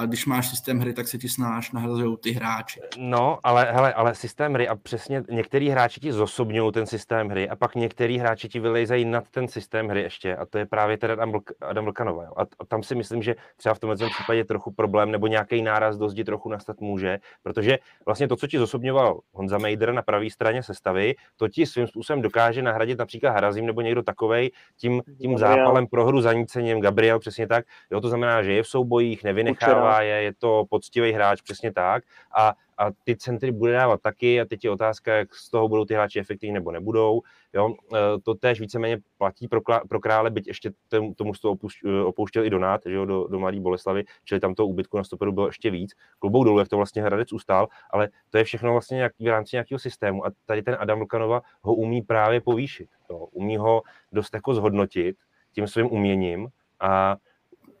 [0.00, 2.80] a když máš systém hry, tak se ti snáš nahrazují ty hráči.
[2.98, 7.48] No, ale, hele, ale systém hry a přesně některý hráči ti zosobňují ten systém hry
[7.48, 10.98] a pak některý hráči ti vylejzají nad ten systém hry ještě a to je právě
[10.98, 12.24] teda Adam, Vlk, Adam Vlkanova.
[12.36, 15.96] A, a tam si myslím, že třeba v tomhle případě trochu problém nebo nějaký náraz
[15.96, 20.30] do zdi trochu nastat může, protože vlastně to, co ti zosobňoval Honza Mejder na pravé
[20.30, 25.38] straně sestavy, to ti svým způsobem dokáže nahradit například Harazím nebo někdo takovej tím, tím
[25.38, 27.64] zápalem pro hru zanícením, Gabriel přesně tak.
[27.90, 32.04] Jo, to znamená, že je v soubojích, nevynechává je, je to poctivý hráč, přesně tak.
[32.36, 35.84] A, a ty centry bude dávat taky a teď je otázka, jak z toho budou
[35.84, 37.20] ty hráči efektivní nebo nebudou.
[37.52, 40.70] Jo, e, to též víceméně platí pro, pro krále, byť ještě
[41.16, 41.54] tomu to
[41.84, 45.04] e, opouštěl i Donát, že jo, do, do Malý Boleslavy, čili tam to úbytku na
[45.04, 45.92] stoperu bylo ještě víc.
[46.18, 49.56] Klubou dolů, jak to vlastně Hradec ustál, ale to je všechno vlastně nějak, v rámci
[49.56, 52.88] nějakého systému a tady ten Adam Vlkanova ho umí právě povýšit.
[53.10, 53.18] Jo.
[53.18, 55.16] Umí ho dost jako zhodnotit
[55.52, 56.48] tím svým uměním
[56.80, 57.16] a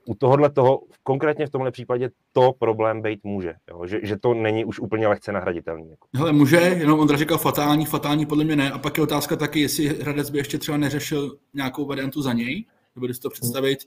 [0.06, 3.54] u tohohle toho, konkrétně v tomhle případě, to problém být může.
[3.70, 3.86] Jo?
[3.86, 5.90] Že, že, to není už úplně lehce nahraditelný.
[5.90, 6.08] Jako.
[6.16, 8.70] Hele, může, jenom Ondra říkal fatální, fatální podle mě ne.
[8.70, 12.64] A pak je otázka taky, jestli Hradec by ještě třeba neřešil nějakou variantu za něj.
[12.94, 13.78] Nebo si to představit.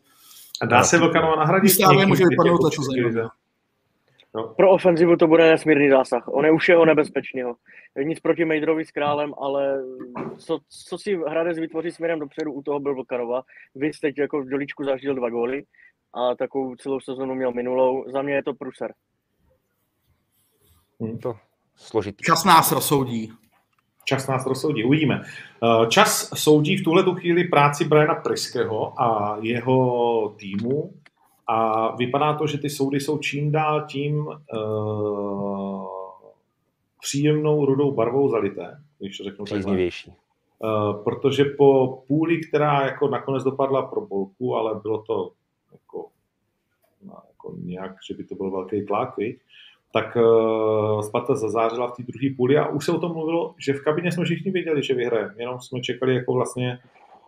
[0.62, 1.70] A dá se Vlkanova nahradit?
[1.70, 2.82] Stále může vypadnout to, co
[4.36, 4.44] No.
[4.44, 6.28] Pro ofenzivu to bude nesmírný zásah.
[6.28, 7.56] On je už jeho nebezpečného.
[8.04, 9.84] Nic proti Mejdrovi s králem, ale
[10.38, 13.42] co, co si Hradec vytvoří směrem dopředu, u toho byl Vlkanova.
[13.76, 15.64] Vy jste teď jako v Dělíčku zažil dva góly
[16.14, 18.12] a takovou celou sezonu měl minulou.
[18.12, 18.94] Za mě je to pruser.
[21.02, 21.18] Hmm.
[21.18, 21.34] To
[21.76, 22.24] složitý.
[22.24, 23.34] Čas nás rozsoudí.
[24.06, 25.22] Čas nás rozsoudí, uvidíme.
[25.24, 30.94] Eh, čas soudí v tuhle chvíli práci Briana Priského a jeho týmu
[31.48, 35.88] A vypadá to, že ty soudy jsou čím dál tím uh,
[37.02, 39.78] příjemnou rudou barvou zalité, když to řeknu takhle.
[39.78, 45.32] Uh, protože po půli, která jako nakonec dopadla pro Bolku, ale bylo to
[45.74, 46.10] jako,
[47.02, 49.40] no, jako nějak, že by to byl velký tlak, viď?
[49.94, 53.74] tak uh, Sparta zazářila v té druhé půli a už se o tom mluvilo, že
[53.74, 56.80] v kabině jsme všichni věděli, že vyhraje, jenom jsme čekali jako vlastně,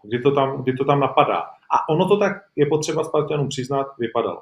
[0.04, 1.40] kdy to tam, kdy to tam napadá.
[1.72, 4.42] A ono to tak je potřeba Spartanům přiznat, vypadalo.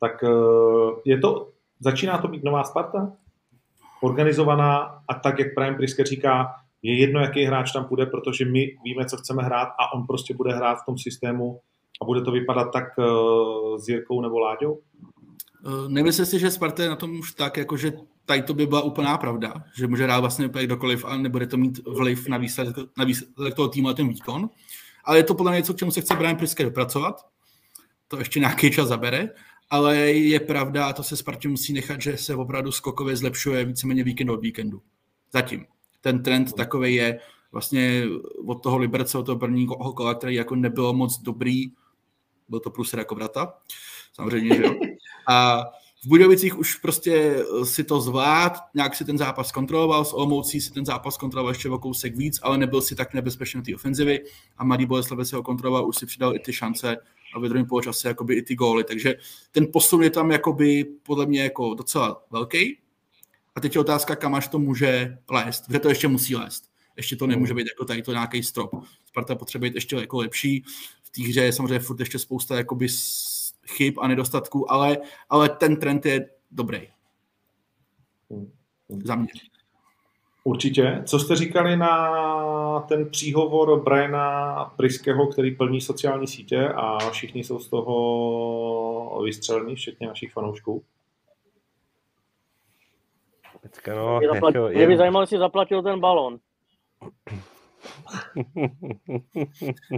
[0.00, 1.48] Tak uh, je to,
[1.80, 3.12] začíná to být nová Sparta,
[4.00, 8.76] organizovaná a tak, jak Prime Priske říká, je jedno, jaký hráč tam půjde, protože my
[8.84, 11.60] víme, co chceme hrát a on prostě bude hrát v tom systému
[12.00, 14.72] a bude to vypadat tak uh, s Jirkou nebo Láďou?
[14.72, 17.92] Uh, nemyslím si, že Sparta je na tom už tak, jako že
[18.24, 21.56] tady to by byla úplná pravda, že může hrát vlastně úplně kdokoliv a nebude to
[21.56, 24.50] mít vliv na výsledek, na výsledek toho týmu a ten výkon.
[25.04, 27.26] Ale je to podle mě něco, k čemu se chce Brian Priske dopracovat.
[28.08, 29.30] To ještě nějaký čas zabere,
[29.70, 34.04] ale je pravda, a to se Spartě musí nechat, že se opravdu skokově zlepšuje víceméně
[34.04, 34.82] víkend od víkendu.
[35.32, 35.66] Zatím.
[36.00, 37.20] Ten trend takový je
[37.52, 38.04] vlastně
[38.46, 41.70] od toho Liberce, od toho prvního kola, který jako nebylo moc dobrý,
[42.48, 43.54] byl to průser jako vrata,
[44.12, 44.74] samozřejmě, že jo.
[45.28, 45.64] A
[46.04, 50.72] v Budovicích už prostě si to zvlád, nějak si ten zápas kontroloval, s Olomoucí si
[50.72, 54.24] ten zápas kontroloval ještě o kousek víc, ale nebyl si tak nebezpečný té ofenzivy
[54.58, 56.96] a Mladý Boleslav se ho kontroloval, už si přidal i ty šance
[57.34, 59.14] a ve druhém poločase jakoby i ty góly, takže
[59.50, 62.78] ten posun je tam jakoby podle mě jako docela velký.
[63.54, 66.64] A teď je otázka, kam až to může lézt, kde to ještě musí lézt.
[66.96, 68.70] Ještě to nemůže být jako tady to nějaký strop.
[69.04, 70.64] Sparta potřebuje být ještě jako lepší.
[71.18, 72.86] Té hře je samozřejmě furt ještě spousta jakoby
[73.66, 74.98] chyb a nedostatků, ale,
[75.30, 76.88] ale ten trend je dobrý.
[79.04, 79.28] Za mě.
[80.44, 81.02] Určitě.
[81.06, 87.58] Co jste říkali na ten příhovor Briana Priského, který plní sociální sítě a všichni jsou
[87.58, 90.84] z toho vystřelení, včetně našich fanoušků?
[93.62, 94.54] Teďka no, Mě, zaplat...
[94.54, 96.38] jako, Mě by zajímalo, jestli zaplatil ten balon.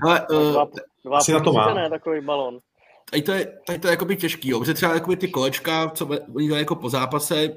[0.03, 0.71] Ale, Dva, uh,
[1.05, 1.75] dva Asi na to má.
[1.75, 2.59] ne, takový balon.
[3.11, 6.07] tady to je, tady to je jakoby těžký, jo, protože třeba jakoby ty kolečka, co
[6.35, 7.49] oni dělají jako po zápase,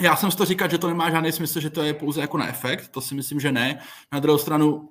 [0.00, 2.38] já jsem si to říkal, že to nemá žádný smysl, že to je pouze jako
[2.38, 3.78] na efekt, to si myslím, že ne.
[4.12, 4.88] Na druhou stranu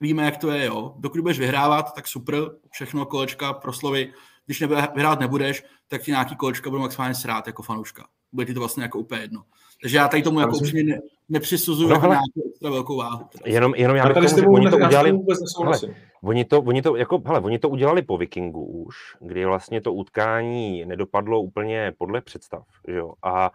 [0.00, 0.94] víme, jak to je, jo.
[0.98, 2.34] Dokud budeš vyhrávat, tak super,
[2.70, 4.12] všechno kolečka, proslovy.
[4.46, 8.06] Když nebude, vyhrát nebudeš, tak ti nějaký kolečka budou maximálně srát jako fanouška.
[8.34, 9.42] Bude ti to vlastně jako úplně jedno.
[9.82, 12.14] Takže já tady tomu jako upřímně ne, nepřisuzuju No jako hele.
[12.14, 13.26] nějakou extra velkou váhu.
[13.32, 13.44] Teda.
[13.54, 15.94] jenom, jenom já bych tomu, že oni to udělali, nesouhlasím.
[16.22, 19.92] Oni to, oni to, jako, hele, oni to udělali po Vikingu už, kdy vlastně to
[19.92, 22.62] utkání nedopadlo úplně podle představ.
[22.88, 23.12] Že jo?
[23.22, 23.50] A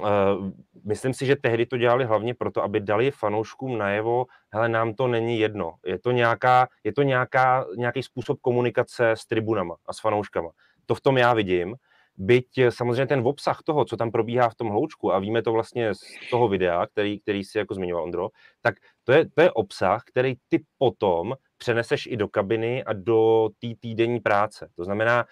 [0.00, 0.06] uh,
[0.84, 5.08] myslím si, že tehdy to dělali hlavně proto, aby dali fanouškům najevo, hele, nám to
[5.08, 5.74] není jedno.
[5.86, 10.50] Je to, nějaká, je to nějaká, nějaký způsob komunikace s tribunama a s fanouškama.
[10.86, 11.74] To v tom já vidím.
[12.16, 15.52] Byť eh, samozřejmě ten obsah toho, co tam probíhá v tom hloučku, a víme to
[15.52, 18.28] vlastně z toho videa, který, který si jako zmiňoval Ondro,
[18.60, 18.74] tak
[19.04, 23.68] to je, to je obsah, který ty potom přeneseš i do kabiny a do té
[23.80, 24.68] týdenní práce.
[24.76, 25.24] To znamená,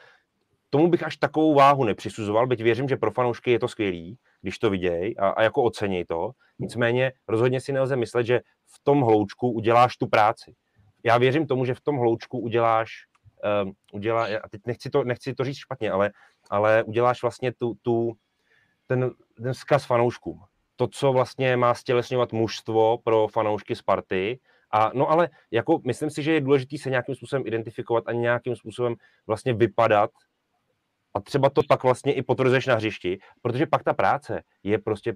[0.70, 4.58] tomu bych až takovou váhu nepřisuzoval, byť věřím, že pro fanoušky je to skvělý, když
[4.58, 6.30] to vidějí a, a jako oceněj to.
[6.58, 10.54] Nicméně rozhodně si nelze myslet, že v tom hloučku uděláš tu práci.
[11.04, 12.90] Já věřím tomu, že v tom hloučku uděláš,
[13.64, 16.10] um, udělá, a teď nechci to, nechci to říct špatně, ale,
[16.50, 18.12] ale uděláš vlastně tu, tu,
[18.86, 19.10] ten,
[19.42, 20.40] ten vzkaz fanouškům.
[20.76, 24.40] To, co vlastně má stělesňovat mužstvo pro fanoušky Sparty,
[24.70, 28.56] a no ale jako myslím si, že je důležité se nějakým způsobem identifikovat a nějakým
[28.56, 28.94] způsobem
[29.26, 30.10] vlastně vypadat
[31.14, 35.14] a třeba to pak vlastně i potvrzuješ na hřišti, protože pak ta práce je prostě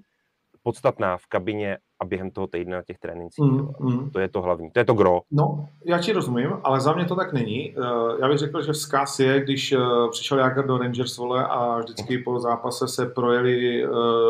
[0.65, 3.45] podstatná v kabině a během toho týdne na těch trénincích.
[3.45, 3.69] Mm, jo.
[3.79, 4.09] mm.
[4.11, 5.21] To je to hlavní, to je to gro.
[5.31, 7.75] No, já ti rozumím, ale za mě to tak není.
[7.77, 9.77] Eh, Já bych řekl, že vzkaz je, když eh,
[10.11, 13.87] přišel Jager do Rangers vole a vždycky po zápase se projeli eh,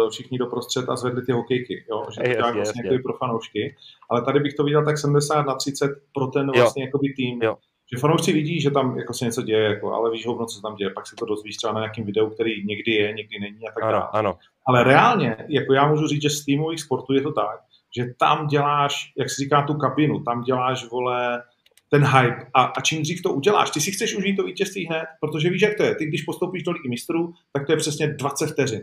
[0.09, 2.05] všichni do prostřed a zvedli ty hokejky, jo?
[2.11, 3.75] že to dělá vlastně jako pro fanoušky.
[4.09, 6.61] Ale tady bych to viděl tak 70 na 30 pro ten Jo.
[6.61, 7.41] vlastně jakoby tým.
[7.43, 7.55] Jo.
[7.93, 10.61] Že fanoušci vidí, že tam jako se něco děje, jako, ale víš hovno, co se
[10.61, 10.89] tam děje.
[10.89, 13.83] Pak se to dozvíš třeba na nějakém videu, který někdy je, někdy není a tak
[13.83, 13.95] dále.
[13.95, 14.37] Ano, ano.
[14.67, 17.59] Ale reálně, jako já můžu říct, že z týmových sportů je to tak,
[17.97, 21.43] že tam děláš, jak se říká, tu kabinu, tam děláš, vole,
[21.89, 22.47] ten hype.
[22.53, 25.61] A, a čím dřív to uděláš, ty si chceš užít to vítězství hned, protože víš,
[25.61, 25.95] jak to je.
[25.95, 28.81] Ty, když postoupíš do ligy mistrů, tak to je přesně 20 vteřin.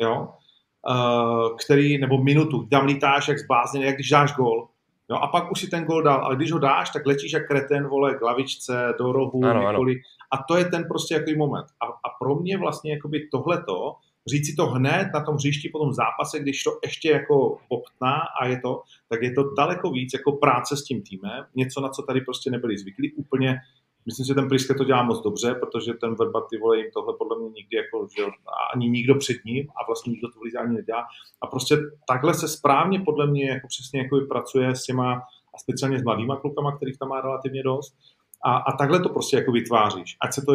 [0.00, 0.28] Jo?
[0.90, 4.68] Uh, který, nebo minutu, tam lítáš jak zblázněný, jak když dáš gol.
[5.10, 7.46] No a pak už si ten gol dal, ale když ho dáš, tak letíš jak
[7.46, 9.70] kreten, vole, k lavičce, do rohu, Ano, ano.
[9.70, 9.98] několik.
[10.30, 11.66] A to je ten prostě jaký moment.
[11.80, 13.94] A, a pro mě vlastně jakoby tohleto,
[14.26, 18.20] říct si to hned na tom hřišti po tom zápase, když to ještě jako poptná
[18.40, 21.88] a je to, tak je to daleko víc jako práce s tím týmem, něco, na
[21.88, 23.58] co tady prostě nebyli zvyklí, úplně
[24.06, 26.90] Myslím si, že ten Priske to dělá moc dobře, protože ten Verba, ty vole, jim
[26.94, 28.24] tohle podle mě nikdy jako, že
[28.74, 31.04] ani nikdo před ním a vlastně nikdo to v lize ani nedělá.
[31.42, 31.76] A prostě
[32.08, 35.22] takhle se správně podle mě jako přesně jako pracuje s těma
[35.54, 37.94] a speciálně s mladýma klukama, kterých tam má relativně dost.
[38.44, 40.16] A, a takhle to prostě jako vytváříš.
[40.20, 40.52] Ať se to,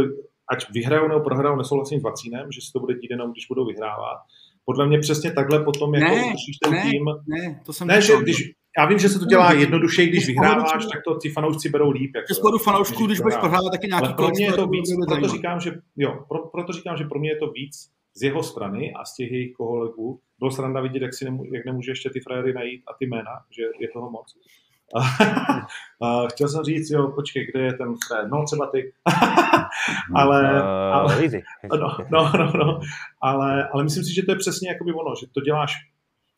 [0.51, 3.65] ať vyhrajou nebo prohrajou, nesouhlasím s Vacínem, že se to bude dít jenom, když budou
[3.65, 4.17] vyhrávat.
[4.65, 6.33] Podle mě přesně takhle potom jako Ne,
[6.63, 7.05] ten ne, tým.
[7.27, 10.85] Ne, to jsem Ne, že když, já vím, že se to dělá jednodušeji, když vyhráváš,
[10.93, 12.11] tak to ti fanoušci berou líp.
[12.15, 15.27] Jako, spodu fanoušků, když budeš prohrávat taky nějaký Ale pro mě je to víc, proto
[15.27, 18.93] říkám, že, jo, pro, proto říkám, že pro mě je to víc z jeho strany
[18.93, 20.19] a z těch jejich kolegů.
[20.39, 23.31] Bylo sranda vidět, jak, si nemů, jak nemůže ještě ty frajery najít a ty jména,
[23.51, 24.33] že je toho moc.
[26.31, 28.29] Chtěl jsem říct, jo, počkej, kde je ten frajer?
[28.29, 28.93] No, třeba ty.
[30.15, 31.15] ale, Uh, ale,
[31.79, 32.79] no, no, no, no,
[33.21, 35.73] ale, ale myslím si, že to je přesně jakoby ono, že to děláš,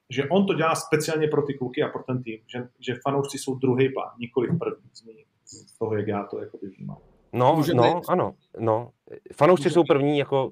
[0.09, 3.37] že on to dělá speciálně pro ty kluky a pro ten tým, že, že fanoušci
[3.37, 5.13] jsou druhý plán, nikoli první z, ní-
[5.45, 6.97] z toho, jak já to jako vnímám.
[7.33, 8.89] No, Může no, ano, no.
[9.35, 10.51] Fanoušci jsou první jako,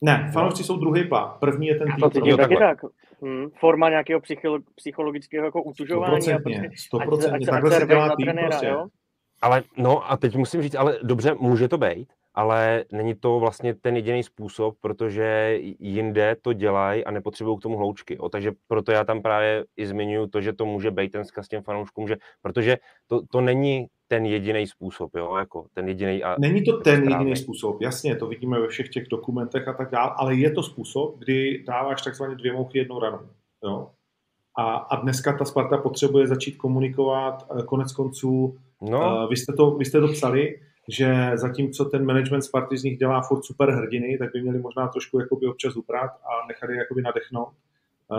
[0.00, 1.96] Ne, fanoušci jsou druhý plán, první je ten tým.
[2.00, 2.78] To cítím taky tak.
[3.24, 3.50] Hm.
[3.60, 6.14] Forma nějakého psycholo- psychologického jako utužování.
[6.16, 8.48] a Stoprocentně, prostě, ať se- stoprocentně, ať se- takhle ať se se dělá tým trenéra,
[8.48, 8.66] prostě.
[8.66, 8.86] jo?
[9.42, 13.74] ale no a teď musím říct, ale dobře, může to být, ale není to vlastně
[13.74, 18.18] ten jediný způsob, protože jinde to dělají a nepotřebují k tomu hloučky.
[18.18, 21.48] O, takže proto já tam právě i zmiňuji to, že to může být ten vzkaz
[21.48, 26.36] těm fanouškům, že, protože to, to není ten jediný způsob, jo, jako ten jediný a
[26.38, 27.12] Není to ten správný.
[27.12, 30.62] jediný způsob, jasně, to vidíme ve všech těch dokumentech a tak dále, ale je to
[30.62, 33.28] způsob, kdy dáváš takzvaně dvě mouchy jednou ranou.
[33.64, 33.90] Jo?
[34.58, 39.52] A, a dneska ta Sparta potřebuje začít komunikovat, eh, konec konců, no, uh, vy, jste
[39.52, 43.70] to, vy jste to psali, že zatímco ten management Sparty z nich dělá furt super
[43.70, 47.48] hrdiny, tak by měli možná trošku jakoby občas uprat a nechat je jakoby nadechnout.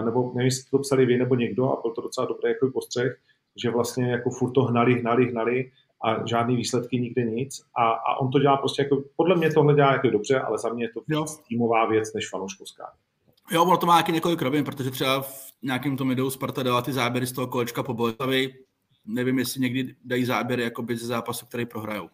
[0.05, 3.17] Nebo nevím, jestli to psali vy nebo někdo a byl to docela dobrý jakoby postřeh,
[3.55, 5.71] že vlastně jako furt to hnali, hnali, hnali
[6.03, 7.61] a žádný výsledky nikde nic.
[7.77, 10.69] A, a on to dělá prostě jako, podle mě tohle dělá jako dobře, ale za
[10.69, 11.25] mě je to Jo.
[11.47, 12.91] týmová věc než fanouškovská.
[13.51, 16.81] Jo, ono to má nějaký několik rovin, protože třeba v nějakém tom videu Sparta dala
[16.81, 18.53] ty záběry z toho kolečka po Boleslavi.
[19.05, 22.09] Nevím, jestli někdy dají záběry jakoby ze zápasu, který prohrajou.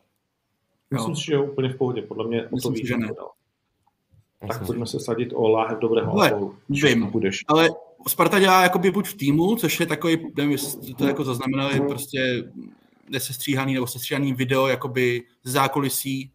[0.92, 2.88] Myslím si, že je úplně v pohodě, podle mě o to víc.
[2.88, 3.10] že ne.
[4.48, 6.56] Tak pojďme se sadit o láhev dobrého Hele, alkoholu.
[6.70, 7.08] vím.
[7.12, 7.44] Budeš.
[7.48, 7.70] Ale
[8.08, 12.44] Sparta dělá jakoby buď v týmu, což je takový, nevím, jestli to jako zaznamenali, prostě
[13.10, 16.32] nesestříhaný nebo sestříhaný video jakoby z zákulisí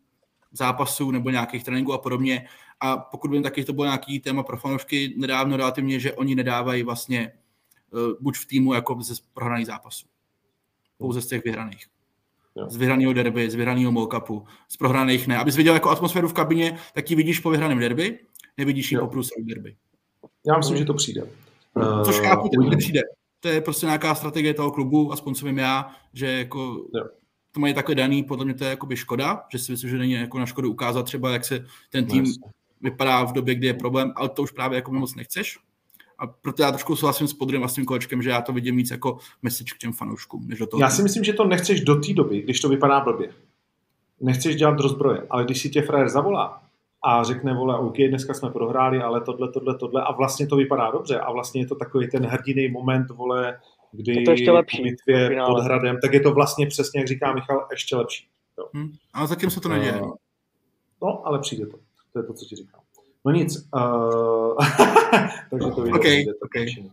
[0.53, 2.49] zápasů nebo nějakých tréninků a podobně.
[2.81, 6.83] A pokud vím, taky to bylo nějaký téma pro fanoušky nedávno relativně, že oni nedávají
[6.83, 7.33] vlastně
[7.91, 10.07] uh, buď v týmu jako ze prohraných zápasů.
[10.99, 11.87] Pouze z těch vyhraných.
[12.57, 12.66] Jo.
[12.70, 15.37] Z vyhraného derby, z vyhraného molkapu, z prohraných ne.
[15.39, 18.19] Abys viděl jako atmosféru v kabině, tak ji vidíš po vyhraném derby,
[18.57, 19.77] nevidíš ji po průseru derby.
[20.47, 21.23] Já myslím, že to přijde.
[22.05, 22.70] Což Eh, chápu, teď uvidíme.
[22.77, 23.01] nepřijde.
[23.41, 26.59] To je prostě nějaká strategie toho klubu, aspoň co vím já, že jako
[26.95, 27.05] Jo.
[27.53, 30.12] to mají takhle daný, podle mě to je jakoby škoda, že si myslím, že není
[30.12, 32.31] jako na škodu ukázat třeba, jak se ten tým No,
[32.81, 35.59] vypadá v době, kdy je problém, ale to už právě jako moc nechceš.
[36.18, 38.76] A proto já trošku souhlasím s podrým a s tím kolečkem, že já to vidím
[38.76, 40.80] víc jako message k těm fanouškům, než do toho.
[40.80, 43.28] Já si myslím, že to nechceš do té doby, když to vypadá blbě.
[44.20, 46.62] Nechceš dělat rozbroje, ale když si tě frajer zavolá
[47.02, 50.90] a řekne, vole, OK, dneska jsme prohráli, ale tohle, tohle, tohle a vlastně to vypadá
[50.90, 53.59] dobře a vlastně je to takový ten hrdiný moment, vole,
[53.93, 57.32] kdy Je to ještě lepší bitvě pod hradem, tak je to vlastně přesně, jak říká
[57.32, 58.28] Michal, ještě lepší.
[58.59, 58.68] Jo.
[58.74, 58.93] Hm?
[59.12, 60.01] Ale zatím se to neděje.
[61.02, 61.78] No, ale přijde to.
[62.12, 62.80] To je to, co ti říkám.
[63.27, 63.69] No nic.
[63.74, 64.55] Uh,
[65.51, 66.55] takže to video Ok, přijde, to ok.
[66.55, 66.90] většinou.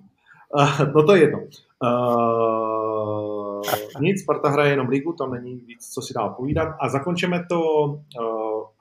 [0.55, 1.39] Uh, no to je jedno.
[1.83, 3.61] Uh,
[4.01, 6.75] nic, Sparta hraje jenom ligu, tam není víc, co si dál povídat.
[6.79, 7.97] A zakončíme to uh,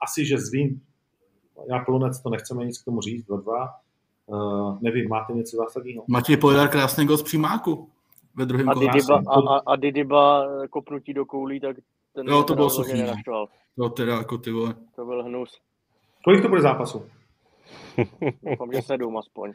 [0.01, 0.81] asi, že zvím,
[1.69, 3.69] já plonec to nechceme nic k tomu říct, dva dva.
[4.25, 6.03] Uh, nevím, máte něco zásadního?
[6.07, 7.89] Matěj Poledar krásný gol z přímáku
[8.35, 8.73] ve druhém A.
[8.73, 11.75] Didyba, jsem a, a, a Didyba kopnutí do koulí, tak
[12.13, 13.47] ten Jo, to bylo suchý, no.
[13.77, 14.75] To teda jako ty vole.
[14.95, 15.59] To byl hnus.
[16.23, 17.03] Kolik to bude zápasu?
[18.43, 19.53] Doufám, že sedm aspoň.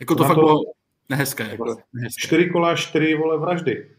[0.00, 0.60] Jako to Na fakt to- bylo
[1.08, 1.48] nehezké.
[1.50, 2.20] Jako, nehezké.
[2.26, 3.96] Čtyři kola, čtyři vole vraždy.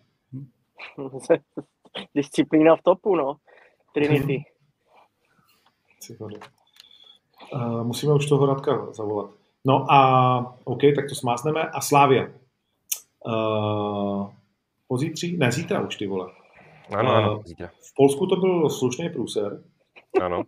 [2.15, 3.37] Disciplína v topu, no.
[3.93, 4.43] Trinity.
[7.53, 9.31] Uh, musíme už toho Radka zavolat.
[9.65, 11.61] No a OK, tak to smázneme.
[11.61, 12.27] A Slávia.
[13.25, 14.31] Uh,
[14.87, 15.37] pozítří?
[15.37, 16.31] Ne, zítra už ty vole.
[16.97, 17.67] Ano, ano, zítra.
[17.67, 19.63] V Polsku to byl slušný průser.
[20.21, 20.43] Ano.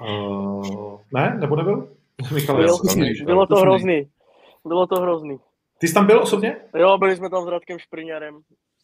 [0.00, 1.96] Uh, ne, nebo nebyl?
[2.34, 2.90] Michal, Byl, jasně.
[2.90, 3.24] slušný.
[3.24, 4.10] bylo to hrozný.
[4.66, 5.38] Bylo to hrozný.
[5.78, 6.56] Ty jsi tam byl osobně?
[6.76, 8.40] Jo, byli jsme tam s Radkem Špriňarem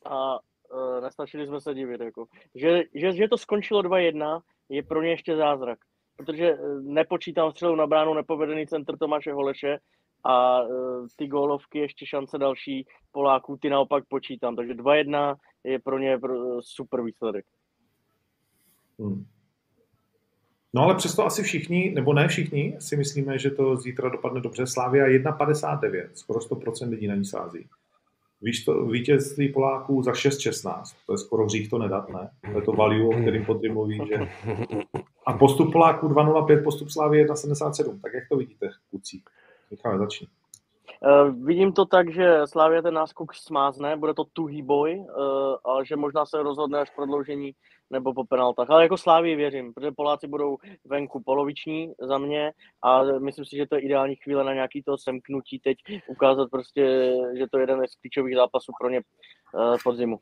[0.07, 2.01] a uh, nestačili jsme se divit.
[2.01, 2.27] Jako.
[2.55, 5.79] Že, že, že to skončilo 2-1 je pro ně ještě zázrak.
[6.17, 9.79] Protože eh, nepočítám střelu na bránu, nepovedený centr Tomáše Holeše
[10.27, 14.57] a uh, ty gólovky, ještě šance další Poláků, ty naopak počítám.
[14.57, 15.35] Takže 2-1
[15.65, 16.19] je pro ně
[16.61, 17.45] super výsledek.
[18.99, 19.25] Hmm.
[20.75, 24.67] No ale přesto asi všichni, nebo ne všichni, si myslíme, že to zítra dopadne dobře.
[24.67, 27.67] Slávia 1,59, skoro 100% lidí na ní sází.
[28.43, 32.31] Víš to, vítězství Poláků za 6,16, to je skoro hřích to nedat, ne?
[32.53, 34.29] To je to value, o kterým Podry mluví, že...
[35.27, 38.01] A postup Poláků 2,05, postup Slávy 1,77.
[38.01, 39.21] Tak jak to vidíte, kluci?
[39.71, 40.27] Michale, začni.
[41.05, 45.87] Uh, vidím to tak, že Slávě ten náskok smázne, bude to tuhý boj, uh, ale
[45.87, 47.53] že možná se rozhodne až prodloužení
[47.91, 48.71] nebo po penaltách.
[48.71, 52.53] Ale jako Slávii věřím, protože Poláci budou venku poloviční za mě
[52.83, 55.77] a myslím si, že to je ideální chvíle na nějaký to semknutí teď
[56.09, 60.19] ukázat prostě, že to je jeden z klíčových zápasů pro ně uh, podzimu.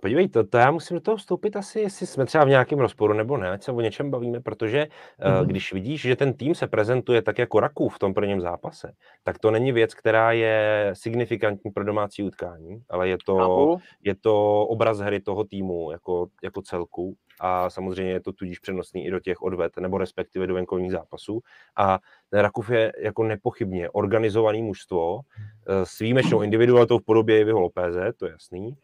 [0.00, 3.14] Podívej, to, to já musím do toho vstoupit asi, jestli jsme třeba v nějakém rozporu
[3.14, 4.86] nebo ne, ať se o něčem bavíme, protože
[5.20, 5.46] mm-hmm.
[5.46, 8.92] když vidíš, že ten tým se prezentuje tak jako Raků v tom prvním zápase,
[9.22, 14.66] tak to není věc, která je signifikantní pro domácí utkání, ale je to, je to
[14.66, 19.20] obraz hry toho týmu jako, jako celku a samozřejmě je to tudíž přenosný i do
[19.20, 21.40] těch odvet, nebo respektive do venkovních zápasů.
[21.76, 21.98] A
[22.30, 25.20] ten Rakův je jako nepochybně organizovaný mužstvo
[25.66, 28.76] eh, s výjimečnou individualitou v podobě Ivyho Lopéze, to je jasný,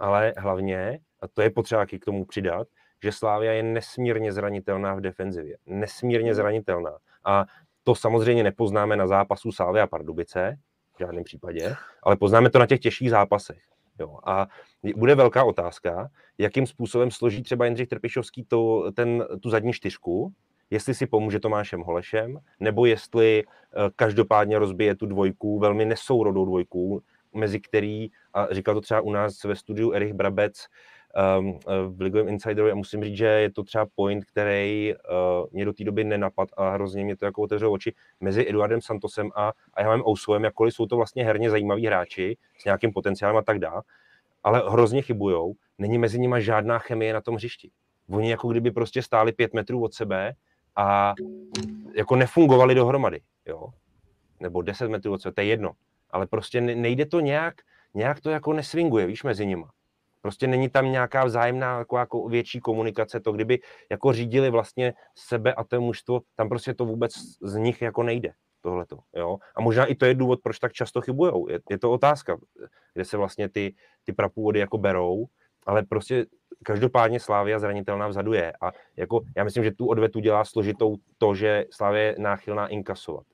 [0.00, 2.68] ale hlavně, a to je potřeba k tomu přidat,
[3.02, 5.56] že Slávia je nesmírně zranitelná v defenzivě.
[5.66, 6.98] Nesmírně zranitelná.
[7.24, 7.44] A
[7.84, 10.58] to samozřejmě nepoznáme na zápasu Slávia a Pardubice,
[10.96, 13.62] v žádném případě, ale poznáme to na těch těžších zápasech.
[14.00, 14.18] Jo.
[14.24, 14.46] A
[14.96, 20.32] bude velká otázka, jakým způsobem složí třeba Jindřich Trpišovský to, ten, tu zadní čtyřku,
[20.70, 27.02] jestli si pomůže Tomášem Holešem, nebo jestli uh, každopádně rozbije tu dvojku, velmi nesourodou dvojku,
[27.34, 30.66] mezi který, a říkal to třeba u nás ve studiu Erich Brabec
[31.38, 31.58] um,
[31.96, 35.72] v Ligovém Insideru a musím říct, že je to třeba point, který uh, mě do
[35.72, 39.82] té doby nenapad a hrozně mě to jako otevřelo oči mezi Eduardem Santosem a, a
[39.82, 43.82] Javem Ousouem, jakkoliv jsou to vlastně herně zajímaví hráči s nějakým potenciálem a tak dále,
[44.42, 47.70] ale hrozně chybujou, není mezi nimi žádná chemie na tom hřišti.
[48.10, 50.34] Oni jako kdyby prostě stáli pět metrů od sebe
[50.76, 51.14] a
[51.94, 53.68] jako nefungovali dohromady, jo?
[54.40, 55.72] Nebo deset metrů od sebe, to je jedno
[56.12, 57.54] ale prostě nejde to nějak,
[57.94, 59.70] nějak to jako nesvinguje, víš, mezi nima.
[60.22, 63.58] Prostě není tam nějaká vzájemná jako, jako větší komunikace, to kdyby
[63.90, 67.12] jako řídili vlastně sebe a to mužstvo, tam prostě to vůbec
[67.42, 69.38] z nich jako nejde tohleto, jo.
[69.56, 71.48] A možná i to je důvod, proč tak často chybujou.
[71.48, 72.36] Je, je to otázka,
[72.94, 73.74] kde se vlastně ty,
[74.04, 75.26] ty prapůvody jako berou,
[75.66, 76.26] ale prostě
[76.64, 78.52] každopádně Slávia zranitelná vzadu je.
[78.60, 83.26] A jako, já myslím, že tu odvetu dělá složitou to, že Slávia je náchylná inkasovat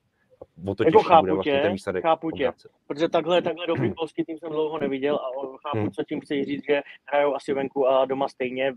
[0.66, 2.52] o to jako chápu bude vlastně tě, ten výsledek chápu tě,
[2.86, 5.28] protože takhle, takhle dobrý polský tým jsem dlouho neviděl a
[5.68, 5.90] chápu, hmm.
[5.90, 8.74] co tím chci říct, že hrajou asi venku a doma stejně,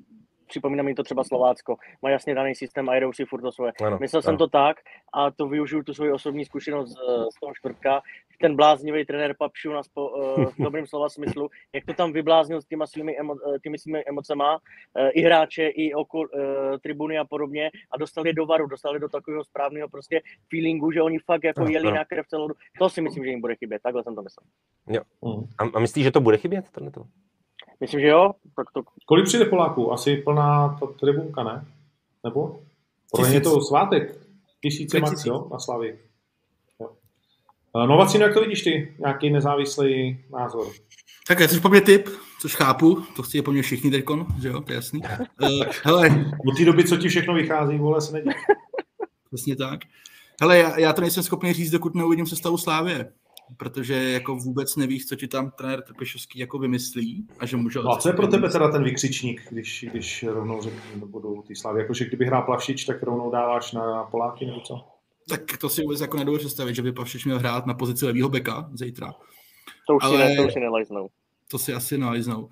[0.50, 1.76] připomíná mi to třeba Slovácko.
[2.02, 3.72] Má jasně daný systém a jedou si furt to svoje.
[3.86, 4.24] Ano, Myslel ano.
[4.24, 4.78] jsem to tak
[5.14, 6.96] a to využiju tu svoji osobní zkušenost z,
[7.36, 8.02] z toho čtvrtka.
[8.42, 12.62] Ten bláznivý trenér Papšu na spo, uh, v dobrém slova smyslu, jak to tam vybláznil
[12.62, 17.18] s těma svými, emo, uh, těmi svými emocema, uh, i hráče, i okol, uh, tribuny
[17.18, 21.44] a podobně a dostali do varu, dostali do takového správného prostě feelingu, že oni fakt
[21.44, 22.50] jako jeli na krev celou
[22.80, 24.46] To si myslím, že jim bude chybět, takhle jsem to myslel.
[24.90, 25.02] Jo.
[25.22, 25.44] Mm.
[25.58, 26.66] A, a myslíš, že to bude chybět?
[26.94, 27.04] To?
[27.80, 28.32] Myslím, že jo.
[28.56, 28.82] Tak to...
[29.06, 29.94] Kolik přijde Poláků?
[29.94, 31.66] Asi plná ta tribunka, ne?
[32.24, 32.60] Nebo?
[33.12, 34.16] Pro je to svátek.
[34.62, 36.09] Tisíce max, jo, na Slavii.
[37.76, 38.94] Novacino, jak to vidíš ty?
[39.00, 40.68] Nějaký nezávislý názor?
[41.28, 42.10] Tak já jsi po mě typ,
[42.42, 45.02] což chápu, to chci po mně všichni teďkon, že jo, to je jasný.
[45.42, 46.26] Uh, hele.
[46.50, 48.36] Od té doby, co ti všechno vychází, vole, se nedělá.
[49.28, 49.80] Přesně tak.
[50.42, 53.12] Hele, já, já to nejsem schopný říct, dokud neuvidím sestavu Slávě
[53.58, 57.80] protože jako vůbec nevíš, co ti tam trenér Trpešovský jako vymyslí a že může...
[57.80, 61.56] No a co je pro tebe teda ten vykřičník, když, když rovnou řeknu, budou ty
[61.56, 64.99] slávy, jakože kdyby hrál Plavšič, tak rovnou dáváš na Poláky nebo co?
[65.30, 68.30] Tak to si vůbec jako nedovedu představit, že by Plavšič měl hrát na pozici levýho
[68.30, 69.14] beka zítra.
[69.88, 70.18] To už, Ale...
[70.18, 71.10] si, ne, to už si nelajznou.
[71.48, 72.42] To si asi nelajznou.
[72.42, 72.50] Uh,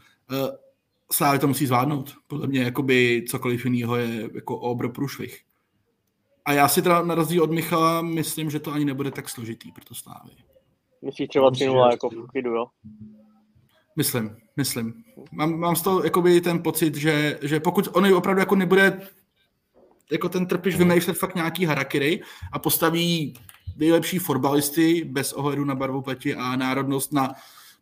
[1.11, 2.13] Slávy to musí zvládnout.
[2.27, 5.43] Podle mě jakoby cokoliv jiného je jako obro průšvih.
[6.45, 9.71] A já si teda na rozdíl od Michala myslím, že to ani nebude tak složitý
[9.71, 10.31] pro to Slávy.
[11.01, 12.65] Myslíš třeba 3 jako v klidu, jo?
[13.95, 15.03] Myslím, myslím.
[15.31, 19.01] Mám, mám z toho jakoby ten pocit, že, že pokud on opravdu jako nebude
[20.11, 22.21] jako ten trpiš vymýšlet fakt nějaký harakiry
[22.51, 23.33] a postaví
[23.77, 27.33] nejlepší fotbalisty bez ohledu na barvu pleti a národnost na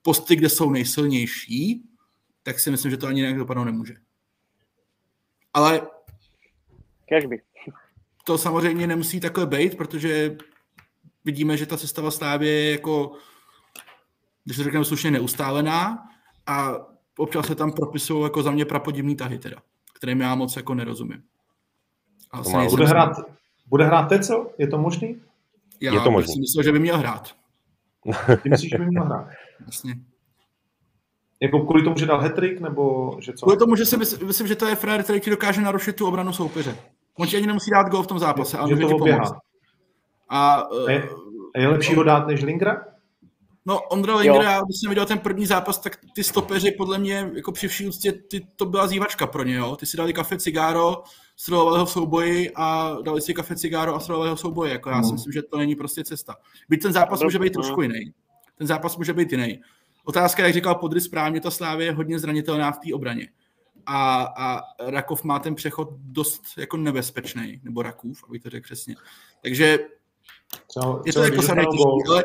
[0.02, 1.84] posty, kde jsou nejsilnější,
[2.43, 3.95] tak si myslím, že to ani nějak dopadnout nemůže.
[5.53, 5.81] Ale
[7.10, 7.41] Cashby.
[8.23, 10.38] to samozřejmě nemusí takhle být, protože
[11.26, 13.11] vidíme, že ta sestava Slávy je jako,
[14.43, 16.10] když to řekneme slušně, neustálená
[16.47, 16.76] a
[17.18, 19.57] občas se tam propisují jako za mě prapodivný tahy teda,
[19.93, 21.23] kterým já moc jako nerozumím.
[22.36, 23.18] A má, bude, hrát,
[23.68, 24.52] bude hrát teď, co?
[24.57, 25.22] Je to možný?
[25.82, 26.34] Já je to možný.
[26.34, 27.36] si myslel, že by měl hrát.
[28.44, 29.28] Ty myslíš, že by měl hrát?
[29.66, 29.95] Jasně.
[31.41, 33.45] Jako kvůli tomu, že dal hetrik, nebo že co?
[33.45, 36.07] Kvůli tomu, že si mysl, myslím, že to je frér, který ti dokáže narušit tu
[36.07, 36.78] obranu soupeře.
[37.20, 39.34] On ti ani nemusí dát gol v tom zápase, ale že může to ti pomoct.
[40.30, 41.10] A, A je, eh,
[41.56, 42.82] a je lepší ho dát než Lingra?
[43.66, 47.32] No, Ondra Linger, já když jsem viděl ten první zápas, tak ty stopeři podle mě,
[47.36, 49.76] jako při vší úctě, ty, to byla zývačka pro ně, jo.
[49.76, 51.03] Ty si dali kafe cigáro,
[51.36, 54.72] střelovali ho v souboji a dali si kafe cigáro a střelovali ho v souboji.
[54.72, 55.14] Jako já si No.
[55.14, 56.36] myslím, že to není prostě cesta.
[56.70, 58.14] Byť ten zápas může být trošku jiný.
[58.57, 59.62] Ten zápas může být jiný.
[60.06, 63.30] Otázka, jak říkal Podry správně, ta Slávě je hodně zranitelná v té obraně.
[63.86, 68.95] A, a Rakov má ten přechod dost jako nebezpečný, nebo Rakův, abych to řekl přesně.
[69.41, 69.80] Takže
[70.68, 71.53] Třeba, je to jako těžký,
[72.10, 72.24] ale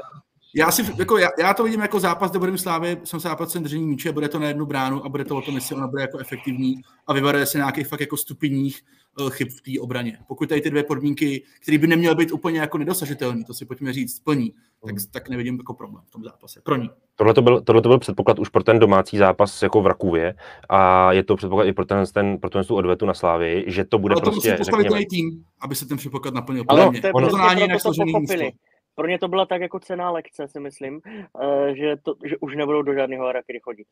[0.55, 3.87] já, si, jako já, já, to vidím jako zápas, kde budeme Slávě, jsem zápasem držení
[3.87, 6.19] míče, bude to na jednu bránu a bude to o tom, jestli ona bude jako
[6.19, 6.75] efektivní
[7.07, 8.83] a vybere se nějakých fakt jako stupních
[9.21, 10.19] uh, chyb v té obraně.
[10.29, 13.93] Pokud tady ty dvě podmínky, které by neměly být úplně jako nedosažitelné, to si pojďme
[13.93, 14.53] říct, splní,
[14.87, 16.61] tak, tak nevidím jako problém v tom zápase.
[16.65, 16.91] Pro ní.
[17.17, 20.35] Tohle to byl, tohle to byl předpoklad už pro ten domácí zápas jako v Rakůvě
[20.69, 23.85] a je to předpoklad i pro, ten, ten, pro ten tu odvetu na Slávii, že
[23.85, 26.65] to bude Ale to prostě, musí postavit řekněme, tým, aby se ten předpoklad naplnil.
[26.69, 28.45] Ale to je ono- proto jinak to složený pochopili.
[28.45, 28.70] místo.
[29.01, 31.01] Pro ně to byla tak jako cená lekce, si myslím,
[31.43, 33.87] eh, že, to, že už nebudou do žádného Arakiry chodit.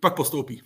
[0.00, 0.62] Pak postoupí.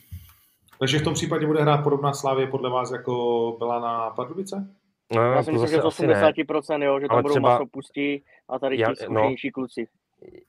[0.78, 3.12] Takže v tom případě bude hrát podobná Slávě podle vás, jako
[3.58, 4.74] byla na Pardubice?
[5.14, 6.14] no, Já si myslím, že z asi ne.
[6.14, 9.34] 80%, jo, že tam Ale budou třeba- masopustí a tady Já- ti no.
[9.54, 9.86] kluci.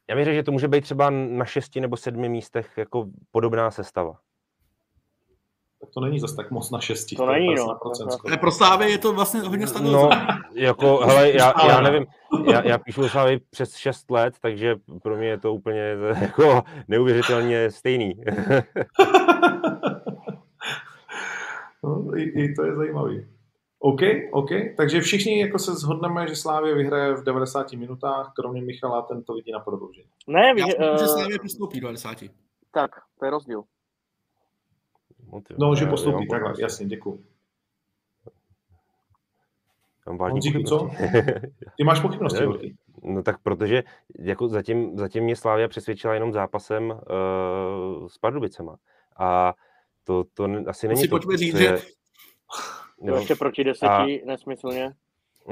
[0.09, 4.19] Já věřím, že to může být třeba na šesti nebo sedmi místech jako podobná sestava.
[5.85, 7.15] Tak to není zase tak moc na šesti.
[7.15, 7.65] To je není, no.
[7.65, 8.27] 50% skoro.
[8.27, 10.09] Ale pro Slávy je to vlastně hodně No, stabilní.
[10.53, 12.05] jako, hele, já, já nevím,
[12.51, 15.81] já, já píšu o Slávii přes 6 let, takže pro mě je to úplně
[16.21, 18.13] jako neuvěřitelně stejný.
[21.83, 23.25] no, i, I to je zajímavý.
[23.79, 24.01] OK,
[24.31, 24.49] OK.
[24.77, 29.33] Takže všichni jako se shodneme, že Slávě vyhraje v 90 minutách, kromě Michala, ten to
[29.33, 30.07] vidí na prodloužení.
[30.27, 32.17] Ne, Já ví, si myslím, že uh, Slávě postoupí do 90.
[32.71, 33.63] tak, to je rozdíl.
[35.34, 36.61] No, ty, No, že postoupí, takhle, pochybnosti.
[36.61, 37.23] jasně, děkuji.
[40.07, 40.89] Mám vážný Honzíku, co?
[41.77, 42.76] Ty máš pochybnosti, velký.
[43.03, 43.84] No tak protože
[44.19, 48.76] jako zatím, zatím mě Slávia přesvědčila jenom zápasem uh, s Pardubicema.
[49.18, 49.53] A
[50.03, 51.77] to, to asi není si to, pojďme říct, že.
[53.02, 54.93] No, Ještě proti deseti, nesmyslně.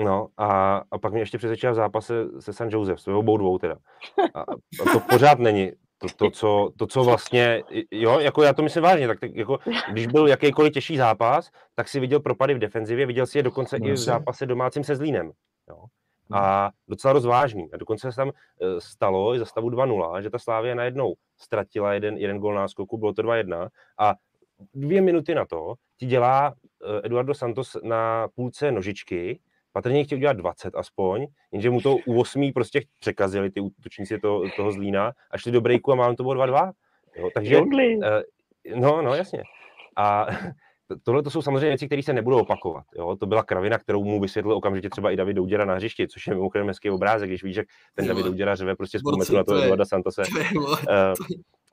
[0.03, 3.57] no a, a pak mě ještě přesvědčila v zápase se San Josef, s obou dvou
[3.57, 3.75] teda.
[4.33, 5.71] A, a to pořád není
[6.03, 9.59] to, to, co, to, co vlastně, jo, jako já to myslím vážně, tak, tak jako,
[9.91, 13.79] když byl jakýkoliv těžší zápas, tak si viděl propady v defenzivě, viděl si je dokonce
[13.79, 15.31] No, i v zápase domácím se Zlínem.
[15.69, 15.85] Jo.
[16.33, 17.69] A docela rozvážný.
[17.73, 21.93] A dokonce se tam eh, stalo i za stavu 2-0, že ta Slávia najednou ztratila
[21.93, 23.69] jeden, jeden gol náskoku, bylo to 2-1
[23.99, 24.13] a
[24.73, 29.39] dvě minuty na to ti dělá eh, Eduardo Santos na půlce nožičky,
[29.73, 34.41] patrně chtěl udělat 20 aspoň, jenže mu to u 8 prostě překazili ty útočníci to,
[34.55, 36.71] toho Zlína a šli do breaku a mám to bylo 2-2.
[37.15, 37.55] Jo, takže,
[38.03, 38.23] eh,
[38.75, 39.43] no, no, jasně.
[39.97, 40.25] A
[40.87, 42.83] to- tohle to jsou samozřejmě věci, které se nebudou opakovat.
[42.95, 43.15] Jo?
[43.15, 46.33] To byla kravina, kterou mu vysvětlil okamžitě třeba i David Douděra na hřišti, což je
[46.35, 48.07] mimochodem hezký obrázek, když víš, jak ten.
[48.07, 50.21] David Douděra řeve prostě z půl metru na to Eduarda Santose.
[50.89, 51.13] Eh,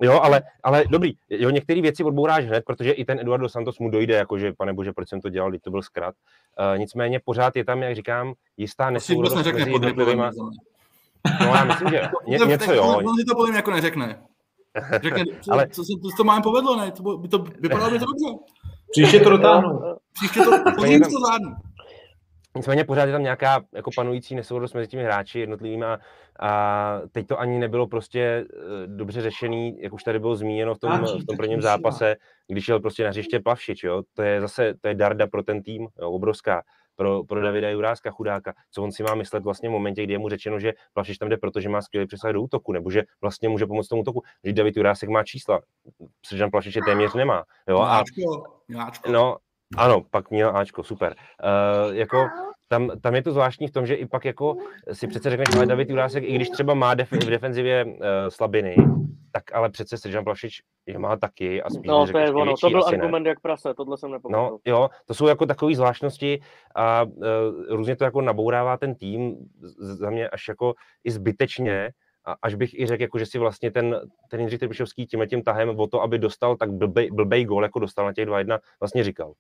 [0.02, 3.90] jo, ale, ale dobrý, jo, některé věci odbouráš hned, protože i ten Eduardo Santos mu
[3.90, 6.14] dojde, jakože, pane bože, proč jsem to dělal, teď to byl zkrat.
[6.72, 10.31] Uh, nicméně pořád je tam, jak říkám, jistá to nesourodost neřekne mezi mě.
[11.40, 12.82] No, já myslím, že ně, To- něco tak jo.
[13.05, 14.22] On, si to podle mě jako neřekne.
[15.02, 16.90] Řekne, co, Ale- co, se to, to máme povedlo, ne?
[16.90, 18.44] To, by to vypadalo by to dobře.
[18.90, 19.81] Příště to dotáhnu.
[20.12, 21.51] Příště to, později to zvládnu.
[22.56, 25.98] Nicméně pořád je tam nějaká jako panující nesourodost mezi těmi hráči jednotlivými a,
[26.40, 30.78] a teď to ani nebylo prostě eh, dobře řešený, jak už tady bylo zmíněno v
[30.78, 32.16] tom, v tom prvním zápase,
[32.48, 35.62] když šel prostě na hřiště Plavšič, jo, to je zase, to je darda pro ten
[35.62, 36.62] tým, jo, obrovská,
[36.97, 40.18] pro, pro Davida Juráska chudáka, co on si má myslet vlastně v momentě, kdy je
[40.18, 43.48] mu řečeno, že Plavšič tam jde, protože má skvělý přesah do útoku, nebo že vlastně
[43.48, 45.60] může pomoct tomu útoku, že David Jurásek má čísla,
[46.27, 48.05] Sržan Plavšič je téměř nemá, jo, a.
[49.10, 49.36] No,
[49.76, 51.14] ano, pak měl Ačko, super.
[51.88, 52.28] Uh, jako,
[52.68, 54.56] tam, tam je to zvláštní v tom, že i pak jako
[54.92, 57.94] si přece řekneš, ale David Jurásek, i když třeba má def- v defenzivě uh,
[58.28, 58.76] slabiny,
[59.32, 62.44] tak ale přece Sržan Plašič je má taky a spíš No, to je ono.
[62.44, 63.02] větší, To byl asi ne.
[63.02, 64.42] argument jak prase, tohle jsem nepochopil.
[64.42, 66.40] No, jo, to jsou jako takové zvláštnosti
[66.74, 67.24] a uh,
[67.68, 70.74] různě to jako nabourává ten tým z- za mě až jako
[71.05, 71.90] i zbytečně,
[72.24, 75.42] a až bych i řekl, jako, že si vlastně ten, ten Jindřich Trpišovský tímhle tím
[75.42, 79.05] tahem o to, aby dostal tak blbej, blbej gól, jako dostal na těch 2-1, vlastně
[79.05, 79.32] říkal.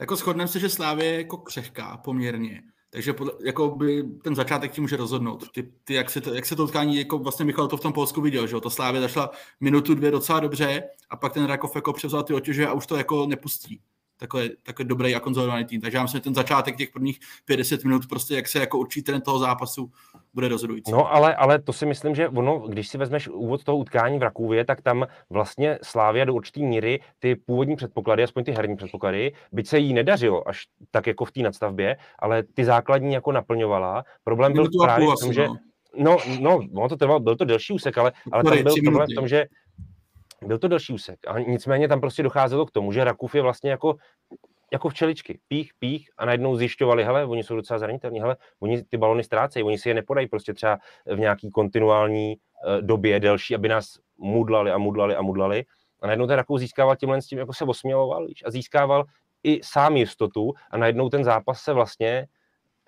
[0.00, 2.62] Jako shodneme se, že Slávě je jako křehká poměrně.
[2.90, 3.14] Takže
[3.44, 5.52] jako by ten začátek ti může rozhodnout.
[5.52, 7.92] Ty, ty jak, se to, jak se to utkání, jako vlastně Michal to v tom
[7.92, 8.60] Polsku viděl, že jo?
[8.60, 9.30] To Slávě zašla
[9.60, 12.96] minutu, dvě docela dobře a pak ten Rakov jako převzal ty otěže a už to
[12.96, 13.80] jako nepustí.
[14.20, 15.80] Takový, takový dobrý a konzolidovaný tým.
[15.80, 19.02] Takže já myslím, že ten začátek těch prvních 50 minut, prostě jak se jako určí
[19.02, 19.90] trend toho zápasu,
[20.34, 20.92] bude rozhodující.
[20.92, 24.22] No ale, ale to si myslím, že ono, když si vezmeš úvod toho utkání v
[24.22, 29.32] Rakůvě, tak tam vlastně Slávia do určité míry ty původní předpoklady, aspoň ty herní předpoklady,
[29.52, 34.04] byť se jí nedařilo až tak jako v té nadstavbě, ale ty základní jako naplňovala.
[34.24, 35.56] Problém byl právě v tom, že no.
[35.96, 39.14] No, no, ono to trvalo, byl to delší úsek, ale, ale tam byl problém v
[39.14, 39.46] tom, že
[40.46, 41.18] byl to delší úsek.
[41.26, 43.96] A nicméně tam prostě docházelo k tomu, že Rakův je vlastně jako,
[44.72, 45.40] jako včeličky.
[45.48, 49.62] Pích, pích a najednou zjišťovali, hele, oni jsou docela zranitelní, hele, oni ty balony ztrácejí,
[49.62, 54.70] oni si je nepodají prostě třeba v nějaký kontinuální uh, době delší, aby nás mudlali
[54.70, 55.64] a mudlali a mudlali.
[56.02, 59.04] A najednou ten Rakův získával tímhle s tím, jako se osměloval víš, a získával
[59.42, 62.26] i sám jistotu a najednou ten zápas se vlastně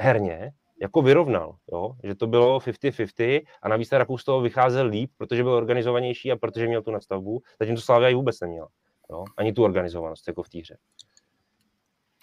[0.00, 0.52] herně
[0.82, 1.92] jako vyrovnal, jo?
[2.04, 6.32] že to bylo 50-50 a navíc ten Rakus z toho vycházel líp, protože byl organizovanější
[6.32, 8.68] a protože měl tu nastavbu, zatím to Slavia i vůbec neměla.
[9.10, 9.24] Jo?
[9.36, 10.76] Ani tu organizovanost jako v té hře.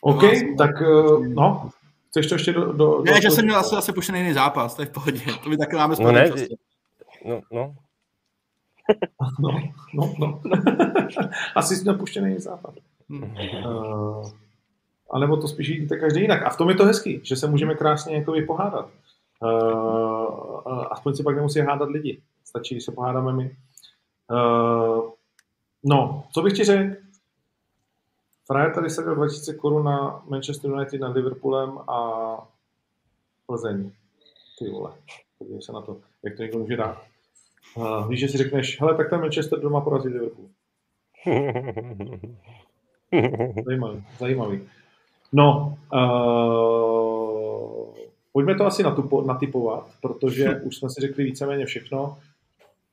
[0.02, 0.22] OK,
[0.58, 1.70] tak eh, no,
[2.10, 2.74] chceš to ještě do...
[2.74, 5.20] do ne, do, že jsem měl asi, asi pušený jiný zápas, to je v pohodě,
[5.44, 6.56] to by taky máme no ne, prostě.
[7.26, 7.76] no, no.
[9.40, 9.50] no,
[9.94, 10.42] no, no.
[11.56, 12.76] asi jsi měl puštěný zápas.
[13.10, 13.36] Hmm.
[13.66, 14.30] Uh,
[15.12, 16.44] a nebo to spíš jíte každý jinak.
[16.44, 18.90] A v tom je to hezký, že se můžeme krásně jako vypohádat.
[19.42, 22.22] Uh, aspoň si pak nemusí hádat lidi.
[22.44, 23.56] Stačí, když se pohádáme my.
[24.32, 25.10] Uh,
[25.84, 26.96] no, co bych ti řekl?
[28.48, 32.38] Frajer tady se 2000 korun na Manchester United nad Liverpoolem a
[33.46, 33.92] Plzeň.
[34.60, 34.94] Ty vole,
[35.38, 37.02] podívej se na to, jak to někdo může dát.
[37.76, 40.48] Uh, víš, že si řekneš, hele, tak ten Manchester doma porazí Liverpool.
[43.66, 44.70] zajímavý, zajímavý.
[45.32, 47.96] No, uh,
[48.32, 52.18] pojďme to asi natupo, natypovat, protože už jsme si řekli víceméně všechno.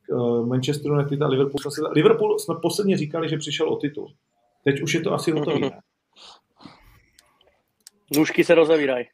[0.09, 4.13] Uh, Manchester United a Liverpool jsme si, Liverpool jsme posledně říkali, že přišel o titul.
[4.63, 5.81] Teď už je to asi hotový, ne?
[8.15, 9.05] Nůžky se rozavírají.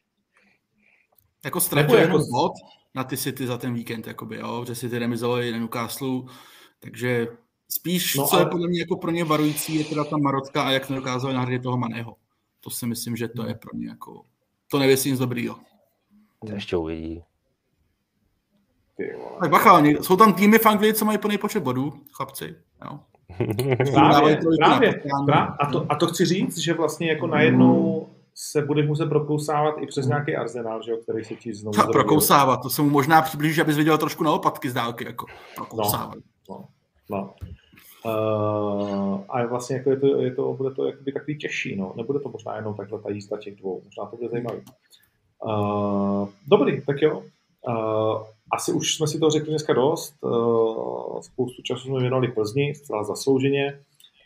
[1.45, 2.18] Jako ztratil jako...
[2.18, 2.52] bod
[2.95, 6.22] na ty City za ten víkend, jakoby, jo, že si ty remizovali na Newcastle,
[6.80, 7.28] takže
[7.70, 8.41] spíš, no, co ale...
[8.41, 11.64] je podle mě jako pro ně varující, je teda ta Marotka a jak nedokázali nahradit
[11.64, 12.16] toho Maného
[12.64, 14.22] to si myslím, že to je pro ně jako,
[14.72, 15.56] to nevěsí nic dobrýho.
[16.48, 17.23] To ještě uvidí.
[19.40, 22.56] Tak bacha, jsou tam týmy v Anglii, co mají plný počet bodů, chlapci.
[22.85, 22.99] Jo.
[23.94, 25.56] právě, právě, právě.
[25.60, 29.88] A, to, a to chci říct, že vlastně jako najednou se bude muset prokousávat i
[29.88, 31.77] přes nějaký arzenál, že jo, který se ti znovu...
[31.77, 35.26] Ta, prokousávat, to se mu možná přiblíží, abys viděl trošku na opatky z dálky, jako
[35.56, 36.15] prokousávat.
[36.49, 36.68] No,
[37.10, 37.34] no, no.
[38.06, 41.94] Uh, a vlastně jako je to, je to, bude to jakoby takový těžší, no.
[41.96, 43.82] Nebude to možná jenom takhle ta jízda těch dvou.
[43.86, 44.62] Možná to bude zajímavý.
[45.46, 47.24] Uh, dobrý, tak jo.
[47.68, 48.24] Uh,
[48.54, 50.16] asi už jsme si to řekli dneska dost.
[50.22, 53.80] Uh, spoustu času jsme věnovali Plzni, zcela zaslouženě.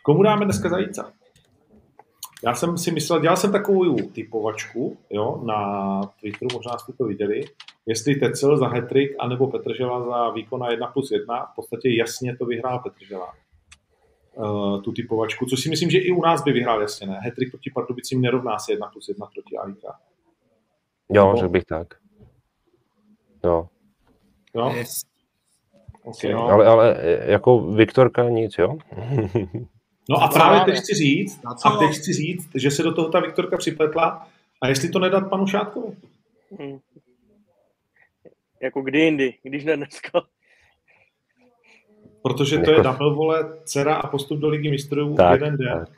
[0.04, 1.12] Komu dáme dneska zajíca?
[2.44, 7.42] Já jsem si myslel, dělal jsem takovou typovačku jo, na Twitteru, možná jste to viděli,
[7.86, 11.46] jestli Tecel za hetrik, anebo Petržela za výkon na 1 plus 1.
[11.46, 13.34] V podstatě jasně to vyhrál Petržela
[14.38, 17.20] uh, tu typovačku, což si myslím, že i u nás by vyhrál jasně, ne?
[17.22, 19.84] Hetrik proti Pardubicím nerovná se 1 plus 1 proti AIK.
[21.10, 21.38] Jo, Nebo...
[21.38, 21.88] řekl bych tak.
[23.44, 23.68] Jo.
[24.56, 24.74] Jo?
[24.76, 25.02] Yes.
[26.04, 26.50] Okay, no.
[26.50, 28.78] Ale, ale jako Viktorka nic, jo?
[30.10, 33.20] no a právě teď chci říct, a teď chci říct, že se do toho ta
[33.20, 34.28] Viktorka připletla
[34.62, 35.96] a jestli to nedat panu Šátkovi.
[36.60, 36.80] Hmm.
[38.62, 40.22] Jako kdy jindy, když ne dneska.
[42.22, 45.80] Protože to je jako- double vole, dcera a postup do ligy mistrů tak, jeden den.
[45.80, 45.90] Tak.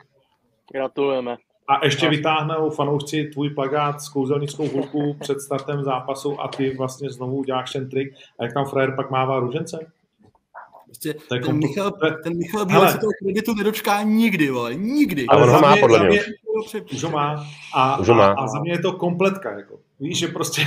[0.72, 1.36] Gratulujeme.
[1.68, 7.10] A ještě vytáhnou fanoušci tvůj plagát s kouzelnickou hulku před startem zápasu a ty vlastně
[7.10, 8.14] znovu uděláš ten trik.
[8.38, 9.92] A jak tam frajer pak mává růžence?
[10.86, 11.90] Prostě ten, ten, Michal,
[12.22, 15.26] ten Michal Bílek se toho kreditu nedočká nikdy, vole, nikdy.
[15.26, 16.20] Ale on ho má podle mě.
[16.92, 17.46] Už ho má.
[17.74, 18.26] A, už ho má.
[18.26, 19.50] A, a, za mě je to kompletka.
[19.50, 19.78] Jako.
[20.00, 20.62] Víš, že prostě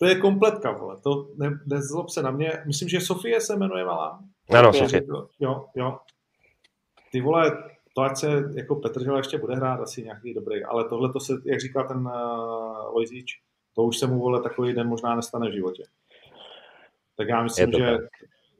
[0.00, 0.96] to je kompletka, vole.
[1.00, 2.52] To ne, nezlob se na mě.
[2.66, 4.20] Myslím, že Sofie se jmenuje malá.
[4.58, 5.02] Ano, Sofie.
[5.40, 5.98] Jo, jo.
[7.12, 7.64] Ty vole,
[7.94, 11.32] to ať se jako Petržela ještě bude hrát asi nějaký dobrý, ale tohle to se,
[11.44, 13.40] jak říká ten uh, Lojzíč,
[13.74, 15.82] to už se mu vole takový den možná nestane v životě.
[17.16, 18.00] Tak já myslím, že tak.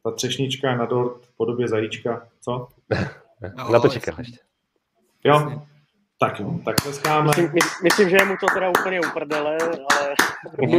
[0.05, 2.69] ta třešnička na dort v podobě zajíčka, co?
[3.73, 4.39] na to čekáš ještě.
[5.25, 5.63] Jo,
[6.23, 7.27] tak jo, tak tleskáme.
[7.27, 7.51] Myslím,
[7.83, 10.15] myslím, že je mu to teda úplně uprdele, ale...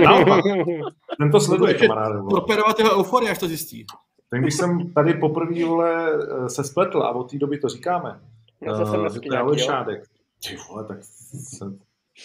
[0.04, 0.44] Naopak,
[1.18, 2.20] ten to sleduje, kamaráde.
[2.30, 3.86] Torpedovat jeho euforie, až to zjistí.
[4.30, 8.20] Tak když jsem tady poprvé vole se spletl a od té doby to říkáme,
[8.62, 8.80] Já uh,
[9.14, 10.04] že to je Šádek.
[10.48, 11.66] Ty vole, tak se,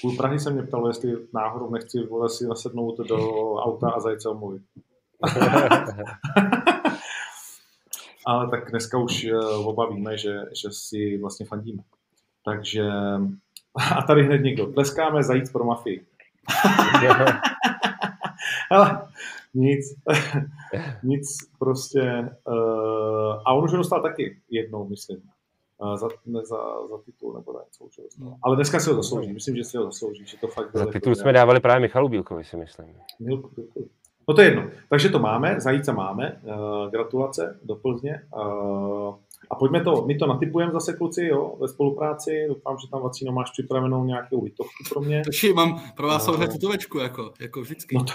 [0.01, 4.23] půl Prahy se mě ptalo, jestli náhodou nechci vole si nasednout do auta a zajít
[4.23, 4.63] se omluvit.
[8.27, 11.83] Ale tak dneska už uh, oba víme, že, že si vlastně fandíme.
[12.47, 12.83] Takže
[13.97, 14.67] A tady hned někdo.
[14.67, 16.07] Tleskáme zajíc pro mafii.
[18.71, 19.09] Ale
[19.55, 19.95] nic,
[21.03, 22.31] nic prostě.
[22.49, 25.23] Uh, a on už ho dostal taky jednou, myslím.
[25.79, 28.37] Uh, za, ne, za, za titul nebo něco už ho dostal.
[28.43, 30.27] Ale dneska si ho zaslouží, myslím, že si ho zaslouží.
[30.27, 32.95] Že to fakt Za titul jako jsme dávali právě Michalu Bílkovi, si myslím.
[33.21, 33.91] Milku, Milku.
[34.29, 34.71] No to je jedno.
[34.89, 36.41] Takže to máme, zajíce máme.
[36.43, 38.23] Uh, gratulace do Plzně.
[38.37, 39.15] Uh,
[39.51, 42.45] a pojďme to, my to natypujeme zase kluci, jo, ve spolupráci.
[42.49, 45.23] Doufám, že tam Vacíno máš připravenou nějakou hitovku pro mě.
[45.25, 46.33] Takže mám pro vás No.
[46.33, 47.97] samozřejmě tutovečku, jako, jako vždycky.
[47.97, 48.13] No to,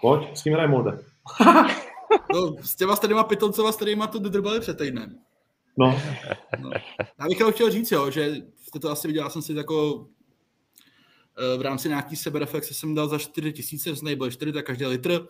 [0.00, 0.98] pojď, s kým hraje Molde?
[2.34, 5.18] No, s těma starýma pitoncema, s kterýma to dodrbali před týdnem.
[5.78, 6.00] No,
[6.58, 6.70] No.
[7.20, 10.06] Já bych chtěl říct, jo, že jste to asi viděl, já jsem si jako
[11.54, 14.86] eh, v rámci nějaký sebereflexe jsem dal za 4 tisíce, z byl 4, tak každý
[14.86, 15.26] litr,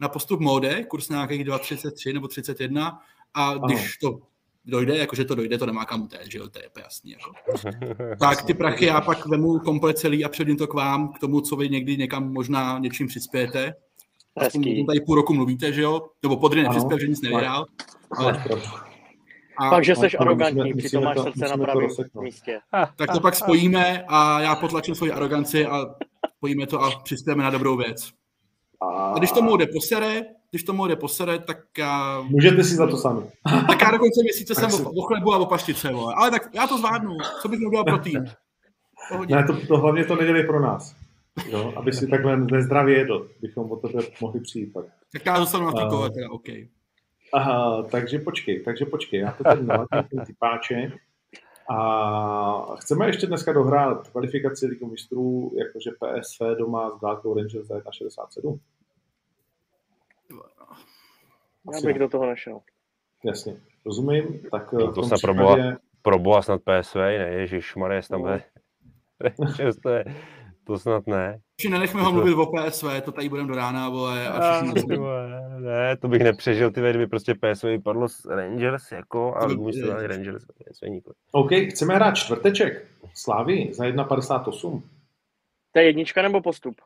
[0.00, 3.02] na postup mode, kurz nějakých 2,33 nebo 31
[3.34, 4.18] a když to
[4.68, 7.10] dojde, jakože to dojde, to nemá kam utéct, že jo, to je jasný.
[7.10, 7.32] Jako.
[8.20, 11.40] Tak ty prachy já pak vemu komplet celý a předím to k vám, k tomu,
[11.40, 13.74] co vy někdy někam možná něčím přispějete.
[14.36, 14.86] Aspoň Hezký.
[14.86, 16.06] tady půl roku mluvíte, že jo?
[16.22, 17.66] Nebo podry nepřispěl, že nic nevyhrál.
[18.18, 18.44] Ale,
[19.58, 21.88] a, Fakt, že no, jsi to arrogantní, přitom máš srdce na pravém
[22.20, 22.60] místě.
[22.96, 25.86] tak to pak spojíme a já potlačím svoji aroganci a
[26.36, 28.10] spojíme to a přispějeme na dobrou věc.
[28.82, 32.96] A když tomu jde posere, když tomu jde posere, tak já, Můžete si za to
[32.96, 33.20] sami.
[33.68, 36.14] tak já do konce měsíce jsem si- o, chlebu a o paštice, vole.
[36.16, 37.16] Ale tak já to zvládnu.
[37.42, 38.24] Co bych udělal pro tým?
[39.08, 39.34] Pohodě.
[39.34, 40.94] Ne, to, to hlavně to nedělej pro nás.
[41.48, 44.84] Jo, aby si takhle nezdravě jedl, bychom o tebe mohli přijít pak.
[45.12, 46.48] Tak já zůstanu na kole, teda OK.
[47.32, 50.92] Aha, takže počkej, takže počkej, já to tady naladím, ten typáček.
[51.70, 57.78] A chceme ještě dneska dohrát kvalifikaci Ligu mistrů, jakože PSV doma s Glasgow Rangers za
[57.78, 58.58] 1,67.
[61.74, 62.60] Já bych do toho nešel.
[63.24, 63.56] Jasně,
[63.86, 64.40] rozumím.
[64.50, 68.22] Tak No, v to snad pro případě, Pro boha snad PSV, ne, Ježíš Marie, tam
[69.82, 70.04] to, je,
[70.64, 71.40] to snad ne.
[71.60, 74.62] Či nenechme ho mluvit o PSV, to tady budeme do rána, vole, a
[75.58, 79.86] ne, to bych nepřežil, ty kdyby prostě PSV vypadlo z Rangers, jako, a To se
[79.86, 81.14] dali Rangers, PSV nikoli.
[81.32, 82.86] OK, chceme hrát čtvrteček.
[83.14, 84.82] Slávy za 1,58.
[85.72, 86.80] To je jednička nebo postup?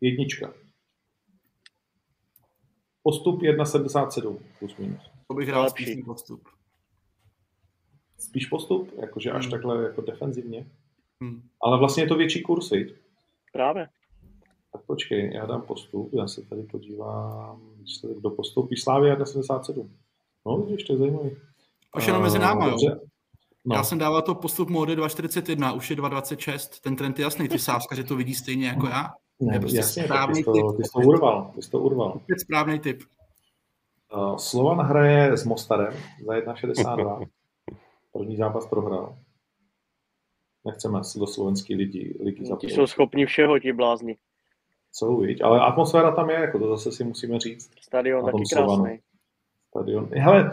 [0.00, 0.52] Jednička.
[3.02, 5.00] Postup 1,77 plus minus.
[5.28, 5.84] to bych hrál Lepší.
[5.84, 6.48] spíš postup.
[8.18, 9.50] Spíš postup, jakože až Hmm.
[9.50, 10.66] takhle jako defenzivně.
[11.24, 11.42] Hm.
[11.62, 12.94] Ale vlastně je to větší kurz, viď?
[13.52, 13.88] Právě.
[14.72, 19.90] Tak počkej, já dám postup, já se tady podívám, výsledek do postoupí Slávy 1,77.
[20.46, 21.30] No, vidíš, to je zajímavý.
[21.96, 22.76] Už jenom mezi náma, jo.
[23.64, 27.48] No, Já jsem dával to postup mode 2.41, už je 2.26, ten trend je jasný,
[27.48, 29.10] ty sáska, že to vidí stejně jako já.
[29.40, 30.76] Ne, je prostě jasně, správný ty jsi to, typ.
[30.76, 32.08] ty jsi to urval, ty jsi to urval.
[32.08, 33.02] Opět správný typ.
[34.14, 35.94] Uh, Slovan hraje s Mostarem
[36.26, 37.26] za 1,62.
[38.12, 39.16] První zápas prohrál.
[40.64, 42.72] Nechceme se do slovenské lidi, ligy Ti zapojit.
[42.72, 44.16] jsou schopni všeho, ti blázni.
[44.92, 45.42] Jsou, viď?
[45.42, 47.70] Ale atmosféra tam je, jako to zase si musíme říct.
[47.80, 48.84] Stadion taky Slovanu.
[48.84, 49.00] krásný.
[49.68, 50.08] Stadion.
[50.12, 50.50] Hele,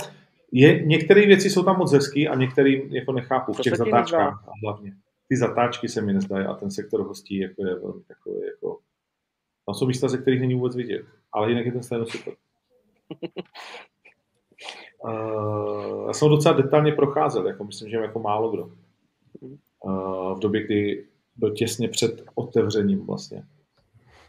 [0.52, 4.44] je, některé věci jsou tam moc hezký a některé jako nechápu v těch ti zatáčkách
[4.64, 4.92] hlavně.
[5.30, 8.80] Ty zatáčky se mi nezdají a ten sektor hostí jako je velmi takový jako...
[9.66, 12.34] Tam jsou místa, ze kterých není vůbec vidět, ale jinak je ten stadion super.
[15.04, 18.72] Uh, já jsem ho docela detailně procházel, jako myslím, že jako málo kdo.
[19.80, 23.44] Uh, v době, kdy byl těsně před otevřením vlastně.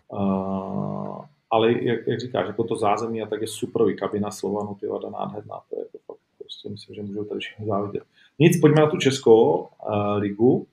[0.08, 4.86] Uh, ale jak, jak říkáš, jako to zázemí a tak je superový kabina Slovanu, ty
[4.86, 8.02] vada nádherná, to je jako fakt, prostě myslím, že můžou tady všichni závidět.
[8.38, 9.68] Nic, pojďme na tu českou uh,
[10.16, 10.66] ligu.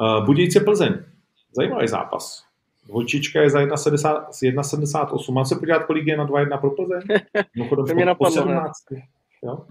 [0.00, 1.04] Uh, Budějce Plzeň,
[1.56, 2.44] zajímavý zápas.
[2.86, 5.32] Dvojčička je za 1,70 1,78.
[5.32, 7.02] Mám se podívat, kolik je na 2,1 pro Plzeň?
[7.56, 8.54] Mimochodem To mě po, po napadlo, ne?
[8.54, 8.84] 17.
[9.42, 9.66] Jo?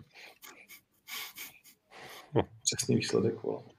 [2.63, 3.43] Přesný výsledek.
[3.43, 3.76] Vole.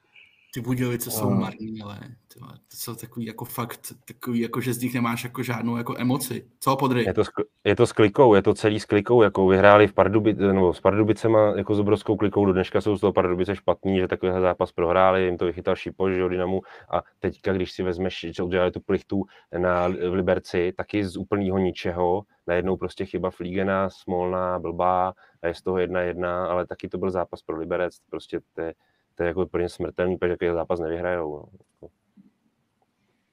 [0.58, 1.98] Ty Budějovice jsou marní, ale
[2.28, 5.94] ty to jsou takový jako fakt, takový jako, že z nich nemáš jako žádnou jako
[5.98, 6.46] emoci.
[6.60, 7.04] Co podry?
[7.04, 7.28] Je to, s,
[7.64, 10.80] je to s klikou, je to celý s klikou, jako vyhráli v Pardubi, nebo s
[10.80, 14.72] Pardubicema jako s obrovskou klikou, do dneška jsou z toho Pardubice špatný, že takovýhle zápas
[14.72, 16.60] prohráli, jim to vychytal Šipoš, že jo, Dynamu
[16.90, 19.24] a teďka, když si vezmeš, že udělali tu plichtu
[19.58, 25.12] na, v Liberci, taky z úplného ničeho, najednou prostě chyba Flígena, smolná, blbá,
[25.42, 28.60] a je z toho jedna jedna, ale taky to byl zápas pro Liberec, prostě to
[28.60, 28.74] je,
[29.18, 31.48] to je jako úplně smrtelný, protože takový zápas nevyhrajou.
[31.82, 31.88] No.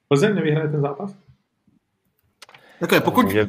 [0.08, 1.16] Plzeň nevyhraje ten zápas?
[2.80, 3.46] Takhle, pokud Takže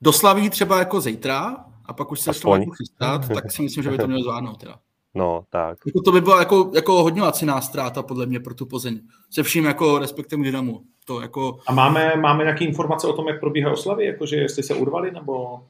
[0.00, 2.60] doslaví třeba jako zítra a pak už se Aspoň.
[2.60, 2.74] Aspoň.
[2.76, 4.60] chystat, tak si myslím, že by to mělo zvládnout.
[4.60, 4.78] Teda.
[5.14, 5.78] No, tak.
[5.86, 9.00] Jako to by byla jako, jako hodně laciná ztráta podle mě pro tu Plzeň.
[9.30, 10.82] Se vším jako respektem k Dynamu.
[11.04, 14.06] To jako, A máme, máme nějaké informace o tom, jak probíhá oslavy?
[14.06, 15.60] Jakože jestli se urvali, nebo...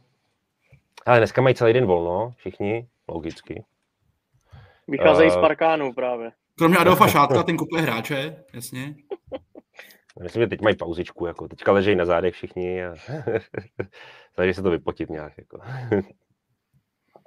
[1.06, 3.64] Ale dneska mají celý den volno, všichni, logicky.
[4.88, 6.32] Vycházejí z Eh, parkánů právě.
[6.58, 8.94] Kromě Adolfa Šátka, ten kupuje hráče, jasně.
[10.22, 12.94] Myslím, že teď mají pauzičku, jako teďka ležejí na zádech všichni a
[14.34, 15.32] snaží se to vypotit nějak.
[15.38, 15.58] Jako.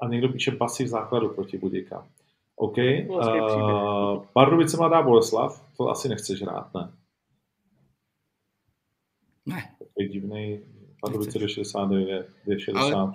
[0.01, 2.07] A někdo píše basy v základu proti Budějkám.
[2.55, 2.75] OK.
[3.07, 6.91] Uh, Pardubice Mladá Boleslav, to asi nechceš hrát, ne?
[9.45, 9.75] Ne.
[9.79, 10.59] Takový divný.
[11.01, 12.27] Pardubice do 69,
[12.59, 12.93] 60.
[12.97, 13.13] Ale-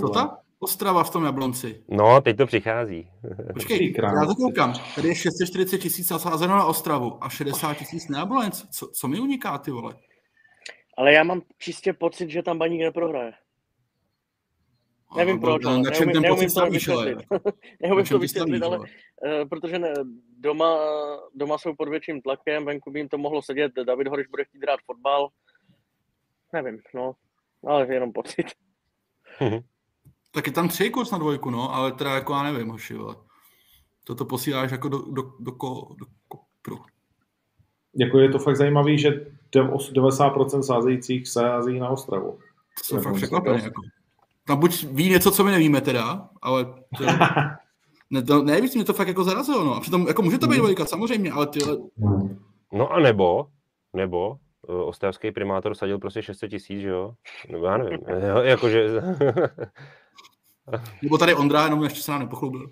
[0.00, 0.38] Co ta?
[0.58, 1.84] Ostrava v tom Jablonci.
[1.88, 3.10] No, teď to přichází.
[3.52, 4.74] Počkej, já to koukám.
[4.94, 8.66] Tady je 640 tisíc nasázeno na Ostravu a 60 tisíc na Jablonec.
[8.70, 9.94] Co, co mi uniká, ty vole?
[10.96, 13.32] Ale já mám čistě pocit, že tam baník neprohraje.
[15.16, 17.04] Nevím proč, ale Na čem neumím, ten neumím pocit to stavíš, ale?
[17.04, 17.54] vysvětlit.
[17.82, 18.78] Neumím to vysvětlit, ale
[19.26, 19.94] eh, protože ne,
[20.38, 20.78] doma,
[21.34, 24.62] doma jsou pod větším tlakem, venku by jim to mohlo sedět, David Horiš bude chtít
[24.62, 25.28] hrát fotbal.
[26.52, 27.14] Nevím, no,
[27.66, 28.46] ale jenom pocit.
[30.34, 33.16] Tak je tam tři kurz na dvojku, no, ale teda jako já nevím, hoši, vole.
[34.04, 36.84] Toto posíláš jako do, do, do, ko, do kopru.
[37.96, 42.38] Jako je to fakt zajímavý, že dev- 90% sázejících sází na Ostravu.
[42.78, 43.62] To jsem fakt překvapený.
[43.64, 43.82] Jako.
[44.46, 46.64] Tam buď ví něco, co my nevíme teda, ale
[46.98, 47.04] to,
[48.10, 49.74] ne, to, ne, víc mě to fakt jako zarazilo, no.
[49.74, 51.60] A přitom, jako může to být dvojka, samozřejmě, ale ty,
[52.72, 53.46] No a nebo,
[53.92, 54.30] nebo
[54.68, 57.14] uh, ostravský primátor sadil prostě 600 tisíc, že jo?
[57.50, 58.00] Nebo já nevím.
[58.28, 59.02] Jo, jakože...
[61.02, 62.70] nebo tady Ondra, jenom ještě se nám nepochlubil.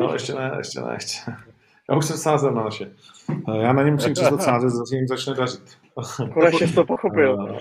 [0.00, 1.32] No, ještě ne, ještě ne, ještě.
[1.90, 2.92] Já už jsem sázel na naše.
[3.48, 5.78] Eh, Já na něm musím přestat sázet, zase jim začne dařit.
[6.34, 7.48] Konečně jsi to pochopil.
[7.56, 7.60] Eh,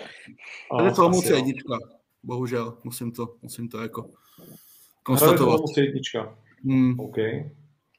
[0.77, 1.35] To je Olomouc jo.
[1.35, 1.77] jednička.
[2.23, 4.09] Bohužel, musím to, musím to jako
[5.03, 5.41] konstatovat.
[5.41, 6.35] Olomouc jednička.
[6.63, 6.99] Hmm.
[6.99, 7.17] OK.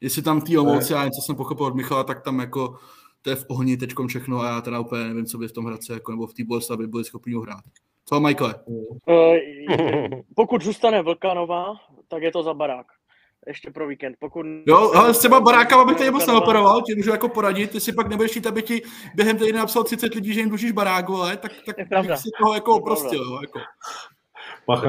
[0.01, 2.77] Jestli tam tý Olomouci, já něco jsem pochopil od Michala, tak tam jako
[3.23, 5.65] to je v ohni teďkom všechno a já teda úplně nevím, co by v tom
[5.65, 7.65] Hradci jako, nebo v té Boleslavi byli schopni ho hrát.
[8.09, 8.55] Co, Michael?
[9.09, 9.39] Eh,
[10.37, 11.75] Pokud zůstane Vlkanová,
[12.09, 12.87] tak je to za barák.
[13.47, 14.17] Ještě pro víkend.
[14.21, 14.47] Pokud...
[14.67, 17.93] Jo, ale s těma barákama bych tady moc neoperoval, ti můžu jako poradit, ty si
[17.93, 18.83] pak nebudeš chtít, aby ti
[19.15, 22.17] během týdne napsal 30 lidí, že jim dlužíš barák, vole, tak, tak Je pravda.
[22.17, 23.59] si toho jako oprostil, jo, jako.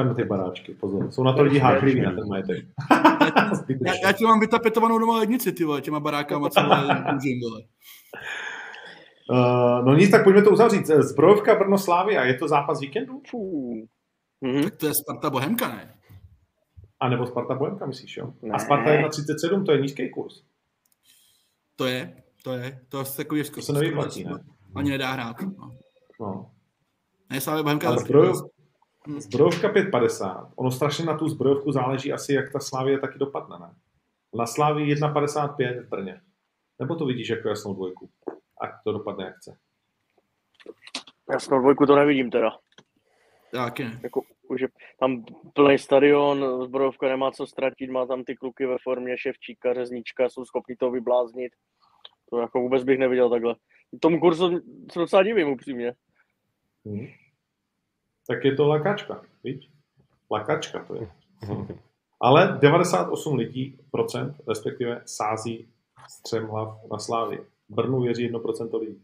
[0.02, 1.10] Na ty baráčky, pozor.
[1.10, 2.64] Jsou na to lidi hákliví na ten majetek.
[3.86, 7.62] Já, já ti mám vytapetovanou doma lednici, ty vole, těma barákama, co vole, dlužím, vole.
[9.30, 10.86] Uh, no nic, tak pojďme to uzavřít.
[10.86, 13.22] Zbrojovka Brno Slávia, je to zápas víkendu?
[14.40, 14.64] Mhm.
[14.64, 15.94] Tak to je Sparta Bohemka, ne?
[17.00, 18.32] A nebo Sparta Bohemka, myslíš, jo?
[18.42, 18.50] Ne.
[18.54, 20.34] A Sparta 1,37, to je nízký kurz.
[21.76, 24.32] To je, to je, to je takový, To se nevyplatí, ne?
[24.74, 25.36] Ani nedá hrát.
[25.40, 25.76] No.
[26.20, 26.50] No.
[27.30, 27.88] Ne, Slávě Bohemka.
[27.88, 28.36] Ale zbrojov,
[29.06, 29.20] Hmm.
[29.20, 30.52] zbrojovka 5,50.
[30.56, 33.74] Ono strašně na tu zbrojovku záleží asi, jak ta Slávie taky dopadne, ne?
[34.38, 36.20] Na Slávii 1,55 v Brně.
[36.78, 38.08] Nebo to vidíš jako jasnou dvojku?
[38.60, 39.58] Ať to dopadne jak chce.
[41.32, 42.50] Jasnou dvojku to nevidím teda.
[43.52, 44.00] Taky ne.
[44.02, 44.68] Jako, už je
[45.00, 45.24] tam
[45.54, 50.44] plný stadion, zbrojovka nemá co ztratit, má tam ty kluky ve formě Ševčíka, Řeznička, jsou
[50.44, 51.52] schopni to vybláznit.
[52.30, 53.54] To jako vůbec bych neviděl takhle.
[54.00, 54.60] Tomu kurzu
[54.92, 55.94] se docela divím upřímně.
[56.86, 57.06] Hmm.
[58.28, 59.70] Tak je to lakačka, víš?
[60.30, 61.10] Lakačka to je.
[62.20, 65.68] Ale 98 lidí, procent, respektive sází
[66.08, 67.40] střemhlav na Slávii.
[67.70, 69.02] Brnu věří 1% lidí.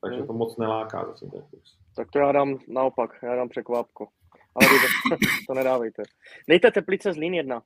[0.00, 1.76] Takže to moc neláká zatím ten kurz.
[1.96, 4.08] Tak to já dám naopak, já dám překvápko.
[4.54, 6.02] Ale dejte, to nedávejte.
[6.48, 7.62] Dejte Teplice Zlín jedna.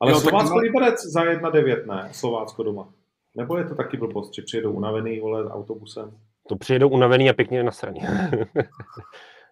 [0.00, 2.08] Ale Jo, jo, tak Slovácko má- Liberec za 1,9 ne?
[2.12, 2.92] Slovácko doma.
[3.36, 6.18] Nebo je to taky blbost, že přijedou unavený, vole, autobusem,
[6.48, 8.00] To přijedou unavený a pěkně na straně.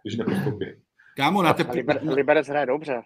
[0.03, 0.67] když nepostoupí.
[1.17, 1.71] Kámo, na A tep...
[1.71, 3.03] Liber, Liberec hraje dobře.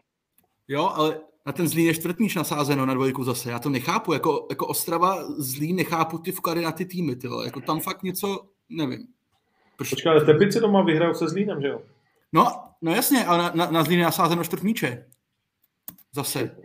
[0.69, 3.51] jo, ale na ten Zlín je čtvrtmíč nasázeno na dvojku zase.
[3.51, 4.13] Já to nechápu.
[4.13, 7.17] Jako, jako Ostrava Zlín nechápu ty vklady na ty týmy.
[7.17, 7.45] Ty vole.
[7.45, 9.07] jako tam fakt něco, nevím.
[9.77, 9.91] Proč?
[9.91, 11.81] Počkej, ale Teplice doma vyhrajou se Zlínem, že jo?
[12.33, 12.47] No,
[12.83, 15.07] no jasně, ale na, na, na Zlín je nasázeno čtvrtmíče.
[16.15, 16.57] Zase.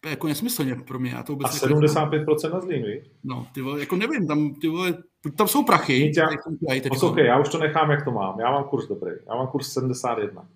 [0.00, 1.10] To je jako nesmyslně pro mě.
[1.10, 3.10] Já to A vůbec jako- 75% na Zlín, víš?
[3.24, 4.94] No, ty vole, jako nevím, tam, ty vole,
[5.36, 6.12] tam jsou prachy.
[6.16, 6.28] Já-
[6.68, 6.80] tady.
[6.88, 8.40] Poslouchej, já už to nechám, jak to mám.
[8.40, 9.10] Já mám kurz dobrý.
[9.28, 10.48] Já mám kurz 71.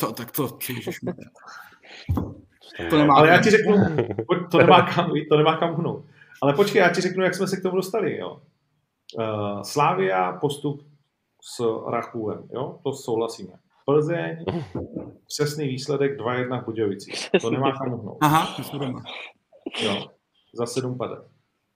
[0.00, 1.24] To, tak to, ježišmarja.
[2.90, 3.14] To nemá.
[3.14, 3.74] Ale já ti řeknu,
[4.50, 6.04] to nemá kam, to nemá kam hnout.
[6.42, 8.16] Ale počkej, já ti řeknu, jak jsme se k tomu dostali.
[8.16, 8.40] Jo?
[9.18, 10.86] Uh, Slávia postup
[11.42, 12.78] s Rachůvem, jo?
[12.84, 13.52] to souhlasíme.
[13.84, 14.44] Plzeň,
[15.26, 17.30] přesný výsledek 2-1 v Budějovicích.
[17.40, 18.18] To nemá kam hnout.
[18.20, 18.56] Aha.
[19.82, 20.06] Jo?
[20.54, 21.16] Za 7 pade.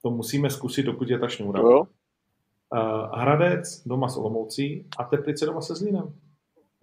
[0.02, 1.60] To musíme zkusit, dokud je ta šňůra.
[1.60, 1.78] Jo?
[1.80, 6.14] Uh, Hradec doma s Olomoucí a Teplice doma se Zlínem.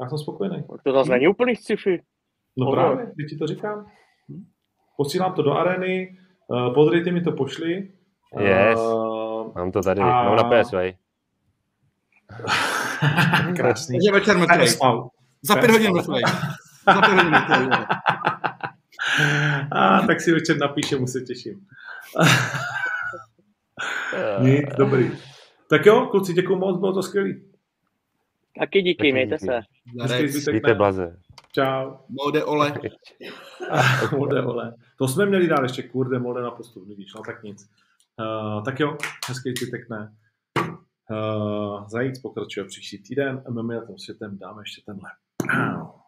[0.02, 0.64] Já jsem spokojený.
[0.72, 2.02] Tak to zase není úplný sci-fi.
[2.58, 2.80] No Pozor.
[2.80, 3.86] právě, teď ti to říkám.
[5.02, 6.18] Posílám to do areny,
[6.48, 7.92] uh, podrejte mi to pošli.
[8.40, 8.80] Yes.
[8.80, 10.76] Uh, Mám to tady, A- mám na PSV.
[13.56, 13.98] krásný.
[14.00, 14.68] Takže večer.
[14.68, 15.10] Spal.
[15.42, 15.92] Za pět hodin.
[16.02, 16.14] Za
[17.02, 17.62] pět hodin mrtvej.
[17.62, 17.86] jo.
[19.72, 21.54] A, tak si večer napíše, mu se těším.
[24.40, 25.12] Nic, dobrý.
[25.70, 27.51] Tak jo, kluci, děkuju moc, bylo to skvělý.
[28.60, 29.46] Taky díky, Taky mějte díky.
[29.46, 29.54] se.
[30.02, 31.18] Hezký Zarec, zbytek Víte blaze.
[31.54, 31.98] Čau.
[32.10, 32.74] Mode ole.
[34.18, 34.76] Mode, vole.
[34.98, 37.70] To jsme měli dát ještě, kurde, mode na postup, vidíš, no tak nic.
[38.20, 38.98] Uh, tak jo,
[39.28, 40.14] hezký zbytek ne.
[41.12, 45.10] Uh, zajíc pokračuje příští týden a my na tom světem dáme ještě tenhle.